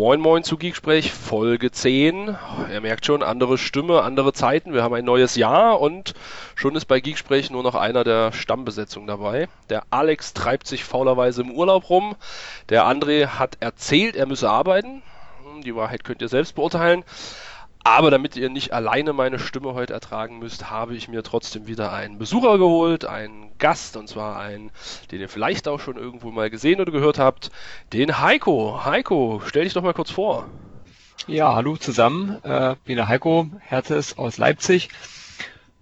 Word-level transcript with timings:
Moin 0.00 0.18
Moin 0.18 0.42
zu 0.42 0.56
Geeksprech, 0.56 1.12
Folge 1.12 1.70
10. 1.70 2.34
Ihr 2.72 2.80
merkt 2.80 3.04
schon, 3.04 3.22
andere 3.22 3.58
Stimme, 3.58 4.00
andere 4.00 4.32
Zeiten. 4.32 4.72
Wir 4.72 4.82
haben 4.82 4.94
ein 4.94 5.04
neues 5.04 5.34
Jahr 5.34 5.78
und 5.78 6.14
schon 6.54 6.74
ist 6.74 6.86
bei 6.86 7.00
Geeksprech 7.00 7.50
nur 7.50 7.62
noch 7.62 7.74
einer 7.74 8.02
der 8.02 8.32
Stammbesetzung 8.32 9.06
dabei. 9.06 9.46
Der 9.68 9.82
Alex 9.90 10.32
treibt 10.32 10.66
sich 10.66 10.84
faulerweise 10.84 11.42
im 11.42 11.50
Urlaub 11.50 11.90
rum. 11.90 12.16
Der 12.70 12.86
André 12.86 13.26
hat 13.26 13.58
erzählt, 13.60 14.16
er 14.16 14.24
müsse 14.24 14.48
arbeiten. 14.48 15.02
Die 15.66 15.76
Wahrheit 15.76 16.02
könnt 16.02 16.22
ihr 16.22 16.30
selbst 16.30 16.54
beurteilen. 16.54 17.04
Aber 17.82 18.10
damit 18.10 18.36
ihr 18.36 18.50
nicht 18.50 18.72
alleine 18.72 19.14
meine 19.14 19.38
Stimme 19.38 19.72
heute 19.72 19.94
ertragen 19.94 20.38
müsst, 20.38 20.70
habe 20.70 20.94
ich 20.94 21.08
mir 21.08 21.22
trotzdem 21.22 21.66
wieder 21.66 21.92
einen 21.92 22.18
Besucher 22.18 22.58
geholt, 22.58 23.06
einen 23.06 23.52
Gast, 23.58 23.96
und 23.96 24.06
zwar 24.06 24.38
einen, 24.38 24.70
den 25.10 25.20
ihr 25.20 25.30
vielleicht 25.30 25.66
auch 25.66 25.80
schon 25.80 25.96
irgendwo 25.96 26.30
mal 26.30 26.50
gesehen 26.50 26.80
oder 26.80 26.92
gehört 26.92 27.18
habt, 27.18 27.50
den 27.92 28.20
Heiko. 28.20 28.84
Heiko, 28.84 29.40
stell 29.46 29.64
dich 29.64 29.72
doch 29.72 29.82
mal 29.82 29.94
kurz 29.94 30.10
vor. 30.10 30.46
Ja, 31.26 31.54
hallo 31.54 31.76
zusammen. 31.76 32.42
Äh, 32.42 32.76
bin 32.84 32.96
der 32.96 33.08
Heiko 33.08 33.48
Hertes 33.60 34.18
aus 34.18 34.36
Leipzig. 34.36 34.90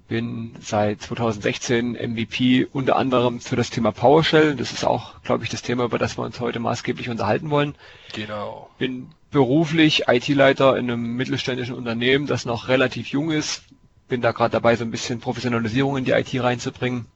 Bin 0.07 0.55
seit 0.61 1.03
2016 1.03 1.93
MVP 1.93 2.67
unter 2.73 2.97
anderem 2.97 3.41
für 3.41 3.57
das 3.57 3.71
Thema 3.71 3.93
PowerShell. 3.93 4.55
Das 4.55 4.73
ist 4.73 4.85
auch, 4.85 5.21
glaube 5.23 5.45
ich, 5.45 5.51
das 5.51 5.63
Thema, 5.63 5.85
über 5.85 5.99
das 5.99 6.17
wir 6.17 6.25
uns 6.25 6.41
heute 6.41 6.61
maßgeblich 6.61 7.09
unterhalten 7.09 7.51
wollen. 7.51 7.75
Genau. 8.15 8.71
Bin 8.79 9.11
beruflich 9.31 10.05
IT-Leiter 10.09 10.77
in 10.77 10.91
einem 10.91 11.17
mittelständischen 11.17 11.75
Unternehmen, 11.75 12.27
das 12.27 12.45
noch 12.45 12.69
relativ 12.69 13.09
jung 13.09 13.31
ist. 13.31 13.63
Bin 14.09 14.23
da 14.23 14.33
gerade 14.33 14.53
dabei, 14.53 14.75
so 14.77 14.85
ein 14.85 14.91
bisschen 14.91 15.21
Professionalisierung 15.21 15.97
in 15.99 16.05
die 16.05 16.13
IT 16.13 16.35
reinzubringen. 16.43 17.07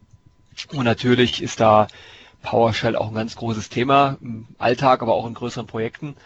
Und 0.72 0.84
natürlich 0.84 1.42
ist 1.42 1.60
da 1.60 1.88
PowerShell 2.42 2.96
auch 2.96 3.08
ein 3.08 3.14
ganz 3.14 3.36
großes 3.36 3.68
Thema 3.70 4.18
im 4.20 4.46
Alltag, 4.58 5.00
aber 5.00 5.14
auch 5.14 5.26
in 5.26 5.34
größeren 5.34 5.66
Projekten. 5.66 6.16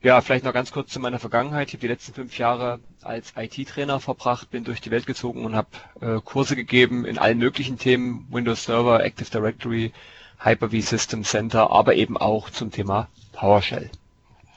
Ja, 0.00 0.20
vielleicht 0.20 0.44
noch 0.44 0.52
ganz 0.52 0.70
kurz 0.70 0.90
zu 0.92 1.00
meiner 1.00 1.18
Vergangenheit. 1.18 1.68
Ich 1.68 1.74
habe 1.74 1.80
die 1.80 1.88
letzten 1.88 2.14
fünf 2.14 2.38
Jahre 2.38 2.78
als 3.02 3.32
IT-Trainer 3.36 3.98
verbracht, 3.98 4.50
bin 4.50 4.62
durch 4.62 4.80
die 4.80 4.92
Welt 4.92 5.06
gezogen 5.06 5.44
und 5.44 5.56
habe 5.56 5.68
äh, 6.00 6.20
Kurse 6.24 6.54
gegeben 6.54 7.04
in 7.04 7.18
allen 7.18 7.38
möglichen 7.38 7.78
Themen, 7.78 8.28
Windows 8.30 8.62
Server, 8.62 9.02
Active 9.02 9.28
Directory, 9.30 9.92
Hyper-V 10.38 10.80
System 10.80 11.24
Center, 11.24 11.72
aber 11.72 11.96
eben 11.96 12.16
auch 12.16 12.50
zum 12.50 12.70
Thema 12.70 13.08
PowerShell. 13.32 13.90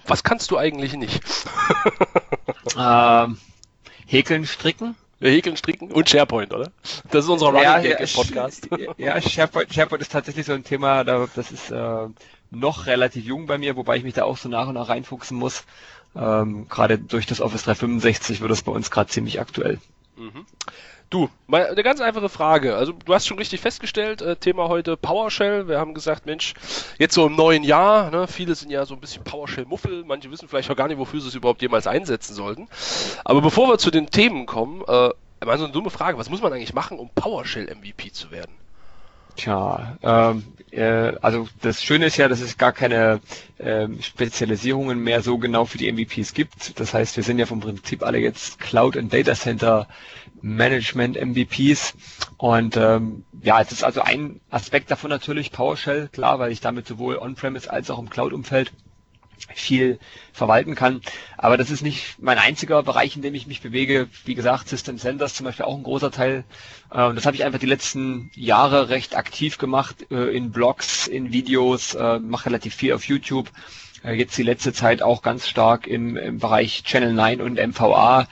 Was 0.06 0.24
kannst 0.24 0.52
du 0.52 0.58
eigentlich 0.58 0.94
nicht? 0.94 1.22
ähm, 2.78 3.38
häkeln, 4.06 4.46
stricken. 4.46 4.96
Häkeln, 5.20 5.56
stricken 5.56 5.92
und 5.92 6.10
SharePoint, 6.10 6.52
oder? 6.54 6.72
Das 7.12 7.26
ist 7.26 7.30
unser 7.30 7.48
Running 7.48 7.64
ja, 7.64 7.80
ja, 7.80 7.98
Podcast. 8.14 8.68
Ja, 8.98 9.22
SharePoint, 9.22 9.72
SharePoint 9.74 10.02
ist 10.02 10.12
tatsächlich 10.12 10.48
so 10.48 10.54
ein 10.54 10.64
Thema, 10.64 11.04
das 11.04 11.52
ist 11.52 11.70
äh, 11.70 12.08
noch 12.50 12.88
relativ 12.88 13.24
jung 13.26 13.46
bei 13.46 13.60
mir, 13.60 13.76
wobei 13.76 13.98
ich 13.98 14.04
mich 14.04 14.16
da 14.16 14.24
auch 14.24 14.38
so 14.38 14.50
nach 14.50 14.68
und 14.68 14.74
nach 14.74 14.90
reinfuchsen 14.90 15.38
muss. 15.38 15.64
Ähm, 16.16 16.68
gerade 16.68 16.98
durch 16.98 17.26
das 17.26 17.40
Office 17.40 17.64
365 17.64 18.42
wird 18.42 18.52
das 18.52 18.64
bei 18.64 18.72
uns 18.72 18.92
gerade 18.92 19.10
ziemlich 19.10 19.40
aktuell. 19.40 19.80
Mhm. 20.22 20.46
Du, 21.10 21.30
mal 21.48 21.66
eine 21.66 21.82
ganz 21.82 22.00
einfache 22.00 22.30
Frage. 22.30 22.76
Also 22.76 22.94
du 22.94 23.14
hast 23.14 23.26
schon 23.26 23.40
richtig 23.40 23.60
festgestellt, 23.60 24.22
äh, 24.22 24.36
Thema 24.36 24.70
heute 24.70 24.96
PowerShell. 24.96 25.68
Wir 25.68 25.80
haben 25.80 25.96
gesagt, 25.96 26.28
Mensch, 26.28 26.54
jetzt 27.00 27.16
so 27.16 27.26
im 27.26 27.36
neuen 27.36 27.64
Jahr, 27.64 28.12
ne, 28.12 28.28
viele 28.28 28.54
sind 28.54 28.70
ja 28.70 28.86
so 28.86 28.94
ein 28.94 29.02
bisschen 29.02 29.24
PowerShell-Muffel, 29.24 30.04
manche 30.06 30.30
wissen 30.30 30.48
vielleicht 30.48 30.70
auch 30.70 30.76
gar 30.76 30.88
nicht, 30.88 31.00
wofür 31.00 31.20
sie 31.20 31.30
es 31.30 31.36
überhaupt 31.36 31.64
jemals 31.64 31.88
einsetzen 31.88 32.36
sollten. 32.36 32.68
Aber 33.26 33.42
bevor 33.42 33.68
wir 33.68 33.80
zu 33.80 33.90
den 33.90 34.12
Themen 34.12 34.46
kommen, 34.46 34.82
äh, 34.88 35.10
mal 35.44 35.58
so 35.58 35.64
eine 35.64 35.74
dumme 35.74 35.90
Frage, 35.90 36.20
was 36.20 36.30
muss 36.30 36.42
man 36.42 36.54
eigentlich 36.54 36.76
machen, 36.76 37.00
um 37.00 37.10
PowerShell-MVP 37.10 38.12
zu 38.12 38.30
werden? 38.30 38.61
Tja, 39.36 39.98
ähm, 40.04 40.44
äh, 40.72 41.14
also 41.22 41.48
das 41.62 41.84
Schöne 41.84 42.06
ist 42.08 42.18
ja, 42.18 42.28
dass 42.28 42.42
es 42.42 42.58
gar 42.58 42.72
keine 42.72 43.20
äh, 43.58 43.88
Spezialisierungen 44.02 45.00
mehr 45.00 45.22
so 45.22 45.38
genau 45.38 45.66
für 45.66 45.78
die 45.78 45.92
MVPs 45.92 46.34
gibt. 46.34 46.80
Das 46.80 46.94
heißt, 46.94 47.18
wir 47.18 47.24
sind 47.24 47.40
ja 47.40 47.46
vom 47.46 47.60
Prinzip 47.60 48.04
alle 48.04 48.20
jetzt 48.20 48.60
Cloud 48.60 48.96
und 48.96 49.14
Data 49.14 49.34
Center 49.36 49.88
Management 50.42 51.18
MVPs. 51.24 51.94
Und 52.38 52.78
ähm, 52.78 53.24
ja, 53.42 53.62
es 53.62 53.72
ist 53.72 53.84
also 53.84 54.02
ein 54.02 54.40
Aspekt 54.50 54.92
davon 54.92 55.10
natürlich 55.10 55.52
PowerShell, 55.52 56.10
klar, 56.12 56.40
weil 56.40 56.52
ich 56.52 56.62
damit 56.62 56.88
sowohl 56.88 57.18
on-premise 57.18 57.70
als 57.72 57.90
auch 57.90 58.00
im 58.00 58.10
Cloud-Umfeld 58.10 58.72
viel 59.54 60.00
verwalten 60.34 60.76
kann. 60.76 61.02
Aber 61.38 61.58
das 61.58 61.70
ist 61.70 61.82
nicht 61.82 62.16
mein 62.20 62.38
einziger 62.38 62.84
Bereich, 62.84 63.16
in 63.16 63.22
dem 63.22 63.36
ich 63.36 63.48
mich 63.48 63.62
bewege. 63.62 64.08
Wie 64.26 64.36
gesagt, 64.36 64.70
System 64.70 64.98
Centers 64.98 65.34
zum 65.34 65.46
Beispiel 65.46 65.66
auch 65.66 65.76
ein 65.76 65.84
großer 65.84 66.12
Teil. 66.12 66.44
Äh, 66.92 67.06
und 67.06 67.16
das 67.16 67.26
habe 67.26 67.36
ich 67.36 67.44
einfach 67.44 67.60
die 67.60 67.66
letzten 67.66 68.32
Jahre 68.34 68.90
recht 68.90 69.16
aktiv 69.16 69.58
gemacht, 69.58 70.08
äh, 70.12 70.36
in 70.36 70.52
Blogs, 70.52 71.08
in 71.08 71.32
Videos, 71.32 71.94
äh, 71.94 72.20
mache 72.20 72.48
relativ 72.48 72.76
viel 72.76 72.94
auf 72.94 73.06
YouTube. 73.06 73.50
Jetzt 74.04 74.36
die 74.36 74.44
letzte 74.44 74.74
Zeit 74.74 75.04
auch 75.04 75.22
ganz 75.22 75.48
stark 75.48 75.86
im, 75.86 76.18
im 76.18 76.40
Bereich 76.40 76.84
Channel 76.84 77.14
9 77.14 77.40
und 77.40 77.60
MVA 77.60 78.28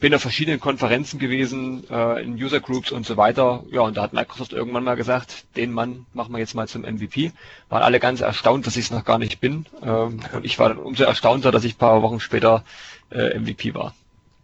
bin 0.00 0.14
auf 0.14 0.22
verschiedenen 0.22 0.60
Konferenzen 0.60 1.18
gewesen, 1.18 1.84
äh, 1.90 2.22
in 2.22 2.34
User 2.34 2.60
Groups 2.60 2.92
und 2.92 3.04
so 3.04 3.16
weiter. 3.16 3.64
Ja, 3.70 3.80
und 3.80 3.96
da 3.96 4.02
hat 4.02 4.12
Microsoft 4.12 4.52
irgendwann 4.52 4.84
mal 4.84 4.94
gesagt, 4.94 5.44
den 5.56 5.72
Mann 5.72 6.06
machen 6.14 6.32
wir 6.32 6.38
jetzt 6.38 6.54
mal 6.54 6.68
zum 6.68 6.82
MVP. 6.82 7.32
Waren 7.68 7.82
alle 7.82 7.98
ganz 7.98 8.20
erstaunt, 8.20 8.66
dass 8.66 8.76
ich 8.76 8.86
es 8.86 8.90
noch 8.90 9.04
gar 9.04 9.18
nicht 9.18 9.40
bin. 9.40 9.66
Ähm, 9.82 10.20
und 10.32 10.44
ich 10.44 10.58
war 10.58 10.68
dann 10.68 10.78
umso 10.78 11.04
erstaunter, 11.04 11.50
dass 11.50 11.64
ich 11.64 11.74
ein 11.74 11.78
paar 11.78 12.02
Wochen 12.02 12.20
später 12.20 12.64
äh, 13.10 13.38
MVP 13.38 13.74
war. 13.74 13.94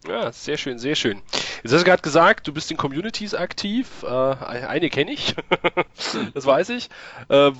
Ja, 0.07 0.31
sehr 0.31 0.57
schön, 0.57 0.77
sehr 0.77 0.95
schön. 0.95 1.21
Jetzt 1.63 1.73
hast 1.73 1.81
du 1.81 1.85
gerade 1.85 2.01
gesagt, 2.01 2.47
du 2.47 2.53
bist 2.53 2.69
in 2.69 2.77
Communities 2.77 3.33
aktiv. 3.33 4.03
Äh, 4.03 4.07
eine 4.07 4.89
kenne 4.89 5.11
ich, 5.11 5.35
das 6.33 6.45
weiß 6.45 6.69
ich. 6.69 6.89
Äh, 7.29 7.51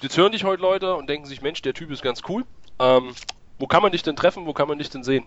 jetzt 0.00 0.16
hören 0.16 0.32
dich 0.32 0.44
heute 0.44 0.60
Leute 0.60 0.94
und 0.96 1.08
denken 1.08 1.26
sich, 1.26 1.42
Mensch, 1.42 1.62
der 1.62 1.74
Typ 1.74 1.90
ist 1.90 2.02
ganz 2.02 2.22
cool. 2.28 2.44
Ähm, 2.80 3.14
wo 3.58 3.66
kann 3.66 3.82
man 3.82 3.92
dich 3.92 4.02
denn 4.02 4.16
treffen? 4.16 4.46
Wo 4.46 4.52
kann 4.52 4.68
man 4.68 4.78
dich 4.78 4.90
denn 4.90 5.04
sehen? 5.04 5.24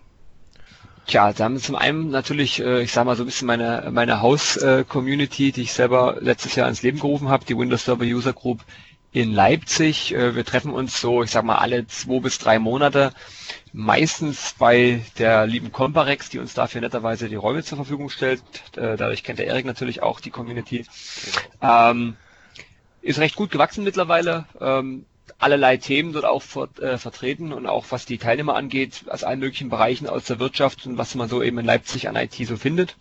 Tja, 1.06 1.32
da 1.32 1.44
haben 1.44 1.54
wir 1.54 1.60
zum 1.60 1.74
einen 1.76 2.10
natürlich, 2.10 2.60
äh, 2.60 2.82
ich 2.82 2.92
sag 2.92 3.04
mal 3.04 3.16
so 3.16 3.24
ein 3.24 3.26
bisschen 3.26 3.46
meine, 3.46 3.88
meine 3.92 4.20
Haus-Community, 4.20 5.52
die 5.52 5.62
ich 5.62 5.72
selber 5.72 6.16
letztes 6.20 6.54
Jahr 6.54 6.68
ins 6.68 6.82
Leben 6.82 7.00
gerufen 7.00 7.28
habe, 7.28 7.44
die 7.44 7.56
Windows 7.58 7.84
Server 7.84 8.04
User 8.04 8.32
Group 8.32 8.64
in 9.12 9.32
Leipzig. 9.32 10.14
Äh, 10.14 10.34
wir 10.34 10.44
treffen 10.44 10.72
uns 10.72 11.00
so, 11.00 11.22
ich 11.22 11.30
sag 11.30 11.44
mal, 11.44 11.56
alle 11.56 11.86
zwei 11.86 12.20
bis 12.20 12.38
drei 12.38 12.58
Monate, 12.58 13.12
meistens 13.72 14.54
bei 14.58 15.02
der 15.18 15.46
lieben 15.46 15.70
Comparex, 15.72 16.30
die 16.30 16.38
uns 16.38 16.54
dafür 16.54 16.80
netterweise 16.80 17.28
die 17.28 17.34
Räume 17.34 17.62
zur 17.62 17.76
Verfügung 17.76 18.08
stellt. 18.08 18.42
Äh, 18.76 18.96
dadurch 18.96 19.22
kennt 19.22 19.38
der 19.38 19.46
Erik 19.48 19.66
natürlich 19.66 20.02
auch 20.02 20.20
die 20.20 20.30
Community. 20.30 20.86
Ähm, 21.60 22.16
ist 23.02 23.18
recht 23.18 23.36
gut 23.36 23.50
gewachsen 23.50 23.84
mittlerweile. 23.84 24.46
Ähm, 24.60 25.04
allerlei 25.42 25.76
Themen 25.76 26.12
dort 26.12 26.24
auch 26.24 26.42
ver 26.42 26.68
äh, 26.80 26.98
vertreten 26.98 27.52
und 27.52 27.66
auch 27.66 27.86
was 27.90 28.06
die 28.06 28.18
Teilnehmer 28.18 28.54
angeht, 28.54 29.04
aus 29.08 29.24
allen 29.24 29.40
möglichen 29.40 29.68
Bereichen 29.70 30.08
aus 30.08 30.24
der 30.24 30.38
Wirtschaft 30.38 30.86
und 30.86 30.98
was 30.98 31.14
man 31.14 31.28
so 31.28 31.42
eben 31.42 31.58
in 31.58 31.66
Leipzig 31.66 32.08
an 32.08 32.16
IT 32.16 32.34
so 32.34 32.56
findet. 32.56 32.96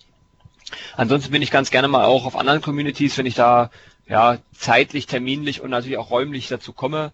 Ansonsten 0.95 1.31
bin 1.31 1.41
ich 1.41 1.51
ganz 1.51 1.71
gerne 1.71 1.87
mal 1.87 2.05
auch 2.05 2.25
auf 2.25 2.35
anderen 2.35 2.61
Communities, 2.61 3.17
wenn 3.17 3.25
ich 3.25 3.35
da 3.35 3.69
ja 4.07 4.39
zeitlich, 4.53 5.05
terminlich 5.05 5.61
und 5.61 5.69
natürlich 5.69 5.97
auch 5.97 6.11
räumlich 6.11 6.47
dazu 6.47 6.73
komme. 6.73 7.11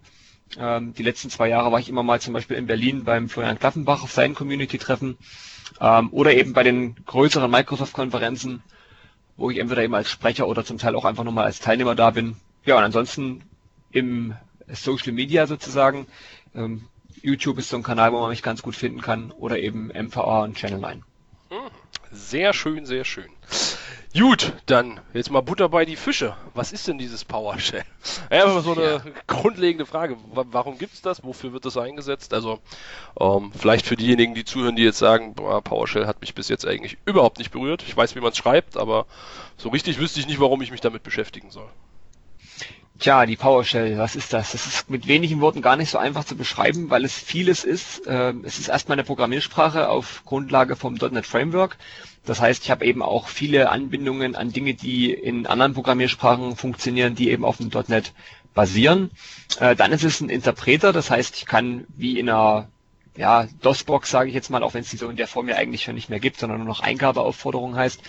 Ähm, 0.58 0.94
die 0.94 1.02
letzten 1.02 1.30
zwei 1.30 1.48
Jahre 1.48 1.70
war 1.72 1.80
ich 1.80 1.88
immer 1.88 2.02
mal 2.02 2.20
zum 2.20 2.32
Beispiel 2.32 2.56
in 2.56 2.66
Berlin 2.66 3.04
beim 3.04 3.28
Florian 3.28 3.58
Klaffenbach 3.58 4.02
auf 4.02 4.12
seinen 4.12 4.34
Community-Treffen 4.34 5.18
ähm, 5.80 6.08
oder 6.12 6.32
eben 6.32 6.52
bei 6.54 6.62
den 6.62 6.96
größeren 7.04 7.50
Microsoft-Konferenzen, 7.50 8.62
wo 9.36 9.50
ich 9.50 9.58
entweder 9.58 9.82
eben 9.82 9.94
als 9.94 10.10
Sprecher 10.10 10.48
oder 10.48 10.64
zum 10.64 10.78
Teil 10.78 10.96
auch 10.96 11.04
einfach 11.04 11.24
nochmal 11.24 11.44
als 11.44 11.60
Teilnehmer 11.60 11.94
da 11.94 12.10
bin. 12.10 12.36
Ja, 12.64 12.78
und 12.78 12.84
ansonsten 12.84 13.42
im 13.90 14.34
Social 14.72 15.12
Media 15.12 15.46
sozusagen. 15.46 16.06
Ähm, 16.54 16.84
YouTube 17.22 17.58
ist 17.58 17.70
so 17.70 17.76
ein 17.76 17.82
Kanal, 17.82 18.12
wo 18.12 18.20
man 18.20 18.30
mich 18.30 18.42
ganz 18.42 18.62
gut 18.62 18.76
finden 18.76 19.00
kann 19.00 19.32
oder 19.32 19.58
eben 19.58 19.88
MVA 19.88 20.44
und 20.44 20.56
Channel 20.56 20.78
9. 20.78 21.02
Hm, 21.50 21.58
sehr 22.12 22.52
schön, 22.52 22.86
sehr 22.86 23.04
schön. 23.04 23.28
Gut, 24.16 24.54
dann 24.66 25.00
jetzt 25.12 25.30
mal 25.30 25.42
Butter 25.42 25.68
bei 25.68 25.84
die 25.84 25.94
Fische. 25.94 26.34
Was 26.54 26.72
ist 26.72 26.88
denn 26.88 26.98
dieses 26.98 27.24
PowerShell? 27.24 27.84
Ja, 28.30 28.60
so 28.60 28.72
eine 28.72 28.82
ja. 28.82 29.02
grundlegende 29.26 29.86
Frage. 29.86 30.16
Warum 30.32 30.78
gibt 30.78 30.94
es 30.94 31.02
das? 31.02 31.24
Wofür 31.24 31.52
wird 31.52 31.64
das 31.64 31.76
eingesetzt? 31.76 32.34
Also 32.34 32.58
ähm, 33.20 33.52
vielleicht 33.56 33.86
für 33.86 33.96
diejenigen, 33.96 34.34
die 34.34 34.44
zuhören, 34.44 34.76
die 34.76 34.82
jetzt 34.82 34.98
sagen, 34.98 35.34
boah, 35.34 35.62
PowerShell 35.62 36.06
hat 36.06 36.20
mich 36.20 36.34
bis 36.34 36.48
jetzt 36.48 36.66
eigentlich 36.66 36.98
überhaupt 37.04 37.38
nicht 37.38 37.50
berührt. 37.50 37.84
Ich 37.86 37.96
weiß, 37.96 38.16
wie 38.16 38.20
man 38.20 38.32
es 38.32 38.38
schreibt, 38.38 38.76
aber 38.76 39.06
so 39.56 39.68
richtig 39.68 39.98
wüsste 39.98 40.20
ich 40.20 40.26
nicht, 40.26 40.40
warum 40.40 40.62
ich 40.62 40.70
mich 40.70 40.80
damit 40.80 41.02
beschäftigen 41.02 41.50
soll. 41.50 41.68
Tja, 42.98 43.26
die 43.26 43.36
PowerShell, 43.36 43.96
was 43.96 44.16
ist 44.16 44.32
das? 44.32 44.50
Das 44.52 44.66
ist 44.66 44.90
mit 44.90 45.06
wenigen 45.06 45.40
Worten 45.40 45.62
gar 45.62 45.76
nicht 45.76 45.90
so 45.90 45.98
einfach 45.98 46.24
zu 46.24 46.36
beschreiben, 46.36 46.90
weil 46.90 47.04
es 47.04 47.14
vieles 47.14 47.62
ist. 47.62 48.02
Ähm, 48.08 48.42
es 48.44 48.58
ist 48.58 48.68
erstmal 48.68 48.96
eine 48.96 49.04
Programmiersprache 49.04 49.88
auf 49.88 50.22
Grundlage 50.24 50.74
vom 50.74 50.94
.NET 50.94 51.24
Framework. 51.24 51.76
Das 52.26 52.40
heißt, 52.40 52.64
ich 52.64 52.70
habe 52.72 52.84
eben 52.84 53.02
auch 53.02 53.28
viele 53.28 53.70
Anbindungen 53.70 54.34
an 54.34 54.52
Dinge, 54.52 54.74
die 54.74 55.12
in 55.12 55.46
anderen 55.46 55.74
Programmiersprachen 55.74 56.56
funktionieren, 56.56 57.14
die 57.14 57.30
eben 57.30 57.44
auf 57.44 57.58
dem 57.58 57.70
.NET 57.86 58.12
basieren. 58.52 59.12
Äh, 59.60 59.76
dann 59.76 59.92
ist 59.92 60.02
es 60.02 60.20
ein 60.20 60.28
Interpreter, 60.28 60.92
das 60.92 61.08
heißt, 61.10 61.36
ich 61.36 61.46
kann 61.46 61.86
wie 61.96 62.18
in 62.18 62.28
einer 62.28 62.66
ja, 63.16 63.46
DOS-Box, 63.62 64.10
sage 64.10 64.28
ich 64.28 64.34
jetzt 64.34 64.50
mal, 64.50 64.64
auch 64.64 64.74
wenn 64.74 64.80
es 64.82 64.90
die 64.90 64.96
so 64.96 65.08
in 65.08 65.16
der 65.16 65.28
Form 65.28 65.48
ja 65.48 65.54
eigentlich 65.54 65.84
schon 65.84 65.94
nicht 65.94 66.10
mehr 66.10 66.20
gibt, 66.20 66.40
sondern 66.40 66.58
nur 66.58 66.66
noch 66.66 66.80
Eingabeaufforderung 66.80 67.76
heißt, 67.76 68.00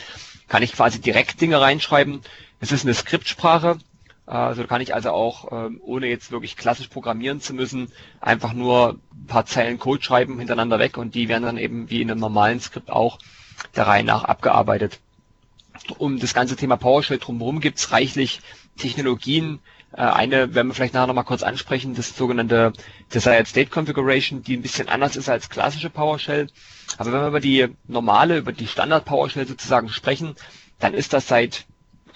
kann 0.47 0.63
ich 0.63 0.73
quasi 0.73 0.99
direkt 0.99 1.41
Dinge 1.41 1.61
reinschreiben. 1.61 2.21
Es 2.59 2.71
ist 2.71 2.85
eine 2.85 2.95
Skriptsprache, 2.95 3.77
also 4.29 4.63
kann 4.65 4.81
ich 4.81 4.93
also 4.93 5.09
auch, 5.09 5.51
ähm, 5.51 5.81
ohne 5.83 6.07
jetzt 6.07 6.31
wirklich 6.31 6.55
klassisch 6.55 6.87
programmieren 6.87 7.41
zu 7.41 7.53
müssen, 7.55 7.91
einfach 8.21 8.53
nur 8.53 8.99
paar 9.27 9.45
Zeilen 9.45 9.79
Code 9.79 10.03
schreiben 10.03 10.37
hintereinander 10.37 10.77
weg 10.77 10.97
und 10.97 11.15
die 11.15 11.27
werden 11.29 11.43
dann 11.43 11.57
eben 11.57 11.89
wie 11.89 12.01
in 12.01 12.11
einem 12.11 12.19
normalen 12.19 12.59
Skript 12.59 12.91
auch 12.91 13.17
der 13.75 13.87
Reihe 13.87 14.03
nach 14.03 14.23
abgearbeitet. 14.23 14.99
Um 15.97 16.19
das 16.19 16.35
ganze 16.35 16.55
Thema 16.55 16.77
PowerShell 16.77 17.17
drumherum 17.17 17.59
gibt 17.59 17.79
es 17.79 17.91
reichlich 17.91 18.41
Technologien. 18.77 19.59
Äh, 19.93 20.01
eine 20.01 20.53
werden 20.53 20.67
wir 20.67 20.75
vielleicht 20.75 20.93
nachher 20.93 21.07
nochmal 21.07 21.23
kurz 21.23 21.41
ansprechen, 21.41 21.95
das 21.95 22.15
sogenannte 22.15 22.73
Desired 23.11 23.47
State 23.47 23.71
Configuration, 23.71 24.43
die 24.43 24.57
ein 24.57 24.61
bisschen 24.61 24.89
anders 24.89 25.15
ist 25.15 25.29
als 25.29 25.49
klassische 25.49 25.89
PowerShell. 25.89 26.47
Aber 26.99 27.11
wenn 27.11 27.21
wir 27.21 27.27
über 27.29 27.39
die 27.39 27.67
normale, 27.87 28.37
über 28.37 28.51
die 28.51 28.67
Standard 28.67 29.05
PowerShell 29.05 29.47
sozusagen 29.47 29.89
sprechen, 29.89 30.35
dann 30.77 30.93
ist 30.93 31.13
das 31.13 31.27
seit 31.27 31.65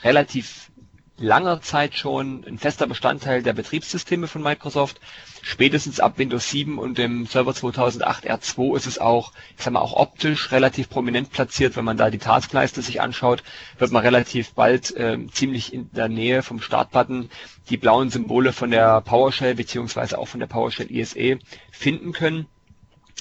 relativ 0.04 0.70
langer 1.18 1.62
Zeit 1.62 1.96
schon 1.96 2.44
ein 2.48 2.58
fester 2.58 2.88
Bestandteil 2.88 3.44
der 3.44 3.54
Betriebssysteme 3.54 4.28
von 4.28 4.42
Microsoft. 4.42 5.00
Spätestens 5.42 6.00
ab 6.00 6.18
Windows 6.18 6.50
7 6.50 6.80
und 6.80 6.98
dem 6.98 7.26
Server 7.28 7.54
2008 7.54 8.30
R2 8.30 8.76
ist 8.78 8.88
es 8.88 8.98
auch, 8.98 9.32
ich 9.58 9.64
sag 9.64 9.74
mal, 9.74 9.82
auch 9.82 9.94
optisch 9.94 10.52
relativ 10.52 10.90
prominent 10.90 11.32
platziert. 11.32 11.76
Wenn 11.76 11.86
man 11.86 11.98
da 11.98 12.10
die 12.10 12.18
Taskleiste 12.18 12.82
sich 12.82 13.02
anschaut, 13.02 13.44
wird 13.78 13.92
man 13.92 14.02
relativ 14.02 14.54
bald 14.54 14.96
äh, 14.96 15.18
ziemlich 15.32 15.74
in 15.74 15.90
der 15.92 16.08
Nähe 16.08 16.42
vom 16.44 16.62
Startbutton 16.62 17.30
die 17.70 17.78
blauen 17.78 18.10
Symbole 18.10 18.52
von 18.52 18.72
der 18.72 19.02
PowerShell 19.02 19.56
beziehungsweise 19.56 20.18
auch 20.18 20.28
von 20.28 20.40
der 20.40 20.48
PowerShell 20.48 20.92
ISE 20.92 21.40
finden 21.72 22.14
können. 22.14 22.48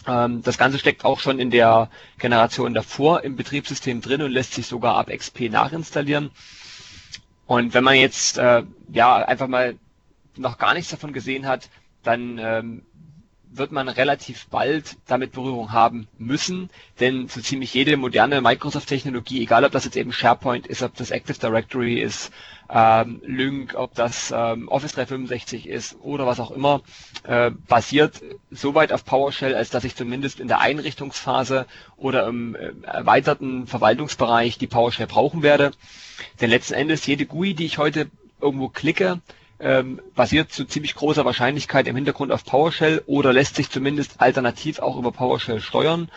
Ähm, 0.06 0.42
das 0.42 0.58
Ganze 0.58 0.78
steckt 0.78 1.04
auch 1.04 1.20
schon 1.20 1.38
in 1.38 1.50
der 1.50 1.90
Generation 2.18 2.74
davor 2.74 3.22
im 3.22 3.36
Betriebssystem 3.36 4.00
drin 4.00 4.22
und 4.22 4.30
lässt 4.30 4.54
sich 4.54 4.66
sogar 4.66 4.96
ab 4.96 5.10
XP 5.14 5.50
nachinstallieren. 5.50 6.30
Und 7.52 7.74
wenn 7.74 7.84
man 7.84 7.96
jetzt 7.96 8.38
äh, 8.38 8.62
ja 8.94 9.16
einfach 9.16 9.46
mal 9.46 9.76
noch 10.38 10.56
gar 10.56 10.72
nichts 10.72 10.90
davon 10.90 11.12
gesehen 11.12 11.46
hat, 11.46 11.68
dann 12.02 12.38
ähm, 12.38 12.86
wird 13.54 13.72
man 13.72 13.88
relativ 13.88 14.46
bald 14.48 14.96
damit 15.06 15.32
Berührung 15.32 15.72
haben 15.72 16.08
müssen, 16.18 16.70
denn 17.00 17.28
so 17.28 17.40
ziemlich 17.40 17.74
jede 17.74 17.96
moderne 17.96 18.40
Microsoft-Technologie, 18.40 19.42
egal 19.42 19.64
ob 19.64 19.72
das 19.72 19.84
jetzt 19.84 19.96
eben 19.96 20.12
SharePoint 20.12 20.66
ist, 20.66 20.82
ob 20.82 20.94
das 20.96 21.10
Active 21.10 21.38
Directory 21.38 22.00
ist, 22.00 22.32
ähm, 22.70 23.20
Lync, 23.24 23.74
ob 23.74 23.94
das 23.94 24.32
ähm, 24.34 24.68
Office 24.68 24.92
365 24.92 25.68
ist 25.68 25.96
oder 26.00 26.26
was 26.26 26.40
auch 26.40 26.50
immer, 26.50 26.80
äh, 27.24 27.50
basiert 27.50 28.22
soweit 28.50 28.92
auf 28.92 29.04
PowerShell, 29.04 29.54
als 29.54 29.70
dass 29.70 29.84
ich 29.84 29.94
zumindest 29.94 30.40
in 30.40 30.48
der 30.48 30.60
Einrichtungsphase 30.60 31.66
oder 31.96 32.26
im 32.26 32.54
äh, 32.54 32.72
erweiterten 32.84 33.66
Verwaltungsbereich 33.66 34.56
die 34.58 34.66
PowerShell 34.66 35.06
brauchen 35.06 35.42
werde. 35.42 35.72
Denn 36.40 36.50
letzten 36.50 36.74
Endes 36.74 37.04
jede 37.06 37.26
GUI, 37.26 37.54
die 37.54 37.66
ich 37.66 37.78
heute 37.78 38.10
irgendwo 38.40 38.68
klicke, 38.68 39.20
ähm, 39.62 40.00
basiert 40.14 40.52
zu 40.52 40.64
ziemlich 40.64 40.94
großer 40.94 41.24
Wahrscheinlichkeit 41.24 41.86
im 41.86 41.94
Hintergrund 41.94 42.32
auf 42.32 42.44
PowerShell 42.44 43.02
oder 43.06 43.32
lässt 43.32 43.54
sich 43.54 43.70
zumindest 43.70 44.20
alternativ 44.20 44.80
auch 44.80 44.96
über 44.96 45.12
PowerShell 45.12 45.60
steuern. 45.60 46.10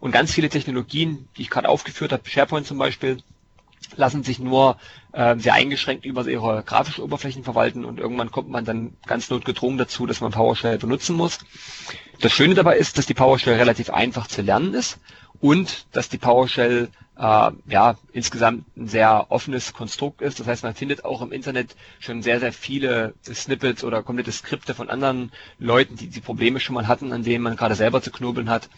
Und 0.00 0.12
ganz 0.12 0.32
viele 0.32 0.48
Technologien, 0.48 1.28
die 1.36 1.42
ich 1.42 1.50
gerade 1.50 1.68
aufgeführt 1.68 2.12
habe, 2.12 2.28
SharePoint 2.28 2.66
zum 2.66 2.78
Beispiel, 2.78 3.18
lassen 3.96 4.22
sich 4.22 4.38
nur 4.38 4.78
äh, 5.12 5.36
sehr 5.38 5.54
eingeschränkt 5.54 6.04
über 6.04 6.26
ihre 6.26 6.62
grafischen 6.62 7.04
Oberflächen 7.04 7.44
verwalten 7.44 7.84
und 7.84 7.98
irgendwann 8.00 8.30
kommt 8.30 8.48
man 8.48 8.64
dann 8.64 8.96
ganz 9.06 9.28
notgedrungen 9.28 9.78
dazu, 9.78 10.06
dass 10.06 10.20
man 10.20 10.32
PowerShell 10.32 10.78
benutzen 10.78 11.14
muss. 11.14 11.38
Das 12.20 12.32
Schöne 12.32 12.54
dabei 12.54 12.76
ist, 12.78 12.98
dass 12.98 13.06
die 13.06 13.14
PowerShell 13.14 13.56
relativ 13.56 13.90
einfach 13.90 14.26
zu 14.26 14.42
lernen 14.42 14.74
ist 14.74 14.98
und 15.40 15.86
dass 15.92 16.08
die 16.08 16.18
PowerShell 16.18 16.88
äh, 17.18 17.50
ja 17.68 17.96
insgesamt 18.12 18.64
ein 18.76 18.88
sehr 18.88 19.26
offenes 19.30 19.72
Konstrukt 19.72 20.22
ist. 20.22 20.40
Das 20.40 20.46
heißt, 20.46 20.62
man 20.62 20.74
findet 20.74 21.04
auch 21.04 21.22
im 21.22 21.32
Internet 21.32 21.74
schon 21.98 22.22
sehr, 22.22 22.40
sehr 22.40 22.52
viele 22.52 23.14
Snippets 23.24 23.84
oder 23.84 24.02
komplette 24.02 24.32
Skripte 24.32 24.74
von 24.74 24.88
anderen 24.88 25.32
Leuten, 25.58 25.96
die 25.96 26.08
die 26.08 26.20
Probleme 26.20 26.60
schon 26.60 26.74
mal 26.74 26.86
hatten, 26.86 27.12
an 27.12 27.24
denen 27.24 27.44
man 27.44 27.56
gerade 27.56 27.74
selber 27.74 28.02
zu 28.02 28.10
knobeln 28.10 28.48
hat. 28.50 28.68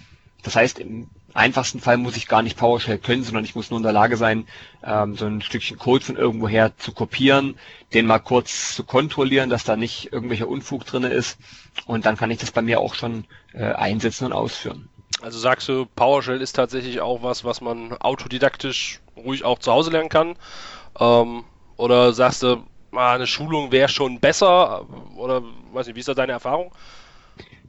Das 0.42 0.56
heißt, 0.56 0.78
im 0.78 1.08
einfachsten 1.34 1.80
Fall 1.80 1.98
muss 1.98 2.16
ich 2.16 2.26
gar 2.26 2.40
nicht 2.42 2.56
PowerShell 2.56 2.96
können, 2.96 3.24
sondern 3.24 3.44
ich 3.44 3.54
muss 3.54 3.70
nur 3.70 3.78
in 3.78 3.82
der 3.82 3.92
Lage 3.92 4.16
sein, 4.16 4.46
ähm, 4.82 5.14
so 5.16 5.26
ein 5.26 5.42
Stückchen 5.42 5.78
Code 5.78 6.02
von 6.04 6.16
irgendwoher 6.16 6.76
zu 6.78 6.92
kopieren, 6.92 7.56
den 7.92 8.06
mal 8.06 8.20
kurz 8.20 8.74
zu 8.74 8.84
kontrollieren, 8.84 9.50
dass 9.50 9.64
da 9.64 9.76
nicht 9.76 10.12
irgendwelcher 10.12 10.48
Unfug 10.48 10.86
drinne 10.86 11.08
ist. 11.08 11.38
Und 11.86 12.06
dann 12.06 12.16
kann 12.16 12.30
ich 12.30 12.38
das 12.38 12.52
bei 12.52 12.62
mir 12.62 12.80
auch 12.80 12.94
schon 12.94 13.24
äh, 13.52 13.64
einsetzen 13.64 14.24
und 14.24 14.32
ausführen. 14.32 14.88
Also 15.22 15.38
sagst 15.38 15.68
du, 15.68 15.86
PowerShell 15.96 16.40
ist 16.40 16.54
tatsächlich 16.54 17.00
auch 17.00 17.22
was, 17.22 17.44
was 17.44 17.60
man 17.60 17.92
autodidaktisch 17.92 19.00
ruhig 19.16 19.44
auch 19.44 19.58
zu 19.58 19.72
Hause 19.72 19.90
lernen 19.90 20.08
kann? 20.08 20.36
Ähm, 20.98 21.44
oder 21.76 22.12
sagst 22.12 22.42
du, 22.42 22.64
ah, 22.92 23.14
eine 23.14 23.26
Schulung 23.26 23.72
wäre 23.72 23.88
schon 23.88 24.20
besser? 24.20 24.86
Oder 25.16 25.42
weiß 25.72 25.86
nicht, 25.86 25.96
wie 25.96 26.00
ist 26.00 26.08
da 26.08 26.14
deine 26.14 26.32
Erfahrung? 26.32 26.72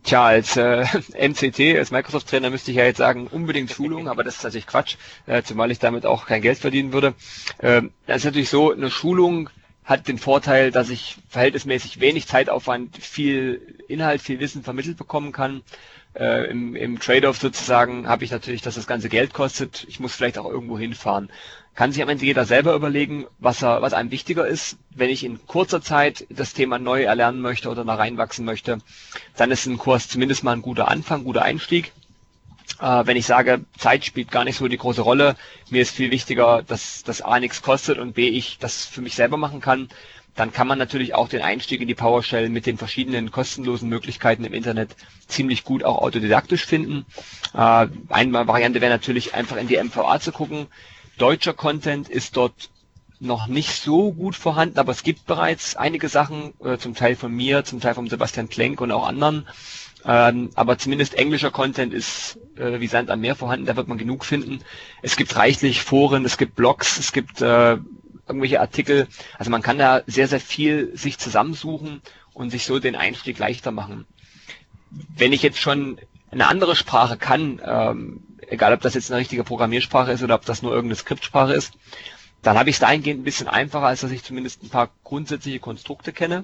Tja, 0.03 0.25
als 0.25 0.57
äh, 0.57 0.86
MCT, 1.30 1.77
als 1.77 1.92
Microsoft-Trainer 1.92 2.50
müsste 2.50 2.71
ich 2.71 2.77
ja 2.77 2.86
jetzt 2.86 2.98
sagen, 2.98 3.27
unbedingt 3.27 3.71
Schulung, 3.71 4.07
aber 4.07 4.24
das 4.24 4.38
ist 4.38 4.44
natürlich 4.44 4.68
Quatsch, 4.68 4.95
äh, 5.27 5.44
zumal 5.44 5.71
ich 5.71 5.80
damit 5.80 6.06
auch 6.06 6.25
kein 6.25 6.42
Geld 6.42 6.57
verdienen 6.57 6.94
würde. 6.94 7.13
Ähm, 7.62 7.92
das 8.07 8.18
ist 8.18 8.25
natürlich 8.25 8.50
so, 8.50 8.71
eine 8.71 8.89
Schulung 8.89 9.50
hat 9.83 10.07
den 10.07 10.18
Vorteil, 10.18 10.71
dass 10.71 10.89
ich 10.89 11.18
verhältnismäßig 11.30 12.00
wenig 12.00 12.27
Zeitaufwand, 12.27 12.97
viel 12.97 13.75
Inhalt, 13.88 14.21
viel 14.21 14.39
Wissen 14.39 14.63
vermittelt 14.63 14.97
bekommen 14.97 15.31
kann. 15.31 15.63
Äh, 16.13 16.49
Im, 16.51 16.75
im 16.75 16.99
Trade-off 16.99 17.37
sozusagen 17.37 18.07
habe 18.07 18.25
ich 18.25 18.31
natürlich, 18.31 18.61
dass 18.61 18.75
das 18.75 18.87
ganze 18.87 19.07
Geld 19.07 19.33
kostet. 19.33 19.85
Ich 19.87 19.99
muss 19.99 20.13
vielleicht 20.13 20.37
auch 20.37 20.49
irgendwo 20.49 20.77
hinfahren. 20.77 21.29
Kann 21.73 21.93
sich 21.93 22.03
am 22.03 22.09
Ende 22.09 22.25
jeder 22.25 22.45
selber 22.45 22.75
überlegen, 22.75 23.27
was, 23.39 23.61
er, 23.61 23.81
was 23.81 23.93
einem 23.93 24.11
wichtiger 24.11 24.45
ist. 24.45 24.75
Wenn 24.89 25.09
ich 25.09 25.23
in 25.23 25.45
kurzer 25.47 25.81
Zeit 25.81 26.27
das 26.29 26.53
Thema 26.53 26.79
neu 26.79 27.03
erlernen 27.03 27.39
möchte 27.39 27.69
oder 27.69 27.85
da 27.85 27.95
reinwachsen 27.95 28.43
möchte, 28.43 28.79
dann 29.37 29.51
ist 29.51 29.65
ein 29.67 29.77
Kurs 29.77 30.09
zumindest 30.09 30.43
mal 30.43 30.51
ein 30.51 30.61
guter 30.61 30.89
Anfang, 30.89 31.23
guter 31.23 31.43
Einstieg. 31.43 31.93
Äh, 32.81 33.05
wenn 33.05 33.15
ich 33.15 33.25
sage, 33.25 33.61
Zeit 33.77 34.03
spielt 34.03 34.31
gar 34.31 34.43
nicht 34.43 34.57
so 34.57 34.67
die 34.67 34.77
große 34.77 35.01
Rolle, 35.01 35.37
mir 35.69 35.81
ist 35.81 35.95
viel 35.95 36.11
wichtiger, 36.11 36.61
dass 36.61 37.03
das 37.03 37.21
A 37.21 37.39
nichts 37.39 37.61
kostet 37.61 37.99
und 37.99 38.13
B 38.15 38.27
ich 38.27 38.57
das 38.59 38.85
für 38.85 39.01
mich 39.01 39.15
selber 39.15 39.37
machen 39.37 39.61
kann, 39.61 39.87
dann 40.36 40.51
kann 40.51 40.68
man 40.68 40.78
natürlich 40.80 41.13
auch 41.13 41.28
den 41.28 41.42
Einstieg 41.42 41.81
in 41.81 41.88
die 41.88 41.95
PowerShell 41.95 42.50
mit 42.50 42.66
den 42.66 42.78
verschiedenen 42.78 43.31
kostenlosen 43.31 43.89
Möglichkeiten 43.89 44.45
im 44.45 44.54
Internet 44.54 44.95
ziemlich 45.28 45.63
gut 45.63 45.83
auch 45.83 45.98
autodidaktisch 46.00 46.66
finden. 46.66 47.06
Äh, 47.54 47.88
eine 48.10 48.48
Variante 48.48 48.81
wäre 48.81 48.92
natürlich 48.92 49.33
einfach 49.33 49.57
in 49.57 49.68
die 49.68 49.81
MVA 49.81 50.19
zu 50.19 50.31
gucken. 50.31 50.68
Deutscher 51.18 51.54
Content 51.54 52.07
ist 52.10 52.38
dort 52.38 52.69
noch 53.19 53.48
nicht 53.48 53.81
so 53.81 54.12
gut 54.13 54.36
vorhanden, 54.36 54.80
aber 54.80 54.92
es 54.92 55.04
gibt 55.04 55.25
bereits 55.28 55.75
einige 55.75 56.10
Sachen, 56.10 56.54
äh, 56.63 56.78
zum 56.78 56.95
Teil 56.95 57.16
von 57.16 57.31
mir, 57.31 57.63
zum 57.63 57.80
Teil 57.80 57.94
von 57.94 58.10
Sebastian 58.10 58.50
Klenk 58.50 58.81
und 58.81 58.92
auch 58.92 59.07
anderen. 59.07 59.48
Ähm, 60.04 60.50
aber 60.56 60.80
zumindest 60.80 61.13
englischer 61.13 61.51
Content 61.51 61.94
ist 61.94 62.40
äh, 62.57 62.80
wie 62.80 62.88
Sand 62.88 63.11
am 63.11 63.21
Meer 63.21 63.35
vorhanden, 63.35 63.68
da 63.68 63.76
wird 63.76 63.88
man 63.88 64.00
genug 64.00 64.26
finden. 64.26 64.61
Es 65.04 65.16
gibt 65.16 65.35
reichlich 65.35 65.81
Foren, 65.83 66.26
es 66.26 66.38
gibt 66.38 66.56
Blogs, 66.56 66.97
es 66.97 67.11
gibt 67.11 67.42
äh, 67.42 67.78
irgendwelche 68.28 68.59
Artikel. 68.61 69.07
Also 69.37 69.51
man 69.51 69.61
kann 69.61 69.78
da 69.78 70.01
sehr, 70.07 70.28
sehr 70.28 70.40
viel 70.40 70.95
sich 70.97 71.18
zusammensuchen 71.18 72.01
und 72.33 72.49
sich 72.51 72.66
so 72.66 72.80
den 72.80 72.95
Einstieg 72.95 73.37
leichter 73.40 73.71
machen. 73.71 74.06
Wenn 75.16 75.33
ich 75.33 75.42
jetzt 75.42 75.59
schon 75.59 75.97
eine 76.31 76.47
andere 76.47 76.75
Sprache 76.75 77.18
kann, 77.18 77.61
ähm, 77.66 78.23
egal 78.47 78.73
ob 78.73 78.81
das 78.81 78.94
jetzt 78.94 79.11
eine 79.11 79.19
richtige 79.19 79.44
Programmiersprache 79.44 80.11
ist 80.11 80.23
oder 80.23 80.35
ob 80.35 80.45
das 80.45 80.61
nur 80.61 80.71
irgendeine 80.71 80.95
Skriptsprache 80.95 81.54
ist, 81.54 81.73
dann 82.42 82.57
habe 82.57 82.69
ich 82.69 82.75
es 82.75 82.80
dahingehend 82.80 83.21
ein 83.21 83.25
bisschen 83.25 83.47
einfacher, 83.47 83.85
als 83.85 84.01
dass 84.01 84.11
ich 84.11 84.23
zumindest 84.23 84.63
ein 84.63 84.69
paar 84.69 84.90
grundsätzliche 85.04 85.59
Konstrukte 85.59 86.11
kenne. 86.11 86.44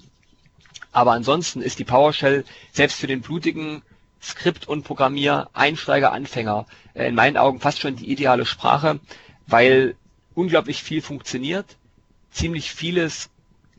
Aber 0.92 1.12
ansonsten 1.14 1.62
ist 1.62 1.80
die 1.80 1.84
PowerShell 1.86 2.46
selbst 2.72 3.00
für 3.00 3.08
den 3.08 3.22
blutigen 3.22 3.82
Skript- 4.22 4.68
und 4.68 4.84
Programmier, 4.84 5.50
Einsteiger, 5.54 6.12
Anfänger 6.12 6.66
äh, 6.94 7.08
in 7.08 7.16
meinen 7.16 7.38
Augen 7.38 7.60
fast 7.60 7.80
schon 7.80 7.96
die 7.96 8.10
ideale 8.12 8.46
Sprache, 8.46 9.00
weil 9.48 9.96
unglaublich 10.38 10.84
viel 10.84 11.02
funktioniert, 11.02 11.78
ziemlich 12.30 12.72
vieles 12.72 13.30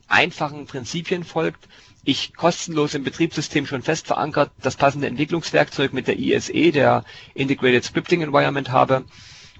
einfachen 0.07 0.65
Prinzipien 0.65 1.23
folgt, 1.23 1.67
ich 2.03 2.35
kostenlos 2.35 2.93
im 2.95 3.03
Betriebssystem 3.03 3.65
schon 3.65 3.81
fest 3.81 4.07
verankert 4.07 4.51
das 4.61 4.75
passende 4.75 5.07
Entwicklungswerkzeug 5.07 5.93
mit 5.93 6.07
der 6.07 6.19
ISE, 6.19 6.71
der 6.71 7.05
Integrated 7.33 7.83
Scripting 7.83 8.21
Environment 8.21 8.71
habe 8.71 9.05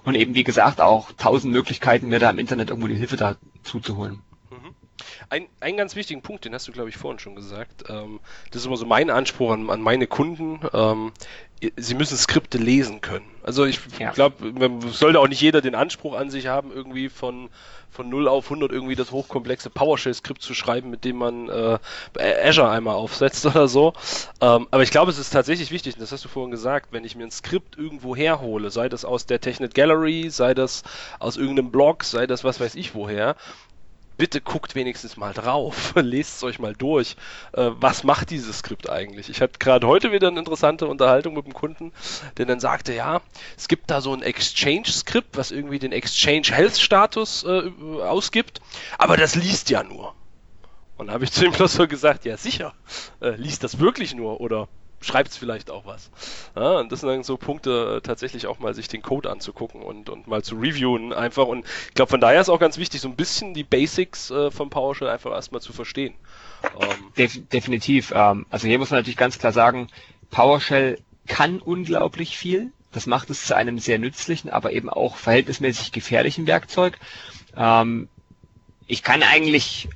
und 0.03 0.15
eben 0.15 0.35
wie 0.35 0.43
gesagt 0.43 0.81
auch 0.81 1.11
tausend 1.13 1.53
Möglichkeiten, 1.53 2.09
mir 2.09 2.19
da 2.19 2.29
im 2.29 2.39
Internet 2.39 2.69
irgendwo 2.69 2.87
die 2.87 2.95
Hilfe 2.95 3.17
dazu 3.17 3.79
zu 3.79 3.95
holen. 3.95 4.21
Mhm. 4.49 4.75
Ein, 5.29 5.47
einen 5.59 5.77
ganz 5.77 5.95
wichtigen 5.95 6.21
Punkt, 6.21 6.45
den 6.45 6.53
hast 6.53 6.67
du, 6.67 6.71
glaube 6.71 6.89
ich, 6.89 6.97
vorhin 6.97 7.19
schon 7.19 7.35
gesagt. 7.35 7.85
Ähm, 7.87 8.19
das 8.51 8.61
ist 8.61 8.65
immer 8.65 8.77
so 8.77 8.85
mein 8.85 9.09
Anspruch 9.09 9.51
an, 9.51 9.69
an 9.69 9.81
meine 9.81 10.07
Kunden. 10.07 10.61
Ähm, 10.73 11.11
sie 11.77 11.95
müssen 11.95 12.17
Skripte 12.17 12.57
lesen 12.57 13.01
können. 13.01 13.29
Also 13.49 13.65
ich 13.65 13.79
ja. 13.97 14.11
glaube, 14.11 14.35
sollte 14.91 15.19
auch 15.19 15.27
nicht 15.27 15.41
jeder 15.41 15.61
den 15.61 15.73
Anspruch 15.73 16.13
an 16.13 16.29
sich 16.29 16.45
haben, 16.45 16.71
irgendwie 16.71 17.09
von, 17.09 17.49
von 17.89 18.07
0 18.07 18.27
auf 18.27 18.45
100 18.45 18.71
irgendwie 18.71 18.93
das 18.93 19.11
hochkomplexe 19.11 19.71
PowerShell-Skript 19.71 20.43
zu 20.43 20.53
schreiben, 20.53 20.91
mit 20.91 21.03
dem 21.03 21.15
man 21.15 21.49
äh, 21.49 21.79
Azure 22.43 22.69
einmal 22.69 22.93
aufsetzt 22.93 23.43
oder 23.47 23.67
so. 23.67 23.93
Ähm, 24.39 24.67
aber 24.69 24.83
ich 24.83 24.91
glaube, 24.91 25.09
es 25.09 25.17
ist 25.17 25.31
tatsächlich 25.31 25.71
wichtig, 25.71 25.95
und 25.95 25.99
das 25.99 26.11
hast 26.11 26.23
du 26.25 26.29
vorhin 26.29 26.51
gesagt, 26.51 26.89
wenn 26.91 27.03
ich 27.03 27.15
mir 27.15 27.23
ein 27.23 27.31
Skript 27.31 27.75
irgendwo 27.75 28.15
herhole, 28.15 28.69
sei 28.69 28.87
das 28.87 29.03
aus 29.03 29.25
der 29.25 29.41
Technet 29.41 29.73
Gallery, 29.73 30.29
sei 30.29 30.53
das 30.53 30.83
aus 31.17 31.35
irgendeinem 31.35 31.71
Blog, 31.71 32.03
sei 32.03 32.27
das 32.27 32.43
was 32.43 32.59
weiß 32.59 32.75
ich 32.75 32.93
woher, 32.93 33.35
bitte 34.19 34.41
guckt 34.41 34.75
wenigstens 34.75 35.17
mal 35.17 35.33
drauf, 35.33 35.93
lest 35.95 36.35
es 36.35 36.43
euch 36.43 36.59
mal 36.59 36.75
durch. 36.75 37.15
Äh, 37.53 37.71
was 37.71 38.03
macht 38.03 38.29
dieses 38.29 38.59
Skript 38.59 38.89
eigentlich? 38.89 39.29
Ich 39.29 39.41
hatte 39.41 39.57
gerade 39.57 39.87
heute 39.87 40.11
wieder 40.11 40.27
eine 40.27 40.37
interessante 40.37 40.87
Unterhaltung 40.87 41.33
mit 41.33 41.45
einem 41.45 41.53
Kunden, 41.53 41.93
der 42.37 42.45
dann 42.45 42.59
sagte, 42.59 42.93
ja, 42.93 43.21
es 43.57 43.67
gibt 43.69 43.89
da 43.89 44.01
so 44.01 44.13
ein 44.13 44.21
Exchange-Skript, 44.21 45.37
was 45.37 45.51
irgendwie 45.51 45.79
den 45.79 45.93
Exchange 45.93 46.47
Health 46.51 46.77
Status 46.77 47.43
äh, 47.45 47.71
ausgibt, 48.03 48.61
aber 48.97 49.15
das 49.17 49.35
liest 49.35 49.69
ja 49.69 49.83
nur. 49.83 50.13
Und 50.97 51.07
da 51.07 51.13
habe 51.13 51.23
ich 51.23 51.31
zu 51.31 51.45
ihm 51.45 51.53
bloß 51.53 51.71
so 51.71 51.87
gesagt, 51.87 52.25
ja 52.25 52.35
sicher, 52.35 52.73
äh, 53.21 53.29
liest 53.29 53.63
das 53.63 53.79
wirklich 53.79 54.13
nur 54.13 54.41
oder 54.41 54.67
schreibt 55.01 55.31
es 55.31 55.37
vielleicht 55.37 55.71
auch 55.71 55.85
was. 55.85 56.09
Ja, 56.55 56.79
und 56.79 56.91
das 56.91 57.01
sind 57.01 57.09
dann 57.09 57.23
so 57.23 57.37
Punkte, 57.37 57.97
äh, 57.97 58.01
tatsächlich 58.01 58.47
auch 58.47 58.59
mal 58.59 58.73
sich 58.73 58.87
den 58.87 59.01
Code 59.01 59.29
anzugucken 59.29 59.81
und, 59.81 60.09
und 60.09 60.27
mal 60.27 60.43
zu 60.43 60.55
reviewen 60.55 61.13
einfach. 61.13 61.47
Und 61.47 61.65
ich 61.87 61.93
glaube, 61.93 62.09
von 62.09 62.19
daher 62.19 62.41
ist 62.41 62.49
auch 62.49 62.59
ganz 62.59 62.77
wichtig, 62.77 63.01
so 63.01 63.07
ein 63.07 63.15
bisschen 63.15 63.53
die 63.53 63.63
Basics 63.63 64.31
äh, 64.31 64.51
von 64.51 64.69
PowerShell 64.69 65.09
einfach 65.09 65.31
erstmal 65.31 65.61
zu 65.61 65.73
verstehen. 65.73 66.15
Ähm, 66.79 66.89
Def 67.17 67.47
definitiv. 67.49 68.11
Ähm, 68.13 68.45
also 68.49 68.67
hier 68.67 68.79
muss 68.79 68.91
man 68.91 68.99
natürlich 68.99 69.17
ganz 69.17 69.39
klar 69.39 69.53
sagen, 69.53 69.87
PowerShell 70.31 70.99
kann 71.27 71.59
unglaublich 71.59 72.37
viel. 72.37 72.71
Das 72.91 73.05
macht 73.05 73.29
es 73.29 73.45
zu 73.45 73.55
einem 73.55 73.79
sehr 73.79 73.99
nützlichen, 73.99 74.49
aber 74.49 74.73
eben 74.73 74.89
auch 74.89 75.15
verhältnismäßig 75.15 75.91
gefährlichen 75.91 76.47
Werkzeug. 76.47 76.97
Ähm, 77.55 78.09
ich 78.87 79.03
kann 79.03 79.21
eigentlich 79.21 79.87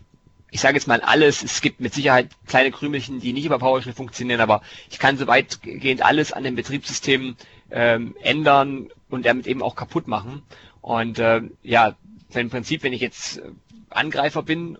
ich 0.54 0.62
sage 0.62 0.76
jetzt 0.76 0.88
mal 0.88 1.02
alles, 1.02 1.42
es 1.42 1.62
gibt 1.62 1.80
mit 1.82 1.96
Sicherheit 1.96 2.30
kleine 2.46 2.70
Krümelchen, 2.70 3.20
die 3.20 3.34
nicht 3.34 3.46
über 3.46 3.58
PowerShell 3.58 3.94
funktionieren, 3.94 4.40
aber 4.40 4.62
ich 4.92 5.00
kann 5.00 5.18
so 5.18 5.26
weitgehend 5.26 6.06
alles 6.06 6.32
an 6.32 6.44
dem 6.44 6.56
Betriebssystem 6.56 7.36
ähm, 7.72 8.16
ändern 8.22 8.90
und 9.10 9.26
damit 9.26 9.48
eben 9.48 9.64
auch 9.64 9.76
kaputt 9.76 10.08
machen. 10.08 10.44
Und 10.82 11.18
äh, 11.18 11.42
ja, 11.64 11.96
im 12.36 12.52
Prinzip, 12.52 12.84
wenn 12.84 12.94
ich 12.94 13.02
jetzt 13.02 13.40
äh, 13.40 13.42
Angreifer 13.90 14.44
bin, 14.44 14.78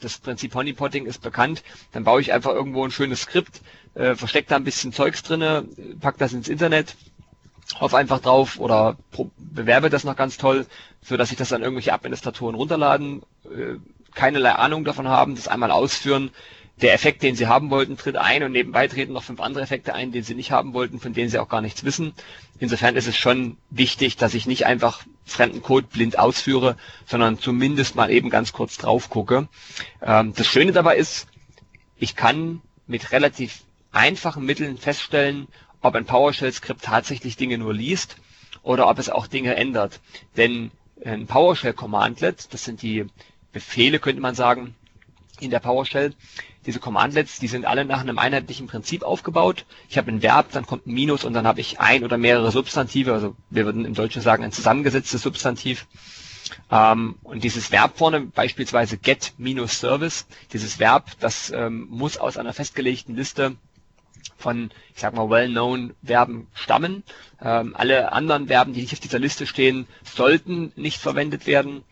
das 0.00 0.18
Prinzip 0.18 0.52
Honeypotting 0.56 1.06
ist 1.06 1.22
bekannt, 1.22 1.62
dann 1.92 2.02
baue 2.02 2.20
ich 2.20 2.32
einfach 2.32 2.50
irgendwo 2.50 2.84
ein 2.84 2.90
schönes 2.90 3.20
Skript, 3.22 3.60
äh, 3.94 4.16
verstecke 4.16 4.48
da 4.48 4.56
ein 4.56 4.64
bisschen 4.64 4.92
Zeugs 4.92 5.22
drinne, 5.22 5.68
pack 6.00 6.18
das 6.18 6.32
ins 6.32 6.48
Internet, 6.48 6.96
hoffe 7.78 7.96
einfach 7.96 8.18
drauf 8.18 8.58
oder 8.58 8.96
bewerbe 9.38 9.88
das 9.88 10.02
noch 10.02 10.16
ganz 10.16 10.36
toll, 10.36 10.66
so 11.00 11.16
dass 11.16 11.30
ich 11.30 11.36
das 11.36 11.50
dann 11.50 11.62
irgendwelche 11.62 11.92
Administratoren 11.92 12.56
runterladen, 12.56 13.22
äh, 13.44 13.76
keinerlei 14.16 14.52
Ahnung 14.52 14.84
davon 14.84 15.06
haben, 15.06 15.36
das 15.36 15.46
einmal 15.46 15.70
ausführen. 15.70 16.30
Der 16.82 16.92
Effekt, 16.92 17.22
den 17.22 17.36
sie 17.36 17.46
haben 17.46 17.70
wollten, 17.70 17.96
tritt 17.96 18.16
ein 18.16 18.42
und 18.42 18.52
nebenbei 18.52 18.86
treten 18.86 19.14
noch 19.14 19.22
fünf 19.22 19.40
andere 19.40 19.62
Effekte 19.62 19.94
ein, 19.94 20.12
den 20.12 20.24
sie 20.24 20.34
nicht 20.34 20.50
haben 20.50 20.74
wollten, 20.74 21.00
von 21.00 21.14
denen 21.14 21.30
sie 21.30 21.38
auch 21.38 21.48
gar 21.48 21.62
nichts 21.62 21.84
wissen. 21.84 22.12
Insofern 22.58 22.96
ist 22.96 23.06
es 23.06 23.16
schon 23.16 23.56
wichtig, 23.70 24.16
dass 24.16 24.34
ich 24.34 24.46
nicht 24.46 24.66
einfach 24.66 25.02
fremden 25.24 25.62
Code 25.62 25.86
blind 25.90 26.18
ausführe, 26.18 26.76
sondern 27.06 27.38
zumindest 27.38 27.94
mal 27.94 28.10
eben 28.10 28.28
ganz 28.28 28.52
kurz 28.52 28.76
drauf 28.76 29.08
gucke. 29.08 29.48
Ähm, 30.02 30.34
das 30.36 30.46
Schöne 30.46 30.72
dabei 30.72 30.96
ist, 30.96 31.28
ich 31.96 32.14
kann 32.14 32.60
mit 32.86 33.10
relativ 33.12 33.62
einfachen 33.92 34.44
Mitteln 34.44 34.76
feststellen, 34.76 35.48
ob 35.80 35.94
ein 35.94 36.04
PowerShell-Skript 36.04 36.82
tatsächlich 36.82 37.36
Dinge 37.36 37.56
nur 37.56 37.72
liest 37.72 38.16
oder 38.62 38.88
ob 38.88 38.98
es 38.98 39.08
auch 39.08 39.26
Dinge 39.26 39.56
ändert. 39.56 40.00
Denn 40.36 40.70
ein 41.02 41.26
PowerShell-Commandlet, 41.26 42.52
das 42.52 42.64
sind 42.64 42.82
die 42.82 43.06
Befehle, 43.56 43.98
könnte 44.00 44.20
man 44.20 44.34
sagen, 44.34 44.74
in 45.40 45.50
der 45.50 45.60
PowerShell. 45.60 46.12
Diese 46.66 46.78
Commandlets, 46.78 47.38
die 47.38 47.46
sind 47.46 47.64
alle 47.64 47.86
nach 47.86 48.00
einem 48.00 48.18
einheitlichen 48.18 48.66
Prinzip 48.66 49.02
aufgebaut. 49.02 49.64
Ich 49.88 49.96
habe 49.96 50.10
ein 50.10 50.20
Verb, 50.20 50.52
dann 50.52 50.66
kommt 50.66 50.86
ein 50.86 50.92
Minus 50.92 51.24
und 51.24 51.32
dann 51.32 51.46
habe 51.46 51.60
ich 51.62 51.80
ein 51.80 52.04
oder 52.04 52.18
mehrere 52.18 52.50
Substantive, 52.52 53.14
also 53.14 53.34
wir 53.48 53.64
würden 53.64 53.86
im 53.86 53.94
Deutschen 53.94 54.20
sagen 54.20 54.44
ein 54.44 54.52
zusammengesetztes 54.52 55.22
Substantiv. 55.22 55.86
Ähm, 56.70 57.16
und 57.22 57.44
dieses 57.44 57.72
Verb 57.72 57.96
vorne, 57.96 58.20
beispielsweise 58.20 58.98
get 58.98 59.32
minus 59.38 59.80
service, 59.80 60.26
dieses 60.52 60.78
Verb, 60.78 61.12
das 61.18 61.50
ähm, 61.50 61.86
muss 61.88 62.18
aus 62.18 62.36
einer 62.36 62.52
festgelegten 62.52 63.16
Liste 63.16 63.56
von, 64.36 64.70
ich 64.94 65.00
sag 65.00 65.14
mal, 65.14 65.30
well-known 65.30 65.94
Verben 66.04 66.48
stammen. 66.52 67.04
Ähm, 67.40 67.74
alle 67.74 68.12
anderen 68.12 68.48
Verben, 68.48 68.74
die 68.74 68.82
nicht 68.82 68.92
auf 68.92 69.00
dieser 69.00 69.18
Liste 69.18 69.46
stehen, 69.46 69.86
sollten 70.04 70.72
nicht 70.76 71.00
verwendet 71.00 71.46
werden. 71.46 71.84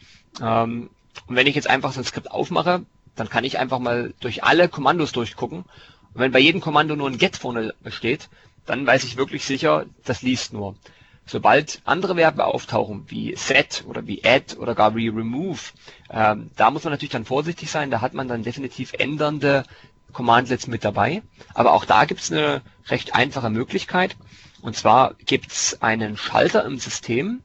Ähm, 0.43 0.91
und 1.27 1.37
wenn 1.37 1.47
ich 1.47 1.55
jetzt 1.55 1.69
einfach 1.69 1.93
so 1.93 2.01
ein 2.01 2.05
Skript 2.05 2.31
aufmache, 2.31 2.85
dann 3.17 3.29
kann 3.29 3.45
ich 3.45 3.59
einfach 3.59 3.79
mal 3.79 4.13
durch 4.21 4.45
alle 4.45 4.69
Kommandos 4.69 5.13
durchgucken. 5.13 5.61
Und 5.61 6.21
wenn 6.21 6.33
bei 6.33 6.39
jedem 6.41 6.61
Kommando 6.61 6.97
nur 6.97 7.09
ein 7.09 7.19
get 7.19 7.37
vorne 7.37 7.75
steht, 7.89 8.29
dann 8.67 8.87
weiß 8.87 9.05
ich 9.05 9.17
wirklich 9.17 9.45
sicher, 9.45 9.87
das 10.05 10.23
liest 10.23 10.53
nur. 10.53 10.77
Sobald 11.27 11.81
andere 11.85 12.17
Verben 12.17 12.41
auftauchen, 12.41 13.05
wie 13.09 13.35
set 13.37 13.85
oder 13.87 14.07
wie 14.07 14.25
add 14.25 14.57
oder 14.57 14.75
gar 14.75 14.95
wie 14.95 15.09
remove, 15.09 15.73
ähm, 16.11 16.51
da 16.57 16.71
muss 16.71 16.85
man 16.85 16.93
natürlich 16.93 17.13
dann 17.13 17.25
vorsichtig 17.25 17.71
sein, 17.71 17.91
da 17.91 18.01
hat 18.03 18.13
man 18.13 18.29
dann 18.29 18.43
definitiv 18.43 18.93
ändernde 18.99 19.65
Commandlets 20.13 20.67
mit 20.67 20.85
dabei. 20.85 21.23
Aber 21.55 21.73
auch 21.73 21.87
da 21.87 22.05
gibt 22.05 22.21
es 22.21 22.31
eine 22.31 22.63
recht 22.89 23.15
einfache 23.15 23.51
Möglichkeit. 23.51 24.17
Und 24.61 24.77
zwar 24.77 25.15
gibt 25.27 25.53
es 25.53 25.83
einen 25.83 26.17
Schalter 26.17 26.65
im 26.65 26.79
System, 26.79 27.43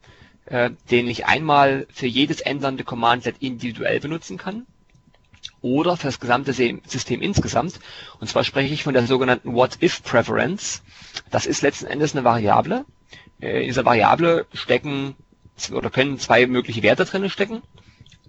äh, 0.50 0.70
den 0.90 1.08
ich 1.08 1.26
einmal 1.26 1.86
für 1.92 2.06
jedes 2.06 2.40
ändernde 2.40 2.84
Commandlet 2.84 3.36
individuell 3.40 4.00
benutzen 4.00 4.36
kann 4.36 4.66
oder 5.62 5.96
für 5.96 6.08
das 6.08 6.20
gesamte 6.20 6.52
System 6.52 7.22
insgesamt. 7.22 7.80
Und 8.18 8.28
zwar 8.28 8.44
spreche 8.44 8.74
ich 8.74 8.82
von 8.82 8.92
der 8.94 9.06
sogenannten 9.06 9.54
What-If-Preference. 9.54 10.82
Das 11.30 11.46
ist 11.46 11.62
letzten 11.62 11.86
Endes 11.86 12.14
eine 12.14 12.24
Variable. 12.24 12.84
Äh, 13.40 13.60
in 13.60 13.68
dieser 13.68 13.84
Variable 13.84 14.46
stecken 14.52 15.14
oder 15.72 15.90
können 15.90 16.18
zwei 16.18 16.46
mögliche 16.46 16.82
Werte 16.82 17.04
drin 17.04 17.28
stecken, 17.30 17.62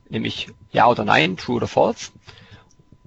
nämlich 0.09 0.49
Ja 0.71 0.87
oder 0.87 1.05
Nein, 1.05 1.37
True 1.37 1.55
oder 1.55 1.67
False. 1.67 2.11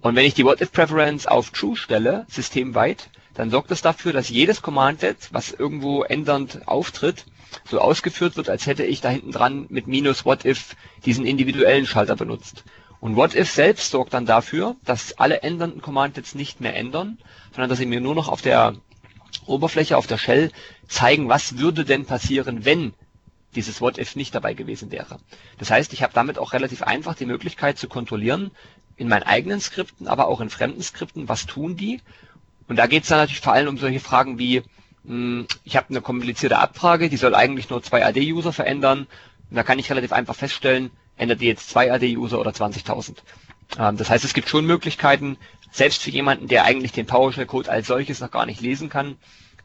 Und 0.00 0.16
wenn 0.16 0.26
ich 0.26 0.34
die 0.34 0.44
What-If-Preference 0.44 1.26
auf 1.26 1.50
True 1.50 1.76
stelle, 1.76 2.26
systemweit, 2.28 3.10
dann 3.34 3.50
sorgt 3.50 3.70
das 3.70 3.82
dafür, 3.82 4.12
dass 4.12 4.28
jedes 4.28 4.60
Commandlet, 4.62 5.28
was 5.30 5.52
irgendwo 5.52 6.02
ändernd 6.02 6.66
auftritt, 6.66 7.26
so 7.64 7.80
ausgeführt 7.80 8.36
wird, 8.36 8.48
als 8.48 8.66
hätte 8.66 8.84
ich 8.84 9.00
da 9.00 9.08
hinten 9.08 9.32
dran 9.32 9.66
mit 9.68 9.86
minus 9.86 10.24
what 10.24 10.44
if 10.44 10.76
diesen 11.04 11.26
individuellen 11.26 11.86
Schalter 11.86 12.16
benutzt. 12.16 12.64
Und 13.00 13.16
what 13.16 13.34
if 13.34 13.50
selbst 13.50 13.90
sorgt 13.90 14.14
dann 14.14 14.26
dafür, 14.26 14.76
dass 14.84 15.18
alle 15.18 15.42
ändernden 15.42 15.82
Commandlets 15.82 16.34
nicht 16.34 16.60
mehr 16.60 16.74
ändern, 16.74 17.18
sondern 17.52 17.68
dass 17.68 17.78
sie 17.78 17.86
mir 17.86 18.00
nur 18.00 18.14
noch 18.14 18.28
auf 18.28 18.40
der 18.40 18.74
Oberfläche, 19.46 19.96
auf 19.96 20.06
der 20.06 20.18
Shell 20.18 20.50
zeigen, 20.88 21.28
was 21.28 21.58
würde 21.58 21.84
denn 21.84 22.06
passieren, 22.06 22.64
wenn 22.64 22.94
dieses 23.54 23.80
what 23.80 23.98
if 23.98 24.16
nicht 24.16 24.34
dabei 24.34 24.54
gewesen 24.54 24.90
wäre. 24.90 25.18
Das 25.58 25.70
heißt, 25.70 25.92
ich 25.92 26.02
habe 26.02 26.12
damit 26.12 26.38
auch 26.38 26.52
relativ 26.52 26.82
einfach 26.82 27.14
die 27.14 27.26
Möglichkeit 27.26 27.78
zu 27.78 27.88
kontrollieren, 27.88 28.50
in 28.96 29.08
meinen 29.08 29.24
eigenen 29.24 29.60
Skripten, 29.60 30.08
aber 30.08 30.28
auch 30.28 30.40
in 30.40 30.50
fremden 30.50 30.82
Skripten, 30.82 31.28
was 31.28 31.46
tun 31.46 31.76
die. 31.76 32.00
Und 32.68 32.76
da 32.76 32.86
geht 32.86 33.02
es 33.02 33.08
dann 33.08 33.18
natürlich 33.18 33.40
vor 33.40 33.52
allem 33.52 33.68
um 33.68 33.78
solche 33.78 34.00
Fragen 34.00 34.38
wie, 34.38 34.62
ich 35.06 35.76
habe 35.76 35.90
eine 35.90 36.00
komplizierte 36.00 36.58
Abfrage, 36.58 37.10
die 37.10 37.16
soll 37.16 37.34
eigentlich 37.34 37.68
nur 37.68 37.82
zwei 37.82 38.04
AD-User 38.06 38.52
verändern. 38.52 39.06
Und 39.50 39.56
da 39.56 39.62
kann 39.62 39.78
ich 39.78 39.90
relativ 39.90 40.12
einfach 40.12 40.34
feststellen, 40.34 40.90
ändert 41.16 41.40
die 41.40 41.46
jetzt 41.46 41.68
zwei 41.68 41.92
AD-User 41.92 42.40
oder 42.40 42.52
20.000. 42.52 43.16
Ähm, 43.78 43.96
das 43.96 44.08
heißt, 44.08 44.24
es 44.24 44.34
gibt 44.34 44.48
schon 44.48 44.64
Möglichkeiten, 44.64 45.36
selbst 45.70 46.02
für 46.02 46.10
jemanden, 46.10 46.48
der 46.48 46.64
eigentlich 46.64 46.92
den 46.92 47.06
PowerShell-Code 47.06 47.70
als 47.70 47.86
solches 47.86 48.20
noch 48.20 48.30
gar 48.30 48.46
nicht 48.46 48.60
lesen 48.60 48.88
kann, 48.88 49.16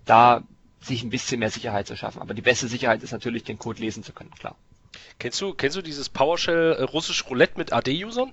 da 0.05 0.43
sich 0.81 1.03
ein 1.03 1.09
bisschen 1.09 1.39
mehr 1.39 1.51
Sicherheit 1.51 1.87
zu 1.87 1.95
schaffen. 1.95 2.21
Aber 2.21 2.33
die 2.33 2.41
beste 2.41 2.67
Sicherheit 2.67 3.03
ist 3.03 3.11
natürlich, 3.11 3.43
den 3.43 3.59
Code 3.59 3.81
lesen 3.81 4.03
zu 4.03 4.11
können, 4.11 4.31
klar. 4.31 4.55
Kennst 5.19 5.39
du, 5.41 5.53
kennst 5.53 5.77
du 5.77 5.81
dieses 5.81 6.09
PowerShell 6.09 6.73
äh, 6.73 6.83
russisch 6.83 7.25
Roulette 7.29 7.57
mit 7.57 7.71
AD-Usern? 7.71 8.31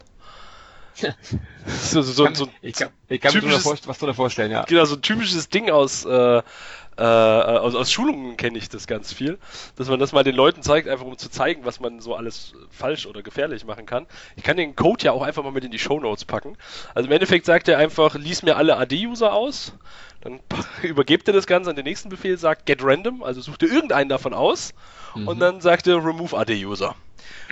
So, 1.67 2.03
so, 2.03 2.13
so, 2.13 2.35
so 2.35 2.49
ich 2.63 2.75
kann, 2.75 2.89
ich 3.09 3.21
kann 3.21 3.35
mir 3.35 3.53
was 3.53 3.99
du 3.99 4.07
da 4.07 4.13
vorstellen, 4.13 4.51
ja. 4.51 4.65
Genau, 4.65 4.85
so 4.85 4.97
ein 4.97 5.03
typisches 5.03 5.49
Ding 5.49 5.71
aus, 5.71 6.05
äh, 6.05 6.43
äh, 6.99 7.03
aus, 7.03 7.75
aus 7.75 7.93
Schulungen 7.93 8.37
kenne 8.37 8.57
ich 8.57 8.69
das 8.69 8.87
ganz 8.87 9.13
viel, 9.13 9.39
dass 9.77 9.89
man 9.89 9.99
das 9.99 10.13
mal 10.13 10.25
den 10.25 10.35
Leuten 10.35 10.63
zeigt, 10.63 10.89
einfach 10.89 11.05
um 11.05 11.19
zu 11.19 11.29
zeigen, 11.29 11.65
was 11.65 11.81
man 11.81 12.01
so 12.01 12.15
alles 12.15 12.55
falsch 12.71 13.07
oder 13.07 13.23
gefährlich 13.23 13.67
machen 13.67 13.85
kann. 13.85 14.07
Ich 14.37 14.43
kann 14.43 14.57
den 14.57 14.75
Code 14.77 15.05
ja 15.05 15.13
auch 15.13 15.23
einfach 15.23 15.43
mal 15.43 15.53
mit 15.53 15.65
in 15.65 15.71
die 15.71 15.79
Show 15.79 16.01
Notes 16.01 16.25
packen. 16.25 16.57
Also 16.95 17.07
im 17.09 17.13
Endeffekt 17.13 17.45
sagt 17.45 17.69
er 17.69 17.79
einfach, 17.79 18.15
lies 18.15 18.43
mir 18.43 18.57
alle 18.57 18.79
AD-User 18.79 19.33
aus, 19.33 19.75
dann 20.23 20.41
übergebt 20.83 21.29
er 21.29 21.35
das 21.35 21.47
Ganze 21.47 21.71
an 21.71 21.77
den 21.77 21.85
nächsten 21.85 22.09
Befehl, 22.09 22.39
sagt 22.39 22.65
get 22.65 22.83
random, 22.83 23.23
also 23.23 23.41
sucht 23.41 23.63
ihr 23.63 23.71
irgendeinen 23.71 24.09
davon 24.09 24.33
aus 24.33 24.73
mhm. 25.15 25.29
und 25.29 25.39
dann 25.41 25.61
sagt 25.61 25.87
er 25.87 25.97
remove 25.97 26.37
AD-User. 26.37 26.95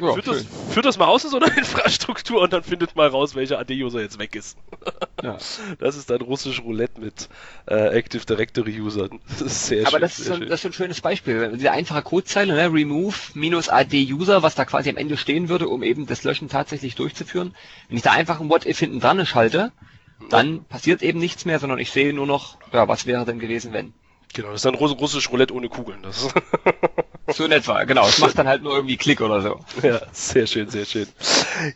Ja, 0.01 0.13
führt, 0.13 0.27
das, 0.27 0.47
führt, 0.71 0.87
das, 0.87 0.99
mal 0.99 1.07
aus 1.07 1.25
in 1.25 1.31
so 1.31 1.37
einer 1.37 1.57
Infrastruktur 1.57 2.43
und 2.43 2.53
dann 2.53 2.63
findet 2.63 2.97
mal 2.97 3.09
raus, 3.09 3.35
welcher 3.35 3.59
AD-User 3.59 4.01
jetzt 4.01 4.19
weg 4.19 4.35
ist. 4.35 4.59
Ja. 5.23 5.39
Das 5.79 5.97
ist 5.97 6.11
dann 6.11 6.21
russisch 6.21 6.63
Roulette 6.63 7.01
mit 7.01 7.29
äh, 7.67 7.97
Active 7.97 8.25
Directory 8.25 8.81
Usern. 8.81 9.21
Das 9.29 9.41
ist 9.41 9.67
sehr 9.67 9.87
Aber 9.87 9.91
schön, 9.93 10.01
das, 10.01 10.19
ist 10.19 10.31
ein, 10.31 10.49
das 10.49 10.61
ist 10.61 10.67
ein 10.67 10.73
schönes 10.73 11.01
Beispiel. 11.01 11.53
Diese 11.57 11.71
einfache 11.71 12.03
Codezeile, 12.03 12.55
ne? 12.55 12.73
remove 12.73 13.17
minus 13.35 13.69
AD-User, 13.69 14.43
was 14.43 14.55
da 14.55 14.65
quasi 14.65 14.91
am 14.91 14.97
Ende 14.97 15.17
stehen 15.17 15.49
würde, 15.49 15.69
um 15.69 15.83
eben 15.83 16.07
das 16.07 16.25
Löschen 16.25 16.49
tatsächlich 16.49 16.95
durchzuführen. 16.95 17.55
Wenn 17.89 17.97
ich 17.97 18.03
da 18.03 18.13
einfach 18.13 18.41
ein 18.41 18.49
What-If 18.49 18.79
hinten 18.79 19.01
dran 19.01 19.25
schalte, 19.27 19.73
dann 20.31 20.65
passiert 20.65 21.03
eben 21.03 21.19
nichts 21.19 21.45
mehr, 21.45 21.59
sondern 21.59 21.79
ich 21.79 21.91
sehe 21.91 22.13
nur 22.13 22.27
noch, 22.27 22.59
ja, 22.73 22.89
was 22.89 23.07
wäre 23.07 23.25
denn 23.25 23.39
gewesen, 23.39 23.73
wenn. 23.73 23.93
Genau, 24.35 24.49
das 24.49 24.57
ist 24.57 24.65
dann 24.65 24.75
russisch 24.75 25.31
Roulette 25.31 25.55
ohne 25.55 25.69
Kugeln. 25.69 26.03
Das 26.03 26.29
so 27.29 27.45
in 27.45 27.53
etwa, 27.53 27.85
genau. 27.85 28.07
Es 28.07 28.19
macht 28.19 28.37
dann 28.37 28.49
halt 28.49 28.63
nur 28.63 28.75
irgendwie 28.75 28.97
Klick 28.97 29.21
oder 29.21 29.41
so. 29.41 29.61
Ja, 29.83 30.01
sehr 30.13 30.47
schön, 30.47 30.69
sehr 30.69 30.85
schön. 30.85 31.07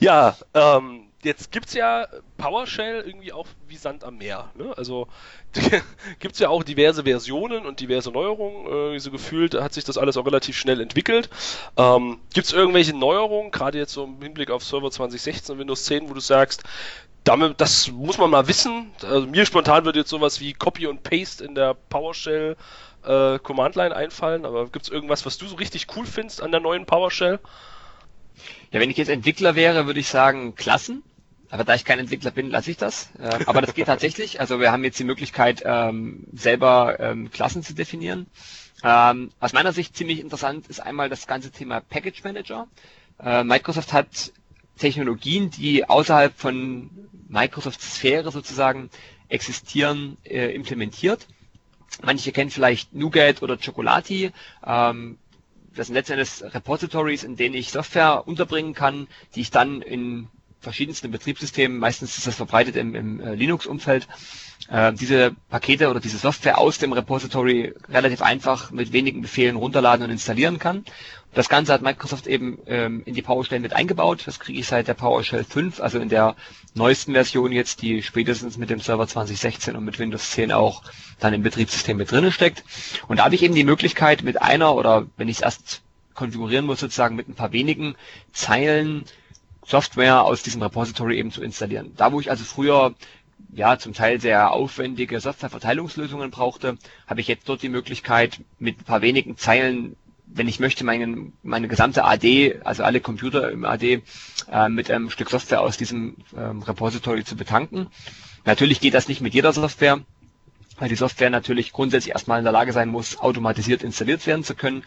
Ja, 0.00 0.36
ähm, 0.54 1.07
jetzt 1.22 1.50
gibt's 1.50 1.74
ja 1.74 2.06
PowerShell 2.36 3.02
irgendwie 3.04 3.32
auch 3.32 3.46
wie 3.66 3.76
Sand 3.76 4.04
am 4.04 4.18
Meer. 4.18 4.50
Ne? 4.54 4.72
Also 4.76 5.08
gibt's 6.20 6.38
ja 6.38 6.48
auch 6.48 6.62
diverse 6.62 7.02
Versionen 7.02 7.66
und 7.66 7.80
diverse 7.80 8.10
Neuerungen. 8.10 8.94
Äh, 8.94 8.98
so 9.00 9.10
gefühlt 9.10 9.54
hat 9.54 9.72
sich 9.72 9.84
das 9.84 9.98
alles 9.98 10.16
auch 10.16 10.26
relativ 10.26 10.56
schnell 10.56 10.80
entwickelt. 10.80 11.28
Ähm, 11.76 12.20
gibt's 12.32 12.52
irgendwelche 12.52 12.96
Neuerungen, 12.96 13.50
gerade 13.50 13.78
jetzt 13.78 13.92
so 13.92 14.04
im 14.04 14.20
Hinblick 14.22 14.50
auf 14.50 14.64
Server 14.64 14.90
2016 14.90 15.54
und 15.54 15.58
Windows 15.60 15.84
10, 15.84 16.08
wo 16.08 16.14
du 16.14 16.20
sagst, 16.20 16.62
damit, 17.24 17.60
das 17.60 17.90
muss 17.90 18.18
man 18.18 18.30
mal 18.30 18.48
wissen. 18.48 18.92
Also 19.02 19.26
mir 19.26 19.44
spontan 19.44 19.84
wird 19.84 19.96
jetzt 19.96 20.10
sowas 20.10 20.40
wie 20.40 20.52
Copy 20.54 20.86
und 20.86 21.02
Paste 21.02 21.44
in 21.44 21.54
der 21.54 21.74
PowerShell 21.74 22.56
äh, 23.04 23.38
Command 23.40 23.74
Line 23.74 23.94
einfallen, 23.94 24.44
aber 24.44 24.68
gibt 24.68 24.86
es 24.86 24.90
irgendwas, 24.90 25.26
was 25.26 25.38
du 25.38 25.46
so 25.46 25.56
richtig 25.56 25.86
cool 25.96 26.06
findest 26.06 26.42
an 26.42 26.52
der 26.52 26.60
neuen 26.60 26.86
PowerShell? 26.86 27.38
Ja, 28.70 28.80
wenn 28.80 28.90
ich 28.90 28.96
jetzt 28.96 29.08
Entwickler 29.08 29.54
wäre, 29.54 29.86
würde 29.86 30.00
ich 30.00 30.08
sagen 30.08 30.54
Klassen. 30.54 31.02
Aber 31.50 31.64
da 31.64 31.74
ich 31.74 31.84
kein 31.84 31.98
Entwickler 31.98 32.30
bin, 32.30 32.50
lasse 32.50 32.70
ich 32.70 32.76
das. 32.76 33.08
Äh, 33.18 33.44
aber 33.46 33.62
das 33.62 33.74
geht 33.74 33.86
tatsächlich. 33.86 34.40
Also 34.40 34.60
wir 34.60 34.70
haben 34.70 34.84
jetzt 34.84 34.98
die 34.98 35.04
Möglichkeit, 35.04 35.62
ähm, 35.64 36.26
selber 36.32 37.00
ähm, 37.00 37.30
Klassen 37.30 37.62
zu 37.62 37.74
definieren. 37.74 38.26
Ähm, 38.84 39.30
aus 39.40 39.52
meiner 39.52 39.72
Sicht 39.72 39.96
ziemlich 39.96 40.20
interessant 40.20 40.68
ist 40.68 40.80
einmal 40.80 41.08
das 41.08 41.26
ganze 41.26 41.50
Thema 41.50 41.80
Package 41.80 42.22
Manager. 42.22 42.68
Äh, 43.18 43.44
Microsoft 43.44 43.92
hat 43.92 44.32
Technologien, 44.78 45.50
die 45.50 45.88
außerhalb 45.88 46.32
von 46.36 46.90
Microsofts 47.28 47.96
Sphäre 47.96 48.30
sozusagen 48.30 48.90
existieren, 49.28 50.16
äh, 50.24 50.54
implementiert. 50.54 51.26
Manche 52.02 52.32
kennen 52.32 52.50
vielleicht 52.50 52.94
Nougat 52.94 53.42
oder 53.42 53.56
Chocolati. 53.56 54.30
Ähm, 54.64 55.18
das 55.78 55.86
sind 55.86 55.94
letztendlich 55.94 56.28
Repositories, 56.54 57.22
in 57.22 57.36
denen 57.36 57.54
ich 57.54 57.70
Software 57.70 58.26
unterbringen 58.26 58.74
kann, 58.74 59.06
die 59.34 59.40
ich 59.42 59.50
dann 59.52 59.80
in 59.80 60.28
verschiedensten 60.60 61.10
Betriebssystemen, 61.12 61.78
meistens 61.78 62.18
ist 62.18 62.26
das 62.26 62.34
verbreitet 62.34 62.74
im, 62.76 62.96
im 62.96 63.20
äh, 63.20 63.34
Linux-Umfeld, 63.36 64.08
äh, 64.70 64.92
diese 64.92 65.36
Pakete 65.48 65.88
oder 65.88 66.00
diese 66.00 66.18
Software 66.18 66.58
aus 66.58 66.78
dem 66.78 66.92
Repository 66.92 67.74
relativ 67.88 68.22
einfach 68.22 68.72
mit 68.72 68.92
wenigen 68.92 69.22
Befehlen 69.22 69.54
runterladen 69.54 70.04
und 70.04 70.10
installieren 70.10 70.58
kann. 70.58 70.84
Das 71.38 71.48
Ganze 71.48 71.72
hat 71.72 71.82
Microsoft 71.82 72.26
eben 72.26 72.58
ähm, 72.66 73.02
in 73.04 73.14
die 73.14 73.22
PowerShell 73.22 73.60
mit 73.60 73.72
eingebaut. 73.72 74.24
Das 74.26 74.40
kriege 74.40 74.58
ich 74.58 74.66
seit 74.66 74.88
der 74.88 74.94
PowerShell 74.94 75.44
5, 75.44 75.78
also 75.78 76.00
in 76.00 76.08
der 76.08 76.34
neuesten 76.74 77.12
Version 77.12 77.52
jetzt, 77.52 77.80
die 77.80 78.02
spätestens 78.02 78.56
mit 78.56 78.70
dem 78.70 78.80
Server 78.80 79.06
2016 79.06 79.76
und 79.76 79.84
mit 79.84 80.00
Windows 80.00 80.32
10 80.32 80.50
auch 80.50 80.82
dann 81.20 81.34
im 81.34 81.44
Betriebssystem 81.44 81.96
mit 81.96 82.10
drinnen 82.10 82.32
steckt. 82.32 82.64
Und 83.06 83.18
da 83.20 83.24
habe 83.24 83.36
ich 83.36 83.44
eben 83.44 83.54
die 83.54 83.62
Möglichkeit 83.62 84.24
mit 84.24 84.42
einer 84.42 84.74
oder 84.74 85.06
wenn 85.16 85.28
ich 85.28 85.36
es 85.36 85.42
erst 85.42 85.82
konfigurieren 86.12 86.66
muss, 86.66 86.80
sozusagen 86.80 87.14
mit 87.14 87.28
ein 87.28 87.36
paar 87.36 87.52
wenigen 87.52 87.94
Zeilen 88.32 89.04
Software 89.64 90.24
aus 90.24 90.42
diesem 90.42 90.60
Repository 90.62 91.18
eben 91.18 91.30
zu 91.30 91.40
installieren. 91.40 91.92
Da, 91.96 92.10
wo 92.10 92.18
ich 92.18 92.32
also 92.32 92.42
früher 92.42 92.96
ja 93.52 93.78
zum 93.78 93.94
Teil 93.94 94.20
sehr 94.20 94.50
aufwendige 94.50 95.20
Softwareverteilungslösungen 95.20 96.32
brauchte, 96.32 96.78
habe 97.06 97.20
ich 97.20 97.28
jetzt 97.28 97.48
dort 97.48 97.62
die 97.62 97.68
Möglichkeit, 97.68 98.40
mit 98.58 98.80
ein 98.80 98.84
paar 98.84 99.02
wenigen 99.02 99.36
Zeilen 99.36 99.94
wenn 100.32 100.48
ich 100.48 100.60
möchte, 100.60 100.84
meine, 100.84 101.32
meine 101.42 101.68
gesamte 101.68 102.04
AD, 102.04 102.60
also 102.64 102.84
alle 102.84 103.00
Computer 103.00 103.50
im 103.50 103.64
AD, 103.64 104.02
äh, 104.50 104.68
mit 104.68 104.90
einem 104.90 105.10
Stück 105.10 105.30
Software 105.30 105.60
aus 105.62 105.76
diesem 105.76 106.16
ähm, 106.36 106.62
Repository 106.62 107.24
zu 107.24 107.36
betanken. 107.36 107.88
Natürlich 108.44 108.80
geht 108.80 108.94
das 108.94 109.08
nicht 109.08 109.20
mit 109.20 109.34
jeder 109.34 109.52
Software, 109.52 110.00
weil 110.78 110.88
die 110.88 110.94
Software 110.96 111.30
natürlich 111.30 111.72
grundsätzlich 111.72 112.12
erstmal 112.12 112.38
in 112.38 112.44
der 112.44 112.52
Lage 112.52 112.72
sein 112.72 112.88
muss, 112.88 113.18
automatisiert 113.18 113.82
installiert 113.82 114.26
werden 114.26 114.44
zu 114.44 114.54
können. 114.54 114.84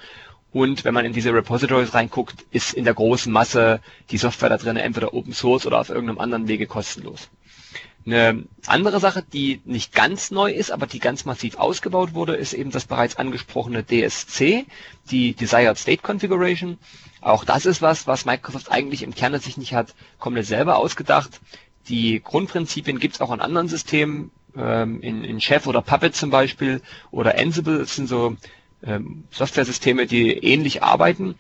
Und 0.54 0.84
wenn 0.84 0.94
man 0.94 1.06
in 1.06 1.14
diese 1.14 1.34
Repositories 1.34 1.94
reinguckt, 1.94 2.46
ist 2.52 2.74
in 2.74 2.84
der 2.84 2.94
großen 2.94 3.32
Masse 3.32 3.80
die 4.10 4.18
Software 4.18 4.50
da 4.50 4.58
drin 4.58 4.76
entweder 4.78 5.14
Open 5.14 5.34
Source 5.34 5.66
oder 5.66 5.80
auf 5.80 5.90
irgendeinem 5.90 6.20
anderen 6.20 6.48
Wege 6.48 6.68
kostenlos. 6.68 7.30
Eine 8.06 8.46
andere 8.66 9.00
Sache, 9.00 9.24
die 9.32 9.62
nicht 9.66 9.94
ganz 9.94 10.32
neu 10.32 10.52
ist, 10.52 10.72
aber 10.72 10.88
die 10.88 11.00
ganz 11.00 11.26
massiv 11.26 11.58
ausgebaut 11.58 12.14
wurde, 12.14 12.36
ist 12.36 12.54
eben 12.54 12.72
das 12.72 12.86
bereits 12.86 13.16
angesprochene 13.16 13.84
DSC, 13.86 14.66
die 15.12 15.34
Desired 15.34 15.78
State 15.78 16.02
Configuration. 16.02 16.80
Auch 17.22 17.44
das 17.44 17.66
ist 17.68 17.82
was, 17.82 18.08
was 18.08 18.26
Microsoft 18.26 18.72
eigentlich 18.72 19.04
im 19.04 19.14
Kern 19.14 19.40
sich 19.40 19.58
nicht 19.58 19.74
hat 19.74 19.94
komplett 20.20 20.48
selber 20.48 20.78
ausgedacht. 20.78 21.40
Die 21.90 22.22
Grundprinzipien 22.24 23.00
gibt 23.00 23.16
es 23.16 23.22
auch 23.22 23.32
in 23.32 23.40
anderen 23.42 23.68
Systemen, 23.68 24.32
ähm, 24.58 25.02
in, 25.02 25.24
in 25.24 25.40
Chef 25.40 25.68
oder 25.68 25.82
Puppet 25.82 26.16
zum 26.16 26.32
Beispiel 26.32 26.82
oder 27.12 27.38
Ansible, 27.38 27.80
das 27.80 27.96
sind 27.96 28.08
so 28.08 28.36
ähm, 28.84 29.26
Software-Systeme, 29.32 30.08
die 30.08 30.32
ähnlich 30.32 30.84
arbeiten. 30.84 31.36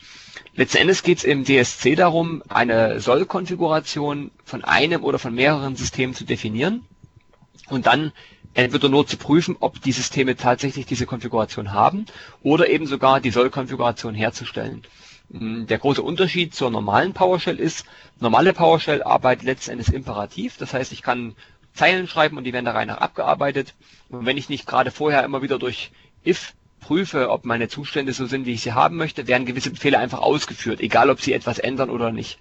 Letzten 0.56 0.78
Endes 0.78 1.04
geht 1.04 1.20
es 1.20 1.24
im 1.24 1.46
DSC 1.46 1.96
darum, 1.96 2.44
eine 2.50 3.00
Soll-Konfiguration 3.00 4.32
von 4.44 4.64
einem 4.64 5.04
oder 5.04 5.20
von 5.20 5.34
mehreren 5.34 5.76
Systemen 5.76 6.14
zu 6.14 6.26
definieren 6.26 6.86
und 7.70 7.86
dann 7.86 8.12
entweder 8.54 8.90
nur 8.90 9.08
zu 9.08 9.18
prüfen, 9.18 9.56
ob 9.60 9.82
die 9.82 9.94
Systeme 9.94 10.36
tatsächlich 10.36 10.86
diese 10.86 11.06
Konfiguration 11.06 11.72
haben 11.72 12.06
oder 12.44 12.70
eben 12.70 12.86
sogar 12.86 13.22
die 13.22 13.32
Soll-Konfiguration 13.32 14.14
herzustellen. 14.14 14.84
Hm, 15.32 15.68
der 15.68 15.78
große 15.78 16.02
Unterschied 16.02 16.54
zur 16.54 16.70
normalen 16.70 17.14
PowerShell 17.14 17.60
ist, 17.60 17.86
normale 18.20 18.54
PowerShell 18.54 19.04
arbeitet 19.04 19.46
letzten 19.46 19.72
Endes 19.72 19.90
imperativ, 19.90 20.58
das 20.58 20.74
heißt, 20.74 20.92
ich 20.92 21.02
kann 21.02 21.36
Zeilen 21.74 22.08
schreiben 22.08 22.38
und 22.38 22.44
die 22.44 22.52
werden 22.52 22.66
da 22.66 22.72
rein 22.72 22.90
nach 22.90 22.98
abgearbeitet. 22.98 23.74
Und 24.10 24.26
wenn 24.26 24.36
ich 24.36 24.50
nicht 24.50 24.68
gerade 24.68 24.92
vorher 24.92 25.24
immer 25.24 25.42
wieder 25.42 25.58
durch 25.58 25.92
if 26.26 26.54
prüfe, 26.82 27.30
ob 27.30 27.46
meine 27.46 27.70
Zustände 27.70 28.12
so 28.12 28.26
sind, 28.26 28.46
wie 28.46 28.54
ich 28.54 28.62
sie 28.62 28.74
haben 28.74 28.98
möchte, 28.98 29.28
werden 29.28 29.46
gewisse 29.46 29.72
Befehle 29.72 30.00
einfach 30.00 30.20
ausgeführt, 30.20 30.82
egal 30.82 31.10
ob 31.10 31.22
sie 31.22 31.32
etwas 31.32 31.60
ändern 31.60 31.90
oder 31.90 32.12
nicht. 32.12 32.38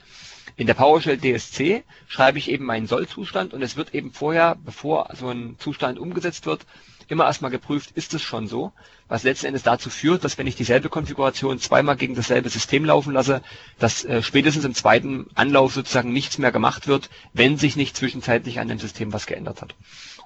In 0.57 0.67
der 0.67 0.75
PowerShell 0.75 1.19
DSC 1.19 1.85
schreibe 2.09 2.39
ich 2.39 2.51
eben 2.51 2.65
meinen 2.65 2.89
Soll-Zustand 2.89 3.55
und 3.55 3.63
es 3.63 3.77
wird 3.77 3.95
eben 3.95 4.13
vorher, 4.13 4.57
bevor 4.65 5.09
so 5.15 5.29
ein 5.29 5.57
Zustand 5.59 5.99
umgesetzt 5.99 6.47
wird, 6.47 6.67
immer 7.11 7.25
erstmal 7.27 7.51
geprüft, 7.51 7.91
ist 7.93 8.15
es 8.15 8.23
schon 8.23 8.47
so, 8.47 8.73
was 9.09 9.25
letzten 9.25 9.47
Endes 9.47 9.63
dazu 9.63 9.91
führt, 9.91 10.25
dass 10.25 10.39
wenn 10.39 10.47
ich 10.47 10.55
dieselbe 10.57 10.89
Konfiguration 10.89 11.59
zweimal 11.59 11.97
gegen 11.97 12.15
dasselbe 12.15 12.49
System 12.49 12.85
laufen 12.85 13.13
lasse, 13.13 13.43
dass 13.79 14.05
äh, 14.05 14.23
spätestens 14.23 14.65
im 14.65 14.75
zweiten 14.75 15.27
Anlauf 15.35 15.75
sozusagen 15.75 16.13
nichts 16.13 16.39
mehr 16.39 16.53
gemacht 16.53 16.87
wird, 16.87 17.11
wenn 17.33 17.57
sich 17.57 17.77
nicht 17.77 17.97
zwischenzeitlich 17.97 18.61
an 18.61 18.69
dem 18.69 18.79
System 18.79 19.13
was 19.13 19.27
geändert 19.27 19.61
hat. 19.63 19.75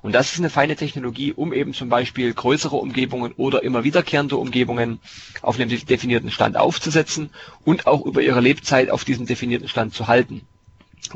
Und 0.02 0.12
das 0.12 0.32
ist 0.32 0.38
eine 0.38 0.50
feine 0.50 0.76
Technologie, 0.76 1.32
um 1.32 1.54
eben 1.54 1.72
zum 1.72 1.88
Beispiel 1.88 2.34
größere 2.34 2.76
Umgebungen 2.76 3.32
oder 3.38 3.62
immer 3.62 3.84
wiederkehrende 3.84 4.36
Umgebungen 4.36 5.00
auf 5.40 5.58
einem 5.58 5.70
definierten 5.70 6.30
Stand 6.30 6.58
aufzusetzen 6.58 7.30
und 7.64 7.86
auch 7.86 8.04
über 8.04 8.20
ihre 8.20 8.40
Lebzeit 8.40 8.90
auf 8.90 9.04
diesem 9.04 9.24
definierten 9.24 9.68
Stand 9.68 9.94
zu 9.94 10.06
halten. 10.06 10.46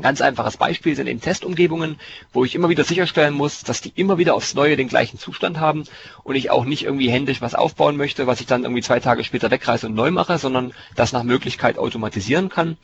Ganz 0.01 0.21
einfaches 0.21 0.55
Beispiel 0.55 0.95
sind 0.95 1.07
eben 1.07 1.19
Testumgebungen, 1.19 1.99
wo 2.31 2.45
ich 2.45 2.55
immer 2.55 2.69
wieder 2.69 2.83
sicherstellen 2.83 3.33
muss, 3.33 3.63
dass 3.63 3.81
die 3.81 3.91
immer 3.95 4.17
wieder 4.17 4.35
aufs 4.35 4.53
Neue 4.53 4.77
den 4.77 4.87
gleichen 4.87 5.17
Zustand 5.17 5.59
haben 5.59 5.83
und 6.23 6.35
ich 6.35 6.51
auch 6.51 6.63
nicht 6.63 6.83
irgendwie 6.83 7.09
händisch 7.09 7.41
was 7.41 7.55
aufbauen 7.55 7.97
möchte, 7.97 8.27
was 8.27 8.39
ich 8.39 8.47
dann 8.47 8.63
irgendwie 8.63 8.83
zwei 8.83 8.99
Tage 8.99 9.23
später 9.23 9.49
wegreiße 9.51 9.87
und 9.87 9.95
neu 9.95 10.11
mache, 10.11 10.37
sondern 10.37 10.73
das 10.95 11.11
nach 11.11 11.23
Möglichkeit 11.23 11.77
automatisieren 11.77 12.49
kann. 12.49 12.77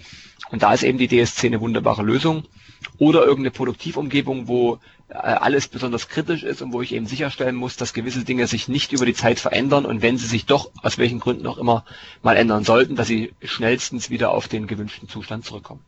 Und 0.49 0.63
da 0.63 0.73
ist 0.73 0.83
eben 0.83 0.97
die 0.97 1.07
DSC 1.07 1.47
eine 1.47 1.61
wunderbare 1.61 2.03
Lösung. 2.03 2.43
Oder 2.97 3.21
irgendeine 3.21 3.51
Produktivumgebung, 3.51 4.47
wo 4.47 4.79
äh, 5.07 5.15
alles 5.15 5.67
besonders 5.67 6.07
kritisch 6.07 6.43
ist 6.43 6.61
und 6.61 6.73
wo 6.73 6.81
ich 6.81 6.93
eben 6.93 7.05
sicherstellen 7.05 7.55
muss, 7.55 7.77
dass 7.77 7.93
gewisse 7.93 8.23
Dinge 8.23 8.47
sich 8.47 8.67
nicht 8.67 8.91
über 8.93 9.05
die 9.05 9.13
Zeit 9.13 9.39
verändern 9.39 9.85
und 9.85 10.01
wenn 10.01 10.17
sie 10.17 10.27
sich 10.27 10.45
doch 10.45 10.71
aus 10.81 10.97
welchen 10.97 11.19
Gründen 11.19 11.47
auch 11.47 11.57
immer 11.57 11.85
mal 12.21 12.35
ändern 12.35 12.63
sollten, 12.63 12.95
dass 12.95 13.07
sie 13.07 13.33
schnellstens 13.43 14.09
wieder 14.09 14.31
auf 14.31 14.47
den 14.47 14.67
gewünschten 14.67 15.07
Zustand 15.07 15.45
zurückkommen. 15.45 15.81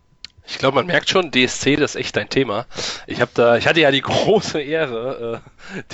Ich 0.49 0.60
glaube, 0.60 0.75
man 0.75 0.86
merkt 0.86 1.10
schon, 1.10 1.31
DSC, 1.31 1.75
das 1.75 1.95
ist 1.95 1.95
echt 1.97 2.15
dein 2.15 2.29
Thema. 2.29 2.65
Ich 3.05 3.19
habe 3.19 3.31
da, 3.33 3.57
ich 3.57 3.67
hatte 3.67 3.81
ja 3.81 3.91
die 3.91 4.01
große 4.27 4.62
Ehre, 4.62 5.41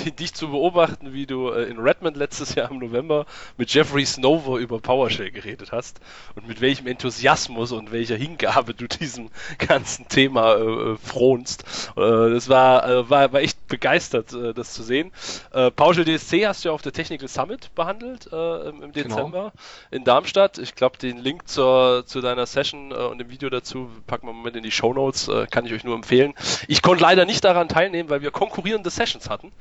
äh, 0.06 0.10
dich 0.12 0.32
zu 0.32 0.50
beobachten, 0.50 1.12
wie 1.12 1.26
du 1.26 1.50
äh, 1.50 1.64
in 1.64 1.78
Redmond 1.80 2.16
letztes 2.16 2.54
Jahr 2.54 2.70
im 2.70 2.78
November 2.78 3.26
mit 3.56 3.74
Jeffrey 3.74 4.06
Snover 4.06 4.58
über 4.58 4.78
PowerShell 4.78 5.32
geredet 5.32 5.72
hast 5.72 6.00
und 6.36 6.46
mit 6.46 6.60
welchem 6.60 6.86
Enthusiasmus 6.86 7.72
und 7.72 7.90
welcher 7.90 8.14
Hingabe 8.14 8.74
du 8.74 8.86
diesem 8.86 9.30
ganzen 9.58 10.06
Thema 10.08 10.54
äh, 10.54 10.96
frohnst. 10.98 11.64
Äh, 11.96 12.30
das 12.30 12.48
war, 12.48 12.88
äh, 12.88 13.10
war, 13.10 13.32
war 13.32 13.40
echt 13.40 13.66
begeistert, 13.66 14.32
äh, 14.32 14.54
das 14.54 14.72
zu 14.72 14.84
sehen. 14.84 15.10
Äh, 15.52 15.72
PowerShell 15.72 16.04
DSC 16.04 16.46
hast 16.46 16.64
du 16.64 16.68
ja 16.68 16.72
auf 16.72 16.82
der 16.82 16.92
Technical 16.92 17.26
Summit 17.26 17.74
behandelt 17.74 18.28
äh, 18.32 18.68
im, 18.68 18.82
im, 18.82 18.92
genau. 18.92 19.16
Dezember 19.16 19.38
genau. 19.40 19.52
in 19.90 20.04
Darmstadt. 20.04 20.58
Ich 20.58 20.76
glaube, 20.76 20.96
den 20.98 21.18
Link 21.18 21.48
zur, 21.48 22.04
zu 22.06 22.20
deiner 22.20 22.46
Session 22.46 22.92
äh, 22.92 22.94
und 22.94 23.18
dem 23.18 23.30
Video 23.30 23.50
dazu 23.50 23.90
packen 24.06 24.28
wir 24.28 24.43
Moment 24.44 24.56
in 24.56 24.62
die 24.62 24.70
Show 24.70 24.92
Notes, 24.92 25.28
äh, 25.28 25.46
kann 25.46 25.64
ich 25.64 25.72
euch 25.72 25.84
nur 25.84 25.94
empfehlen. 25.94 26.34
Ich 26.68 26.82
konnte 26.82 27.02
leider 27.02 27.24
nicht 27.24 27.42
daran 27.44 27.66
teilnehmen, 27.66 28.10
weil 28.10 28.20
wir 28.20 28.30
konkurrierende 28.30 28.90
Sessions 28.90 29.30
hatten. 29.30 29.52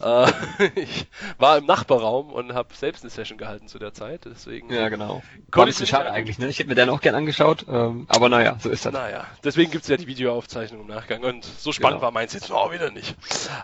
Äh, 0.00 0.32
ich 0.76 1.06
war 1.36 1.58
im 1.58 1.66
Nachbarraum 1.66 2.32
und 2.32 2.54
habe 2.54 2.74
selbst 2.74 3.04
eine 3.04 3.10
Session 3.10 3.36
gehalten 3.36 3.68
zu 3.68 3.78
der 3.78 3.92
Zeit, 3.92 4.22
deswegen. 4.24 4.72
Ja, 4.72 4.88
genau. 4.88 5.22
War 5.52 5.66
ein 5.66 5.72
schade 5.74 6.10
eigentlich, 6.10 6.38
ne? 6.38 6.48
Ich 6.48 6.58
hätte 6.58 6.70
mir 6.70 6.74
den 6.74 6.88
auch 6.88 7.02
gern 7.02 7.14
angeschaut, 7.14 7.66
ähm, 7.68 8.06
aber 8.08 8.30
naja, 8.30 8.56
so 8.58 8.70
ist 8.70 8.86
das. 8.86 8.94
Naja, 8.94 9.26
deswegen 9.44 9.70
gibt 9.70 9.82
es 9.82 9.90
ja 9.90 9.98
die 9.98 10.06
Videoaufzeichnung 10.06 10.80
im 10.80 10.86
Nachgang 10.86 11.22
und 11.22 11.44
so 11.44 11.72
spannend 11.72 11.98
genau. 11.98 12.06
war 12.06 12.10
meins 12.10 12.32
jetzt 12.32 12.50
auch 12.50 12.72
wieder 12.72 12.90
nicht. 12.90 13.14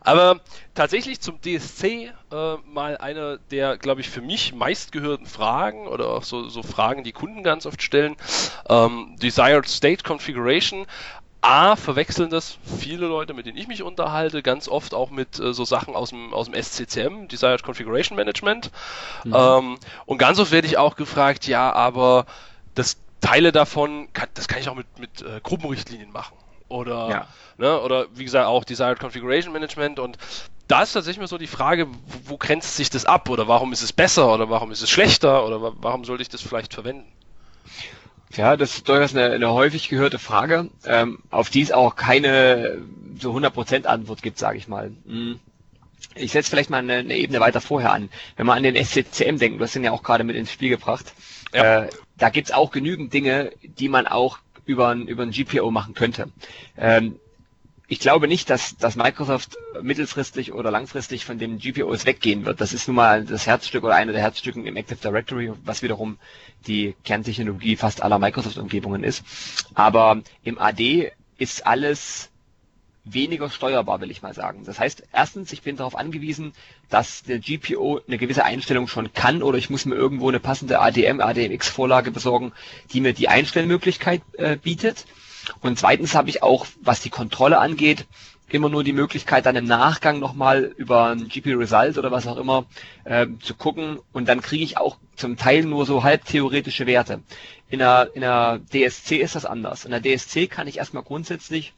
Aber 0.03 0.41
tatsächlich 0.75 1.21
zum 1.23 1.41
DSC 1.41 2.13
äh, 2.33 2.57
mal 2.67 2.97
eine 2.99 3.39
der, 3.51 3.77
glaube 3.79 4.01
ich, 4.01 4.11
für 4.11 4.21
mich 4.21 4.55
meistgehörten 4.55 5.27
Fragen 5.27 5.87
oder 5.87 6.09
auch 6.09 6.23
so, 6.23 6.49
so 6.49 6.63
Fragen, 6.63 7.05
die 7.05 7.13
Kunden 7.13 7.43
ganz 7.43 7.67
oft 7.67 7.83
stellen. 7.83 8.17
Ähm, 8.69 9.17
Desired 9.21 9.69
State 9.69 10.03
Configuration. 10.03 10.87
A, 11.43 11.77
verwechseln 11.77 12.31
das 12.31 12.59
viele 12.81 13.07
Leute, 13.07 13.33
mit 13.33 13.47
denen 13.47 13.57
ich 13.57 13.69
mich 13.69 13.85
unterhalte, 13.85 14.43
ganz 14.43 14.69
oft 14.69 14.95
auch 14.95 15.11
mit 15.11 15.39
äh, 15.39 15.55
so 15.55 15.65
Sachen 15.65 15.95
aus 15.95 16.11
dem, 16.11 16.35
aus 16.35 16.51
dem 16.51 16.61
SCCM, 16.61 17.29
Desired 17.29 17.63
Configuration 17.63 18.17
Management. 18.17 18.73
Mhm. 19.25 19.35
Ähm, 19.35 19.79
und 20.07 20.19
ganz 20.19 20.41
oft 20.41 20.51
werde 20.51 20.67
ich 20.67 20.77
auch 20.77 20.97
gefragt, 20.97 21.47
ja, 21.47 21.73
aber 21.73 22.27
das 22.75 22.97
Teile 23.21 23.53
davon, 23.53 24.09
kann, 24.13 24.29
das 24.35 24.49
kann 24.49 24.59
ich 24.59 24.69
auch 24.69 24.75
mit, 24.75 24.99
mit 24.99 25.23
äh, 25.23 25.41
Gruppenrichtlinien 25.41 26.11
machen. 26.11 26.37
Oder, 26.69 27.09
ja. 27.09 27.27
ne, 27.59 27.81
oder 27.81 28.07
wie 28.15 28.25
gesagt, 28.25 28.47
auch 28.47 28.65
Desired 28.65 28.99
Configuration 28.99 29.53
Management 29.53 30.01
und 30.01 30.19
da 30.69 30.83
ist 30.83 30.93
tatsächlich 30.93 31.21
mal 31.21 31.29
so 31.29 31.39
die 31.39 31.47
Frage, 31.47 31.89
wo, 31.89 32.31
wo 32.33 32.37
grenzt 32.37 32.77
sich 32.77 32.91
das 32.91 33.05
ab 33.05 33.29
oder 33.31 33.49
warum 33.49 33.73
ist 33.73 33.83
es 33.83 33.93
besser 33.93 34.33
oder 34.33 34.51
warum 34.51 34.73
ist 34.73 34.83
es 34.83 34.91
schlechter 34.91 35.47
oder 35.47 35.75
warum 35.81 36.05
sollte 36.05 36.23
ich 36.23 36.29
das 36.29 36.43
vielleicht 36.43 36.75
verwenden? 36.75 37.07
Ja, 38.35 38.57
das 38.57 38.77
ist 38.77 38.89
durchaus 38.89 39.15
eine, 39.15 39.33
eine 39.33 39.53
häufig 39.53 39.89
gehörte 39.89 40.19
Frage, 40.19 40.69
ähm, 40.85 41.21
auf 41.31 41.49
die 41.49 41.63
es 41.63 41.73
auch 41.73 41.97
keine 41.97 42.83
so 43.19 43.33
100% 43.35 43.87
Antwort 43.87 44.23
gibt, 44.23 44.39
sage 44.39 44.59
ich 44.59 44.69
mal. 44.69 44.93
Hm. 45.07 45.41
Ich 46.15 46.33
setze 46.33 46.51
vielleicht 46.51 46.71
mal 46.71 46.79
eine, 46.79 46.95
eine, 46.95 47.17
Ebene 47.17 47.41
weiter 47.41 47.61
vorher 47.61 47.93
an. 47.93 48.11
Wenn 48.37 48.47
man 48.47 48.59
an 48.59 48.63
den 48.63 48.77
SCCM 48.77 49.39
denkt, 49.39 49.61
du 49.61 49.65
hast 49.65 49.75
den 49.75 49.85
ja 49.85 49.93
auch 49.93 50.03
gerade 50.03 50.25
mit 50.25 50.37
ins 50.37 50.51
Spiel 50.51 50.71
gebracht, 50.71 51.13
ja. 51.55 51.85
äh, 51.85 51.91
da 52.19 52.31
gibt's 52.31 52.53
auch 52.53 52.71
genügend 52.71 53.13
Dinge, 53.13 53.53
die 53.63 53.89
man 53.89 54.07
auch 54.07 54.39
über 54.65 54.89
ein, 54.89 55.07
über 55.07 55.23
ein 55.23 55.31
GPO 55.31 55.71
machen 55.71 55.95
könnte. 55.95 56.29
Ähm, 56.77 57.19
ich 57.89 58.01
glaube 58.01 58.27
nicht, 58.27 58.51
dass, 58.51 58.77
dass 58.77 58.97
Microsoft 58.97 59.57
mittelfristig 59.81 60.53
oder 60.53 60.71
langfristig 60.71 61.25
von 61.25 61.39
dem 61.39 61.59
GPOs 61.59 62.05
weggehen 62.05 62.45
wird. 62.45 62.61
Das 62.61 62.73
ist 62.73 62.89
nun 62.89 62.97
mal 62.97 63.25
das 63.25 63.47
Herzstück 63.47 63.85
oder 63.85 63.95
eine 63.95 64.13
der 64.13 64.21
Herzstücken 64.23 64.67
im 64.67 64.77
Active 64.77 64.99
Directory, 64.99 65.53
was 65.65 65.83
wiederum 65.83 66.19
die 66.67 66.97
Kerntechnologie 67.05 67.77
fast 67.77 68.03
aller 68.03 68.19
Microsoft-Umgebungen 68.19 69.05
ist. 69.05 69.25
Aber 69.75 70.21
im 70.43 70.59
AD 70.59 71.13
ist 71.39 71.67
alles 71.67 72.31
weniger 73.05 73.49
steuerbar, 73.51 74.01
will 74.01 74.11
ich 74.11 74.21
mal 74.23 74.35
sagen. 74.35 74.65
Das 74.65 74.81
heißt, 74.81 75.05
erstens, 75.13 75.53
ich 75.53 75.63
bin 75.63 75.77
darauf 75.77 75.97
angewiesen, 75.97 76.53
dass 76.91 77.23
der 77.23 77.39
GPO 77.39 78.01
eine 78.07 78.19
gewisse 78.19 78.45
Einstellung 78.45 78.89
schon 78.89 79.13
kann 79.13 79.45
oder 79.45 79.59
ich 79.59 79.71
muss 79.71 79.85
mir 79.85 79.95
irgendwo 79.95 80.29
eine 80.29 80.41
passende 80.41 80.81
ADM, 80.81 81.21
ADMX-Vorlage 81.21 82.11
besorgen, 82.11 82.53
die 82.93 83.01
mir 83.01 83.13
die 83.13 83.29
Einstellmöglichkeit 83.29 84.23
äh, 84.39 84.57
bietet. 84.57 85.07
Und 85.61 85.79
zweitens 85.79 86.15
habe 86.15 86.29
ich 86.29 86.43
auch, 86.43 86.67
was 86.83 87.01
die 87.01 87.11
Kontrolle 87.11 87.59
angeht, 87.59 88.07
immer 88.49 88.69
nur 88.69 88.85
die 88.85 88.93
Möglichkeit, 88.93 89.47
dann 89.47 89.57
im 89.57 89.65
Nachgang 89.65 90.19
nochmal 90.19 90.65
über 90.77 91.09
ein 91.09 91.29
GP 91.29 91.55
Result 91.55 91.99
oder 91.99 92.13
was 92.13 92.27
auch 92.27 92.37
immer 92.37 92.67
äh, 93.05 93.27
zu 93.41 93.55
gucken 93.55 93.99
und 94.13 94.29
dann 94.29 94.41
kriege 94.41 94.63
ich 94.63 94.79
auch 94.79 94.99
zum 95.17 95.37
Teil 95.37 95.65
nur 95.65 95.85
so 95.85 96.05
halb 96.05 96.25
theoretische 96.25 96.87
Werte. 96.87 97.21
In 97.69 97.81
der, 97.81 98.11
in 98.15 98.21
der 98.21 98.61
DSC 98.73 99.17
ist 99.17 99.35
das 99.35 99.45
anders. 99.45 99.85
In 99.85 99.91
der 99.91 100.01
DSC 100.01 100.47
kann 100.47 100.69
ich 100.69 100.79
erstmal 100.79 101.03
grundsätzlich, 101.03 101.73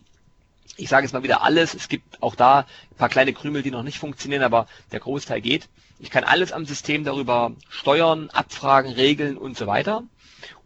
ich 0.77 0.91
sage 0.91 1.07
jetzt 1.07 1.15
mal 1.15 1.23
wieder 1.23 1.43
alles, 1.43 1.73
es 1.73 1.89
gibt 1.89 2.23
auch 2.23 2.35
da 2.35 2.61
ein 2.91 2.97
paar 2.99 3.09
kleine 3.09 3.33
Krümel, 3.33 3.63
die 3.63 3.71
noch 3.71 3.83
nicht 3.83 3.99
funktionieren, 3.99 4.43
aber 4.43 4.67
der 4.93 5.01
Großteil 5.01 5.41
geht. 5.41 5.69
Ich 5.99 6.11
kann 6.11 6.25
alles 6.25 6.53
am 6.53 6.67
System 6.67 7.03
darüber 7.03 7.53
steuern, 7.71 8.29
abfragen, 8.31 8.93
regeln 8.93 9.39
und 9.39 9.57
so 9.57 9.67
weiter 9.67 10.03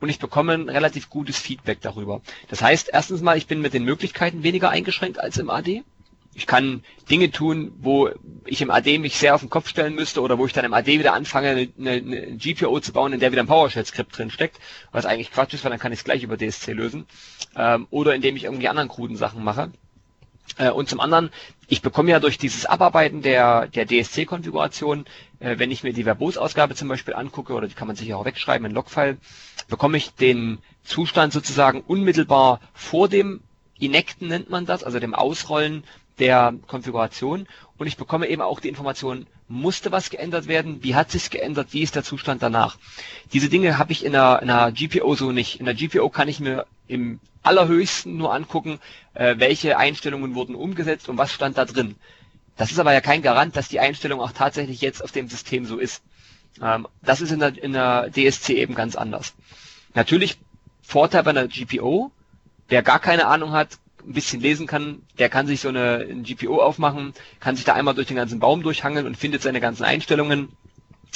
und 0.00 0.08
ich 0.08 0.18
bekomme 0.18 0.54
ein 0.54 0.68
relativ 0.68 1.10
gutes 1.10 1.38
Feedback 1.38 1.80
darüber. 1.80 2.20
Das 2.48 2.62
heißt, 2.62 2.90
erstens 2.92 3.22
mal, 3.22 3.36
ich 3.36 3.46
bin 3.46 3.60
mit 3.60 3.74
den 3.74 3.84
Möglichkeiten 3.84 4.42
weniger 4.42 4.70
eingeschränkt 4.70 5.20
als 5.20 5.38
im 5.38 5.50
AD. 5.50 5.82
Ich 6.34 6.46
kann 6.46 6.82
Dinge 7.10 7.30
tun, 7.30 7.72
wo 7.78 8.08
ich 8.46 8.62
im 8.62 8.70
AD 8.70 8.98
mich 8.98 9.16
sehr 9.18 9.34
auf 9.34 9.42
den 9.42 9.50
Kopf 9.50 9.68
stellen 9.68 9.94
müsste 9.94 10.22
oder 10.22 10.38
wo 10.38 10.46
ich 10.46 10.54
dann 10.54 10.64
im 10.64 10.72
AD 10.72 10.98
wieder 10.98 11.12
anfange, 11.12 11.68
eine, 11.78 11.90
eine 11.90 12.36
GPO 12.36 12.80
zu 12.80 12.92
bauen, 12.92 13.12
in 13.12 13.20
der 13.20 13.32
wieder 13.32 13.42
ein 13.42 13.48
PowerShell-Skript 13.48 14.16
drin 14.16 14.30
steckt, 14.30 14.58
was 14.92 15.04
eigentlich 15.04 15.30
Quatsch 15.30 15.52
ist, 15.52 15.64
weil 15.64 15.70
dann 15.70 15.80
kann 15.80 15.92
ich 15.92 15.98
es 15.98 16.04
gleich 16.04 16.22
über 16.22 16.38
DSC 16.38 16.72
lösen. 16.72 17.06
Ähm, 17.54 17.86
oder 17.90 18.14
indem 18.14 18.36
ich 18.36 18.44
irgendwie 18.44 18.68
anderen 18.68 18.88
kruden 18.88 19.16
Sachen 19.16 19.44
mache. 19.44 19.72
Äh, 20.58 20.70
und 20.70 20.88
zum 20.88 21.00
anderen, 21.00 21.30
ich 21.68 21.82
bekomme 21.82 22.10
ja 22.10 22.20
durch 22.20 22.38
dieses 22.38 22.66
Abarbeiten 22.66 23.22
der, 23.22 23.66
der 23.68 23.86
DSC-Konfiguration, 23.86 25.06
äh, 25.40 25.58
wenn 25.58 25.70
ich 25.70 25.82
mir 25.82 25.92
die 25.92 26.04
Verbotsausgabe 26.04 26.74
zum 26.74 26.88
Beispiel 26.88 27.14
angucke, 27.14 27.52
oder 27.54 27.68
die 27.68 27.74
kann 27.74 27.86
man 27.86 27.96
sich 27.96 28.12
auch 28.14 28.24
wegschreiben 28.24 28.66
in 28.66 28.72
Logfile, 28.72 29.16
bekomme 29.68 29.96
ich 29.96 30.14
den 30.14 30.58
Zustand 30.84 31.32
sozusagen 31.32 31.80
unmittelbar 31.80 32.60
vor 32.74 33.08
dem 33.08 33.40
Inekten 33.78 34.28
nennt 34.28 34.48
man 34.48 34.64
das, 34.64 34.84
also 34.84 35.00
dem 35.00 35.14
Ausrollen 35.14 35.82
der 36.18 36.54
Konfiguration 36.68 37.48
und 37.78 37.86
ich 37.86 37.96
bekomme 37.96 38.28
eben 38.28 38.42
auch 38.42 38.60
die 38.60 38.68
Information, 38.68 39.26
musste 39.48 39.90
was 39.90 40.08
geändert 40.10 40.46
werden, 40.46 40.82
wie 40.84 40.94
hat 40.94 41.10
sich 41.10 41.30
geändert, 41.30 41.72
wie 41.72 41.82
ist 41.82 41.96
der 41.96 42.04
Zustand 42.04 42.42
danach. 42.42 42.76
Diese 43.32 43.48
Dinge 43.48 43.78
habe 43.78 43.92
ich 43.92 44.04
in 44.04 44.14
einer, 44.14 44.40
in 44.40 44.50
einer 44.50 44.70
GPO 44.72 45.14
so 45.16 45.32
nicht. 45.32 45.58
In 45.58 45.66
der 45.66 45.74
GPO 45.74 46.08
kann 46.10 46.28
ich 46.28 46.38
mir 46.38 46.66
im 46.86 47.18
allerhöchsten 47.42 48.16
nur 48.16 48.32
angucken, 48.34 48.78
äh, 49.14 49.34
welche 49.38 49.76
Einstellungen 49.78 50.34
wurden 50.34 50.54
umgesetzt 50.54 51.08
und 51.08 51.18
was 51.18 51.32
stand 51.32 51.58
da 51.58 51.64
drin. 51.64 51.96
Das 52.56 52.70
ist 52.70 52.78
aber 52.78 52.92
ja 52.92 53.00
kein 53.00 53.22
Garant, 53.22 53.56
dass 53.56 53.68
die 53.68 53.80
Einstellung 53.80 54.20
auch 54.20 54.32
tatsächlich 54.32 54.80
jetzt 54.80 55.02
auf 55.02 55.12
dem 55.12 55.28
System 55.28 55.64
so 55.66 55.78
ist. 55.78 56.02
Ähm, 56.62 56.86
das 57.02 57.20
ist 57.20 57.30
in 57.32 57.40
der, 57.40 57.62
in 57.62 57.72
der 57.72 58.10
DSC 58.10 58.54
eben 58.54 58.74
ganz 58.74 58.96
anders. 58.96 59.34
Natürlich 59.94 60.38
Vorteil 60.82 61.22
bei 61.22 61.30
einer 61.30 61.48
GPO, 61.48 62.10
wer 62.68 62.82
gar 62.82 62.98
keine 62.98 63.26
Ahnung 63.26 63.52
hat, 63.52 63.78
ein 64.06 64.12
bisschen 64.12 64.40
lesen 64.40 64.66
kann, 64.66 65.02
der 65.18 65.28
kann 65.28 65.46
sich 65.46 65.60
so 65.60 65.68
eine, 65.68 66.06
ein 66.10 66.24
GPO 66.24 66.60
aufmachen, 66.60 67.14
kann 67.40 67.54
sich 67.56 67.64
da 67.64 67.74
einmal 67.74 67.94
durch 67.94 68.08
den 68.08 68.16
ganzen 68.16 68.40
Baum 68.40 68.62
durchhangeln 68.62 69.06
und 69.06 69.16
findet 69.16 69.42
seine 69.42 69.60
ganzen 69.60 69.84
Einstellungen. 69.84 70.48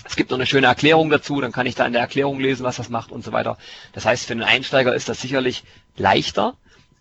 Es 0.04 0.16
gibt 0.16 0.30
noch 0.30 0.38
eine 0.38 0.46
schöne 0.46 0.66
Erklärung 0.66 1.10
dazu, 1.10 1.40
dann 1.40 1.52
kann 1.52 1.66
ich 1.66 1.74
da 1.74 1.86
in 1.86 1.92
der 1.92 2.02
Erklärung 2.02 2.38
lesen, 2.38 2.64
was 2.64 2.76
das 2.76 2.88
macht 2.88 3.10
und 3.10 3.24
so 3.24 3.32
weiter. 3.32 3.58
Das 3.92 4.04
heißt, 4.04 4.26
für 4.26 4.32
einen 4.32 4.42
Einsteiger 4.42 4.94
ist 4.94 5.08
das 5.08 5.20
sicherlich 5.20 5.64
leichter, 5.96 6.54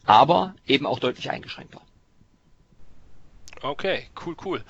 aber 0.05 0.55
eben 0.65 0.85
auch 0.85 0.99
deutlich 0.99 1.29
eingeschränkter. 1.29 1.81
Okay, 3.61 4.07
cool, 4.25 4.35
cool. 4.45 4.63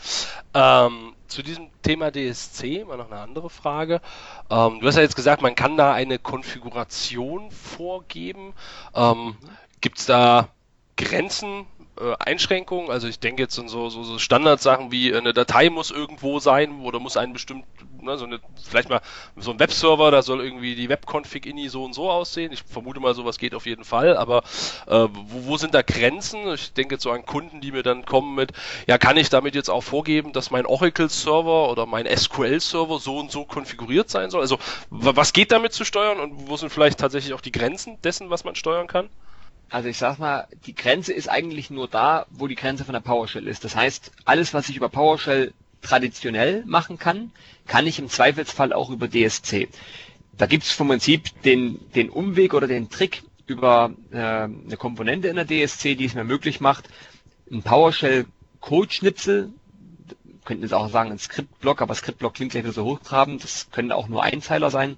Ähm, 0.53 1.15
zu 1.27 1.43
diesem 1.43 1.69
Thema 1.81 2.11
DSC 2.11 2.85
mal 2.85 2.97
noch 2.97 3.11
eine 3.11 3.19
andere 3.19 3.49
Frage. 3.49 3.99
Ähm, 4.49 4.79
du 4.79 4.87
hast 4.87 4.95
ja 4.95 5.01
jetzt 5.01 5.15
gesagt, 5.15 5.41
man 5.41 5.55
kann 5.55 5.75
da 5.75 5.93
eine 5.93 6.19
Konfiguration 6.19 7.51
vorgeben. 7.51 8.53
Ähm, 8.93 9.35
Gibt 9.81 9.99
es 9.99 10.05
da 10.05 10.49
Grenzen, 10.97 11.65
äh, 11.99 12.15
Einschränkungen. 12.19 12.91
Also 12.91 13.07
ich 13.07 13.19
denke 13.19 13.41
jetzt 13.41 13.57
an 13.59 13.67
so, 13.67 13.89
so, 13.89 14.03
so 14.03 14.19
Standardsachen 14.19 14.91
wie 14.91 15.11
äh, 15.11 15.17
eine 15.17 15.33
Datei 15.33 15.69
muss 15.69 15.91
irgendwo 15.91 16.39
sein 16.39 16.81
oder 16.81 16.99
muss 16.99 17.17
ein 17.17 17.33
bestimmt, 17.33 17.65
ne, 18.05 18.17
so 18.17 18.25
eine, 18.25 18.39
vielleicht 18.63 18.89
mal 18.89 19.01
so 19.35 19.51
ein 19.51 19.59
Webserver, 19.59 20.11
da 20.11 20.21
soll 20.21 20.41
irgendwie 20.41 20.75
die 20.75 20.89
Webconfig 20.89 21.45
ini 21.45 21.67
so 21.69 21.83
und 21.83 21.93
so 21.93 22.09
aussehen. 22.09 22.53
Ich 22.53 22.63
vermute 22.63 22.99
mal, 22.99 23.13
sowas 23.13 23.37
geht 23.37 23.53
auf 23.53 23.65
jeden 23.65 23.83
Fall, 23.83 24.15
aber 24.15 24.43
äh, 24.87 25.07
wo, 25.11 25.47
wo 25.47 25.57
sind 25.57 25.73
da 25.73 25.81
Grenzen? 25.81 26.47
Ich 26.53 26.73
denke 26.73 26.95
jetzt 26.95 27.03
so 27.03 27.11
an 27.11 27.25
Kunden, 27.25 27.61
die 27.61 27.71
mir 27.71 27.83
dann 27.83 28.05
kommen 28.05 28.35
mit, 28.35 28.51
ja, 28.87 28.97
kann 28.97 29.17
ich 29.17 29.29
damit 29.29 29.55
jetzt 29.55 29.69
auch 29.69 29.83
vorgeben, 29.83 30.31
dass 30.31 30.51
mein 30.51 30.65
Oracle-Server 30.65 31.69
oder 31.69 31.85
mein 31.85 32.05
SQL-Server 32.05 32.99
so 32.99 33.17
und 33.19 33.31
so 33.31 33.45
konfiguriert 33.45 34.09
sein 34.09 34.29
soll? 34.29 34.41
Also 34.41 34.57
was 34.89 35.33
geht 35.33 35.51
damit 35.51 35.73
zu 35.73 35.83
steuern 35.83 36.19
und 36.19 36.47
wo 36.47 36.57
sind 36.57 36.69
vielleicht 36.69 36.99
tatsächlich 36.99 37.33
auch 37.33 37.41
die 37.41 37.51
Grenzen 37.51 37.97
dessen, 38.03 38.29
was 38.29 38.43
man 38.43 38.55
steuern 38.55 38.87
kann? 38.87 39.09
Also 39.69 39.89
ich 39.89 39.97
sag 39.97 40.19
mal, 40.19 40.47
die 40.65 40.75
Grenze 40.75 41.11
ist 41.11 41.27
eigentlich 41.27 41.69
nur 41.69 41.87
da, 41.87 42.27
wo 42.29 42.47
die 42.47 42.55
Grenze 42.55 42.85
von 42.85 42.93
der 42.93 42.99
PowerShell 42.99 43.47
ist. 43.47 43.63
Das 43.63 43.75
heißt, 43.75 44.11
alles, 44.23 44.53
was 44.53 44.69
ich 44.69 44.77
über 44.77 44.89
PowerShell 44.89 45.53
traditionell 45.85 46.63
machen 46.65 46.97
kann, 46.99 47.31
kann 47.67 47.87
ich 47.87 47.99
im 47.99 48.09
Zweifelsfall 48.09 48.73
auch 48.73 48.89
über 48.89 49.07
DSC. 49.09 49.69
Da 50.37 50.45
gibt 50.47 50.63
es 50.63 50.71
vom 50.71 50.89
Prinzip 50.89 51.41
den, 51.43 51.79
den 51.93 52.09
Umweg 52.09 52.53
oder 52.53 52.67
den 52.67 52.89
Trick 52.89 53.23
über 53.47 53.91
äh, 54.11 54.17
eine 54.17 54.77
Komponente 54.77 55.27
in 55.27 55.35
der 55.35 55.45
DSC, 55.45 55.95
die 55.95 56.05
es 56.05 56.15
mir 56.15 56.23
möglich 56.23 56.59
macht, 56.59 56.89
ein 57.51 57.61
PowerShell-Code-Schnipsel, 57.63 59.51
könnten 60.43 60.63
jetzt 60.63 60.73
auch 60.73 60.89
sagen 60.89 61.11
ein 61.11 61.19
Skriptblock, 61.19 61.81
aber 61.81 61.95
Skriptblock 61.95 62.33
klingt 62.33 62.51
gleich 62.51 62.63
wieder 62.63 62.73
so 62.73 62.85
hochtrabend, 62.85 63.43
das 63.43 63.67
können 63.71 63.91
auch 63.91 64.07
nur 64.07 64.23
Einzeiler 64.23 64.69
sein, 64.71 64.97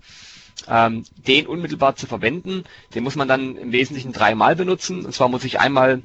ähm, 0.68 1.04
den 1.28 1.48
unmittelbar 1.48 1.96
zu 1.96 2.08
verwenden. 2.08 2.64
Den 2.96 3.04
muss 3.04 3.16
man 3.16 3.28
dann 3.28 3.56
im 3.58 3.72
Wesentlichen 3.72 4.12
dreimal 4.14 4.56
benutzen. 4.56 5.06
Und 5.06 5.14
zwar 5.14 5.30
muss 5.30 5.44
ich 5.44 5.60
einmal 5.60 6.02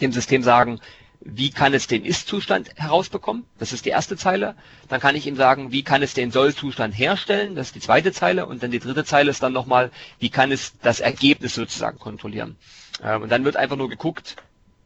dem 0.00 0.12
System 0.12 0.42
sagen, 0.42 0.80
wie 1.20 1.50
kann 1.50 1.74
es 1.74 1.86
den 1.86 2.04
Ist-Zustand 2.04 2.70
herausbekommen? 2.76 3.44
Das 3.58 3.72
ist 3.72 3.84
die 3.84 3.90
erste 3.90 4.16
Zeile. 4.16 4.54
Dann 4.88 5.00
kann 5.00 5.16
ich 5.16 5.26
ihm 5.26 5.36
sagen, 5.36 5.70
wie 5.70 5.82
kann 5.82 6.02
es 6.02 6.14
den 6.14 6.30
Soll-Zustand 6.30 6.96
herstellen? 6.96 7.54
Das 7.54 7.68
ist 7.68 7.74
die 7.74 7.80
zweite 7.80 8.12
Zeile. 8.12 8.46
Und 8.46 8.62
dann 8.62 8.70
die 8.70 8.78
dritte 8.78 9.04
Zeile 9.04 9.30
ist 9.30 9.42
dann 9.42 9.52
nochmal, 9.52 9.90
wie 10.18 10.30
kann 10.30 10.50
es 10.50 10.72
das 10.80 11.00
Ergebnis 11.00 11.54
sozusagen 11.54 11.98
kontrollieren? 11.98 12.56
Ähm, 13.02 13.22
und 13.22 13.28
dann 13.28 13.44
wird 13.44 13.56
einfach 13.56 13.76
nur 13.76 13.90
geguckt, 13.90 14.36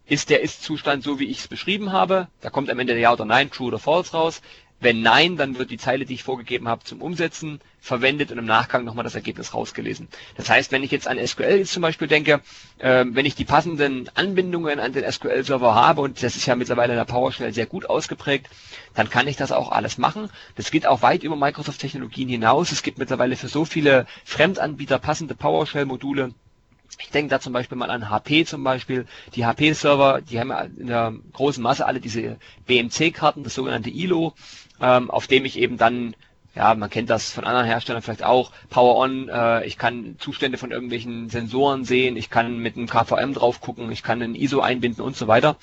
ist 0.06 0.28
der 0.28 0.42
Ist-Zustand 0.42 1.02
so, 1.02 1.18
wie 1.18 1.26
ich 1.26 1.38
es 1.38 1.48
beschrieben 1.48 1.92
habe? 1.92 2.28
Da 2.40 2.50
kommt 2.50 2.68
am 2.68 2.78
Ende 2.78 2.98
Ja 2.98 3.12
oder 3.12 3.24
Nein, 3.24 3.50
True 3.50 3.68
oder 3.68 3.78
False 3.78 4.12
raus 4.12 4.42
Wenn 4.84 5.00
nein, 5.00 5.38
dann 5.38 5.56
wird 5.56 5.70
die 5.70 5.78
Zeile, 5.78 6.04
die 6.04 6.12
ich 6.12 6.22
vorgegeben 6.22 6.68
habe, 6.68 6.84
zum 6.84 7.00
Umsetzen 7.00 7.62
verwendet 7.80 8.30
und 8.30 8.36
im 8.36 8.44
Nachgang 8.44 8.84
nochmal 8.84 9.02
das 9.02 9.14
Ergebnis 9.14 9.54
rausgelesen. 9.54 10.08
Das 10.36 10.50
heißt, 10.50 10.72
wenn 10.72 10.82
ich 10.82 10.90
jetzt 10.90 11.08
an 11.08 11.16
SQL 11.18 11.56
jetzt 11.56 11.72
zum 11.72 11.80
Beispiel 11.80 12.06
denke, 12.06 12.42
äh, 12.80 13.06
wenn 13.08 13.24
ich 13.24 13.34
die 13.34 13.46
passenden 13.46 14.10
Anbindungen 14.14 14.80
an 14.80 14.92
den 14.92 15.10
SQL-Server 15.10 15.74
habe, 15.74 16.02
und 16.02 16.22
das 16.22 16.36
ist 16.36 16.44
ja 16.44 16.54
mittlerweile 16.54 16.92
in 16.92 16.98
der 16.98 17.06
PowerShell 17.06 17.54
sehr 17.54 17.64
gut 17.64 17.88
ausgeprägt, 17.88 18.50
dann 18.92 19.08
kann 19.08 19.26
ich 19.26 19.36
das 19.36 19.52
auch 19.52 19.72
alles 19.72 19.96
machen. 19.96 20.28
Das 20.54 20.70
geht 20.70 20.86
auch 20.86 21.00
weit 21.00 21.22
über 21.22 21.34
Microsoft-Technologien 21.34 22.28
hinaus. 22.28 22.70
Es 22.70 22.82
gibt 22.82 22.98
mittlerweile 22.98 23.36
für 23.36 23.48
so 23.48 23.64
viele 23.64 24.06
Fremdanbieter 24.26 24.98
passende 24.98 25.34
PowerShell-Module, 25.34 26.34
ich 27.00 27.10
denke 27.10 27.30
da 27.30 27.40
zum 27.40 27.52
Beispiel 27.52 27.76
mal 27.76 27.90
an 27.90 28.08
HP 28.10 28.44
zum 28.44 28.62
Beispiel. 28.62 29.06
Die 29.34 29.44
HP-Server, 29.44 30.20
die 30.20 30.38
haben 30.38 30.50
ja 30.50 30.60
in 30.62 30.86
der 30.86 31.14
großen 31.32 31.62
Masse 31.62 31.86
alle 31.86 32.00
diese 32.00 32.38
BMC-Karten, 32.66 33.42
das 33.42 33.54
sogenannte 33.54 33.90
ILO, 33.90 34.34
ähm, 34.80 35.10
auf 35.10 35.26
dem 35.26 35.44
ich 35.44 35.58
eben 35.58 35.76
dann 35.76 36.14
ja, 36.54 36.74
man 36.74 36.88
kennt 36.88 37.10
das 37.10 37.32
von 37.32 37.44
anderen 37.44 37.66
Herstellern 37.66 38.02
vielleicht 38.02 38.22
auch, 38.22 38.52
Power 38.70 38.96
On, 38.96 39.28
äh, 39.28 39.66
ich 39.66 39.76
kann 39.76 40.16
Zustände 40.18 40.56
von 40.56 40.70
irgendwelchen 40.70 41.28
Sensoren 41.28 41.84
sehen, 41.84 42.16
ich 42.16 42.30
kann 42.30 42.58
mit 42.58 42.76
einem 42.76 42.86
KVM 42.86 43.34
drauf 43.34 43.60
gucken, 43.60 43.90
ich 43.90 44.02
kann 44.02 44.22
ein 44.22 44.36
ISO 44.36 44.60
einbinden 44.60 45.02
und 45.02 45.16
so 45.16 45.26
weiter. 45.26 45.56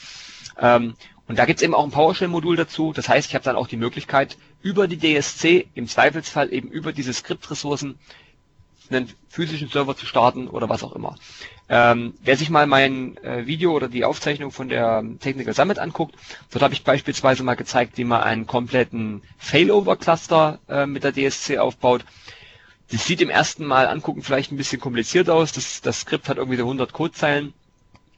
Ähm, 0.60 0.96
und 1.28 1.40
da 1.40 1.46
gibt's 1.46 1.62
eben 1.62 1.74
auch 1.74 1.86
ein 1.86 1.92
PowerShell-Modul 1.92 2.58
dazu. 2.58 2.92
Das 2.92 3.08
heißt, 3.08 3.30
ich 3.30 3.36
habe 3.36 3.46
dann 3.46 3.56
auch 3.56 3.68
die 3.68 3.78
Möglichkeit, 3.78 4.38
über 4.62 4.90
die 4.90 4.98
DSC, 4.98 5.68
im 5.76 5.88
Zweifelsfall 5.88 6.52
eben 6.52 6.68
über 6.68 6.92
diese 6.92 7.14
Skriptressourcen, 7.14 7.98
einen 8.90 9.10
physischen 9.30 9.70
Server 9.70 9.96
zu 9.96 10.06
starten 10.06 10.50
oder 10.50 10.68
was 10.68 10.84
auch 10.84 10.94
immer. 10.94 11.16
Ähm, 11.74 12.16
wer 12.22 12.36
sich 12.36 12.50
mal 12.50 12.68
mein 12.68 13.16
äh, 13.24 13.46
Video 13.46 13.72
oder 13.72 13.88
die 13.88 14.04
Aufzeichnung 14.04 14.52
von 14.52 14.68
der 14.68 15.06
Technical 15.22 15.54
Summit 15.54 15.80
anguckt, 15.80 16.16
dort 16.52 16.64
habe 16.64 16.74
ich 16.74 16.84
beispielsweise 16.84 17.44
mal 17.44 17.56
gezeigt, 17.56 17.98
wie 17.98 18.04
man 18.04 18.24
einen 18.24 18.46
kompletten 18.46 19.22
Failover-Cluster 19.38 20.60
äh, 20.68 20.86
mit 20.86 21.06
der 21.06 21.14
DSC 21.14 21.60
aufbaut. 21.60 22.04
Das 22.92 23.06
sieht 23.06 23.22
im 23.22 23.30
ersten 23.30 23.66
Mal 23.66 23.88
angucken 23.88 24.22
vielleicht 24.22 24.52
ein 24.52 24.58
bisschen 24.58 24.82
kompliziert 24.82 25.30
aus. 25.30 25.54
Das, 25.54 25.80
das 25.80 26.02
Skript 26.02 26.28
hat 26.28 26.36
irgendwie 26.36 26.58
so 26.58 26.64
100 26.64 26.92
Codezeilen. 26.92 27.54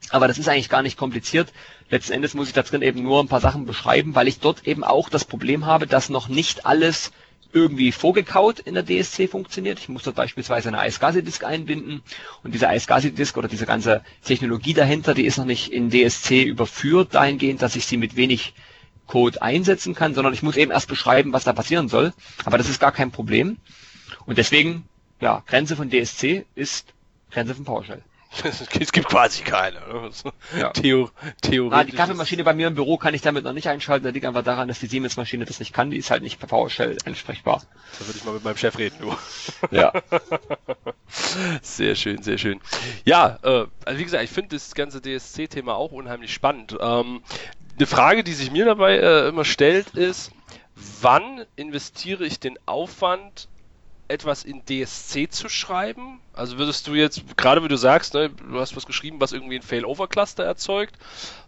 Aber 0.10 0.28
das 0.28 0.40
ist 0.40 0.50
eigentlich 0.50 0.70
gar 0.70 0.82
nicht 0.82 0.98
kompliziert. 0.98 1.54
Letzten 1.92 2.14
Endes 2.14 2.34
muss 2.34 2.48
ich 2.48 2.54
da 2.54 2.64
drin 2.64 2.82
eben 2.82 3.04
nur 3.04 3.20
ein 3.22 3.28
paar 3.28 3.40
Sachen 3.40 3.68
beschreiben, 3.68 4.16
weil 4.16 4.28
ich 4.28 4.40
dort 4.40 4.66
eben 4.66 4.84
auch 4.84 5.10
das 5.10 5.26
Problem 5.26 5.68
habe, 5.68 5.86
dass 5.86 6.10
noch 6.10 6.28
nicht 6.28 6.66
alles 6.66 7.12
irgendwie 7.54 7.92
vorgekaut 7.92 8.60
in 8.60 8.74
der 8.74 8.84
DSC 8.86 9.28
funktioniert. 9.28 9.80
Ich 9.80 9.90
muss 9.90 10.04
dort 10.04 10.16
beispielsweise 10.16 10.70
eine 10.70 10.88
iSCSI-Disk 10.88 11.44
einbinden 11.44 12.02
und 12.44 12.54
diese 12.54 12.66
iSCSI-Disk 12.68 13.38
oder 13.38 13.48
diese 13.48 13.66
ganze 13.66 14.02
Technologie 14.24 14.74
dahinter, 14.74 15.14
die 15.14 15.26
ist 15.26 15.38
noch 15.38 15.46
nicht 15.46 15.72
in 15.72 15.90
DSC 15.90 16.44
überführt 16.44 17.14
dahingehend, 17.14 17.62
dass 17.62 17.76
ich 17.76 17.86
sie 17.86 17.98
mit 17.98 18.16
wenig 18.16 18.54
Code 19.08 19.42
einsetzen 19.42 19.94
kann, 19.96 20.14
sondern 20.16 20.34
ich 20.34 20.44
muss 20.44 20.58
eben 20.58 20.72
erst 20.72 20.88
beschreiben, 20.88 21.34
was 21.34 21.44
da 21.44 21.54
passieren 21.54 21.90
soll. 21.90 22.14
Aber 22.46 22.58
das 22.58 22.70
ist 22.70 22.80
gar 22.80 22.92
kein 22.92 23.12
Problem. 23.12 23.58
Und 24.26 24.38
deswegen, 24.38 24.88
ja, 25.20 25.44
Grenze 25.46 25.76
von 25.76 25.90
DSC 25.90 26.46
ist 26.56 26.94
Grenze 27.32 27.56
von 27.56 27.66
PowerShell. 27.66 28.02
es 28.80 28.92
gibt 28.92 29.08
quasi 29.08 29.44
keine. 29.44 29.80
Ne? 29.80 30.10
Ja. 30.58 30.70
Theo 30.72 31.12
theoretisch. 31.42 31.80
Ah, 31.80 31.84
die 31.84 31.96
Kaffeemaschine 31.96 32.44
bei 32.44 32.54
mir 32.54 32.68
im 32.68 32.76
Büro 32.76 32.98
kann 32.98 33.14
ich 33.14 33.22
damit 33.22 33.44
noch 33.44 33.54
nicht 33.54 33.68
einschalten. 33.68 34.06
Das 34.06 34.14
liegt 34.14 34.26
einfach 34.26 34.44
daran, 34.44 34.68
dass 34.68 34.80
die 34.80 34.88
Siemens-Maschine 34.88 35.46
das 35.46 35.60
nicht 35.60 35.74
kann. 35.74 35.92
Die 35.92 35.98
ist 35.98 36.10
halt 36.12 36.24
nicht 36.24 36.40
per 36.40 36.48
PowerShell 36.48 36.98
ansprechbar. 37.06 37.62
Da 38.00 38.08
würde 38.08 38.18
ich 38.18 38.26
mal 38.26 38.34
mit 38.34 38.44
meinem 38.44 38.58
Chef 38.58 38.78
reden, 38.78 38.96
du. 39.00 39.16
Ja. 39.72 39.94
sehr 41.62 41.96
schön, 41.96 42.24
sehr 42.24 42.38
schön. 42.38 42.60
Ja, 43.06 43.40
äh, 43.44 43.66
also 43.86 44.00
wie 44.00 44.04
gesagt, 44.04 44.24
ich 44.24 44.32
finde 44.32 44.56
das 44.56 44.74
ganze 44.74 45.02
DSC-Thema 45.02 45.76
auch 45.76 45.92
unheimlich 45.92 46.34
spannend. 46.34 46.76
Ähm, 46.80 47.22
eine 47.78 47.88
Frage, 47.88 48.24
die 48.24 48.34
sich 48.34 48.52
mir 48.52 48.66
dabei 48.66 48.98
äh, 48.98 49.28
immer 49.28 49.46
stellt, 49.46 49.90
ist, 49.92 50.32
wann 51.02 51.46
investiere 51.56 52.26
ich 52.26 52.40
den 52.40 52.58
Aufwand 52.66 53.48
etwas 54.08 54.44
in 54.44 54.64
DSC 54.66 55.30
zu 55.30 55.50
schreiben? 55.50 56.20
Also 56.34 56.58
würdest 56.58 56.88
du 56.88 56.94
jetzt, 56.94 57.38
gerade 57.38 57.64
wie 57.64 57.68
du 57.68 57.78
sagst, 57.78 58.14
ne, 58.14 58.30
du 58.30 58.60
hast 58.60 58.76
was 58.76 58.86
geschrieben, 58.86 59.22
was 59.22 59.32
irgendwie 59.32 59.56
ein 59.56 59.62
Failover-Cluster 59.62 60.44
erzeugt. 60.44 60.96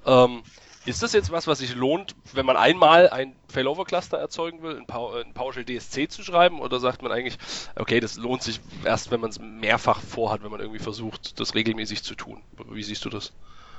Ähm, 0.06 0.44
ist 0.86 1.02
das 1.02 1.14
jetzt 1.14 1.32
was, 1.32 1.48
was 1.48 1.60
sich 1.60 1.74
lohnt, 1.74 2.16
wenn 2.34 2.46
man 2.46 2.58
einmal 2.58 3.10
ein 3.10 3.36
Failover-Cluster 3.50 4.18
erzeugen 4.18 4.62
will, 4.62 4.76
in, 4.78 4.86
Power, 4.86 5.20
in 5.20 5.34
PowerShell 5.34 5.66
DSC 5.66 6.08
zu 6.08 6.24
schreiben? 6.24 6.60
Oder 6.60 6.80
sagt 6.80 7.02
man 7.02 7.12
eigentlich, 7.12 7.38
okay, 7.76 8.00
das 8.00 8.18
lohnt 8.18 8.44
sich 8.44 8.60
erst, 8.84 9.10
wenn 9.10 9.20
man 9.20 9.32
es 9.32 9.40
mehrfach 9.40 10.02
vorhat, 10.02 10.44
wenn 10.44 10.52
man 10.52 10.60
irgendwie 10.60 10.80
versucht, 10.80 11.40
das 11.40 11.56
regelmäßig 11.56 12.04
zu 12.04 12.14
tun? 12.14 12.44
Wie 12.70 12.84
siehst 12.84 13.04
du 13.04 13.10
das? 13.10 13.34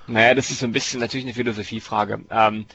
Naja, 0.09 0.35
das 0.35 0.51
ist 0.51 0.61
so 0.61 0.67
ein 0.67 0.73
bisschen 0.73 1.01
natürlich 1.01 1.27
eine 1.27 1.35
Philosophiefrage. 1.35 2.25
Ähm, 2.31 2.67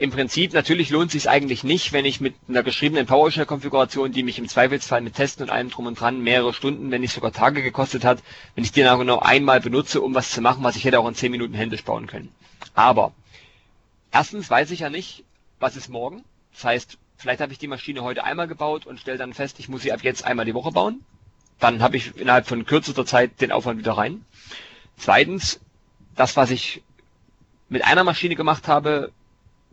im 0.00 0.10
Prinzip 0.10 0.54
natürlich 0.54 0.88
lohnt 0.88 1.10
sich 1.10 1.28
eigentlich 1.28 1.62
nicht, 1.62 1.92
wenn 1.92 2.06
ich 2.06 2.22
mit 2.22 2.34
einer 2.48 2.62
geschriebenen 2.62 3.04
PowerShell-Konfiguration, 3.04 4.12
die 4.12 4.22
mich 4.22 4.38
im 4.38 4.48
Zweifelsfall 4.48 5.02
mit 5.02 5.14
Testen 5.14 5.44
und 5.44 5.50
allem 5.50 5.68
drum 5.68 5.84
und 5.84 6.00
dran 6.00 6.22
mehrere 6.22 6.54
Stunden, 6.54 6.90
wenn 6.90 7.02
nicht 7.02 7.12
sogar 7.12 7.32
Tage 7.32 7.62
gekostet 7.62 8.02
hat, 8.02 8.22
wenn 8.54 8.64
ich 8.64 8.72
die 8.72 8.80
dann 8.80 8.98
genau 8.98 9.18
einmal 9.18 9.60
benutze, 9.60 10.00
um 10.00 10.14
was 10.14 10.30
zu 10.30 10.40
machen, 10.40 10.64
was 10.64 10.76
ich 10.76 10.84
hätte 10.84 10.98
auch 10.98 11.06
in 11.06 11.14
zehn 11.14 11.30
Minuten 11.30 11.52
händisch 11.52 11.84
bauen 11.84 12.06
können. 12.06 12.32
Aber 12.72 13.12
erstens 14.10 14.48
weiß 14.48 14.70
ich 14.70 14.80
ja 14.80 14.88
nicht, 14.88 15.22
was 15.58 15.76
ist 15.76 15.90
morgen. 15.90 16.24
Das 16.54 16.64
heißt, 16.64 16.96
vielleicht 17.18 17.42
habe 17.42 17.52
ich 17.52 17.58
die 17.58 17.68
Maschine 17.68 18.02
heute 18.02 18.24
einmal 18.24 18.48
gebaut 18.48 18.86
und 18.86 19.00
stelle 19.00 19.18
dann 19.18 19.34
fest, 19.34 19.60
ich 19.60 19.68
muss 19.68 19.82
sie 19.82 19.92
ab 19.92 20.00
jetzt 20.02 20.24
einmal 20.24 20.46
die 20.46 20.54
Woche 20.54 20.72
bauen. 20.72 21.04
Dann 21.58 21.82
habe 21.82 21.98
ich 21.98 22.16
innerhalb 22.16 22.46
von 22.46 22.64
kürzester 22.64 23.04
Zeit 23.04 23.42
den 23.42 23.52
Aufwand 23.52 23.78
wieder 23.78 23.92
rein. 23.92 24.24
Zweitens, 24.96 25.60
das, 26.16 26.38
was 26.38 26.50
ich 26.50 26.82
mit 27.68 27.84
einer 27.84 28.02
Maschine 28.02 28.34
gemacht 28.34 28.66
habe, 28.66 29.12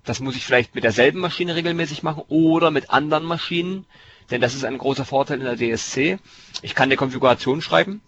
das 0.08 0.20
muss 0.22 0.36
ich 0.36 0.46
vielleicht 0.46 0.74
mit 0.74 0.84
derselben 0.84 1.20
Maschine 1.20 1.56
regelmäßig 1.56 2.02
machen 2.02 2.24
oder 2.30 2.72
mit 2.72 2.89
anderen 2.89 3.26
Maschinen, 3.26 3.86
denn 4.32 4.41
das 4.41 4.54
ist 4.56 4.63
ein 4.63 4.78
großer 4.78 5.06
Vorteil 5.06 5.39
in 5.41 5.46
der 5.46 5.58
DSC. 5.58 6.17
Ich 6.62 6.76
kann 6.76 6.86
eine 6.86 6.96
Konfiguration 6.96 7.62
schreiben 7.62 8.02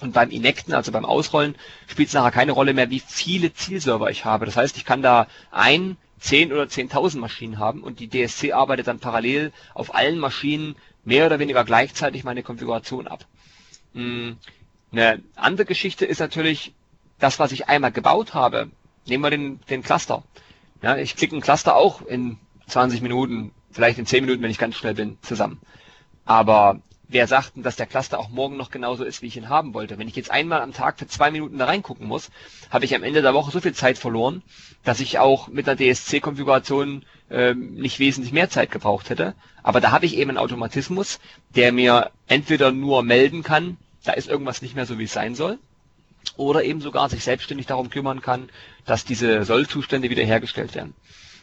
und 0.00 0.12
beim 0.14 0.30
Inecten, 0.30 0.72
also 0.74 0.90
beim 0.90 1.04
Ausrollen, 1.04 1.54
spielt 1.86 2.08
es 2.08 2.14
nachher 2.14 2.30
keine 2.30 2.52
Rolle 2.52 2.72
mehr, 2.72 2.90
wie 2.90 3.00
viele 3.00 3.52
Zielserver 3.52 4.10
ich 4.10 4.24
habe. 4.24 4.46
Das 4.46 4.56
heißt, 4.56 4.76
ich 4.76 4.84
kann 4.84 5.02
da 5.02 5.26
ein, 5.50 5.96
zehn 6.18 6.52
oder 6.52 6.68
zehntausend 6.68 7.20
Maschinen 7.20 7.58
haben 7.58 7.82
und 7.82 8.00
die 8.00 8.08
DSC 8.08 8.52
arbeitet 8.52 8.86
dann 8.88 8.98
parallel 8.98 9.52
auf 9.74 9.94
allen 9.94 10.18
Maschinen 10.18 10.76
mehr 11.04 11.26
oder 11.26 11.38
weniger 11.38 11.64
gleichzeitig 11.64 12.24
meine 12.24 12.42
Konfiguration 12.42 13.06
ab. 13.06 13.24
Hm, 13.94 14.36
eine 14.92 15.22
andere 15.36 15.66
Geschichte 15.66 16.06
ist 16.06 16.20
natürlich, 16.20 16.72
das, 17.18 17.38
was 17.38 17.52
ich 17.52 17.68
einmal 17.68 17.92
gebaut 17.92 18.32
habe, 18.34 18.70
nehmen 19.06 19.24
wir 19.24 19.30
den, 19.30 19.60
den 19.68 19.82
Cluster. 19.82 20.22
Ja, 20.82 20.96
ich 20.96 21.16
klicke 21.16 21.36
ein 21.36 21.40
Cluster 21.40 21.76
auch 21.76 22.02
in 22.02 22.38
20 22.68 23.02
Minuten, 23.02 23.52
vielleicht 23.70 23.98
in 23.98 24.06
10 24.06 24.24
Minuten, 24.24 24.42
wenn 24.42 24.50
ich 24.50 24.58
ganz 24.58 24.76
schnell 24.76 24.94
bin, 24.94 25.18
zusammen. 25.22 25.60
Aber 26.24 26.80
wer 27.08 27.26
sagt 27.26 27.56
denn, 27.56 27.62
dass 27.62 27.76
der 27.76 27.86
Cluster 27.86 28.18
auch 28.18 28.28
morgen 28.28 28.56
noch 28.56 28.70
genauso 28.70 29.02
ist, 29.02 29.22
wie 29.22 29.26
ich 29.26 29.36
ihn 29.36 29.48
haben 29.48 29.74
wollte? 29.74 29.98
Wenn 29.98 30.08
ich 30.08 30.16
jetzt 30.16 30.30
einmal 30.30 30.60
am 30.60 30.72
Tag 30.72 30.98
für 30.98 31.06
zwei 31.06 31.30
Minuten 31.30 31.58
da 31.58 31.64
reingucken 31.64 32.06
muss, 32.06 32.30
habe 32.70 32.84
ich 32.84 32.94
am 32.94 33.02
Ende 33.02 33.22
der 33.22 33.34
Woche 33.34 33.50
so 33.50 33.60
viel 33.60 33.74
Zeit 33.74 33.98
verloren, 33.98 34.42
dass 34.84 35.00
ich 35.00 35.18
auch 35.18 35.48
mit 35.48 35.66
der 35.66 35.76
DSC-Konfiguration 35.76 37.04
ähm, 37.30 37.74
nicht 37.74 37.98
wesentlich 37.98 38.32
mehr 38.32 38.50
Zeit 38.50 38.70
gebraucht 38.70 39.10
hätte. 39.10 39.34
Aber 39.62 39.80
da 39.80 39.90
habe 39.90 40.06
ich 40.06 40.16
eben 40.16 40.30
einen 40.30 40.38
Automatismus, 40.38 41.18
der 41.56 41.72
mir 41.72 42.10
entweder 42.26 42.70
nur 42.70 43.02
melden 43.02 43.42
kann, 43.42 43.78
da 44.04 44.12
ist 44.12 44.28
irgendwas 44.28 44.62
nicht 44.62 44.76
mehr 44.76 44.86
so, 44.86 44.98
wie 44.98 45.04
es 45.04 45.12
sein 45.12 45.34
soll, 45.34 45.58
oder 46.38 46.64
eben 46.64 46.80
sogar 46.80 47.10
sich 47.10 47.24
selbstständig 47.24 47.66
darum 47.66 47.90
kümmern 47.90 48.22
kann, 48.22 48.48
dass 48.86 49.04
diese 49.04 49.44
Sollzustände 49.44 50.08
wiederhergestellt 50.08 50.74
werden. 50.74 50.94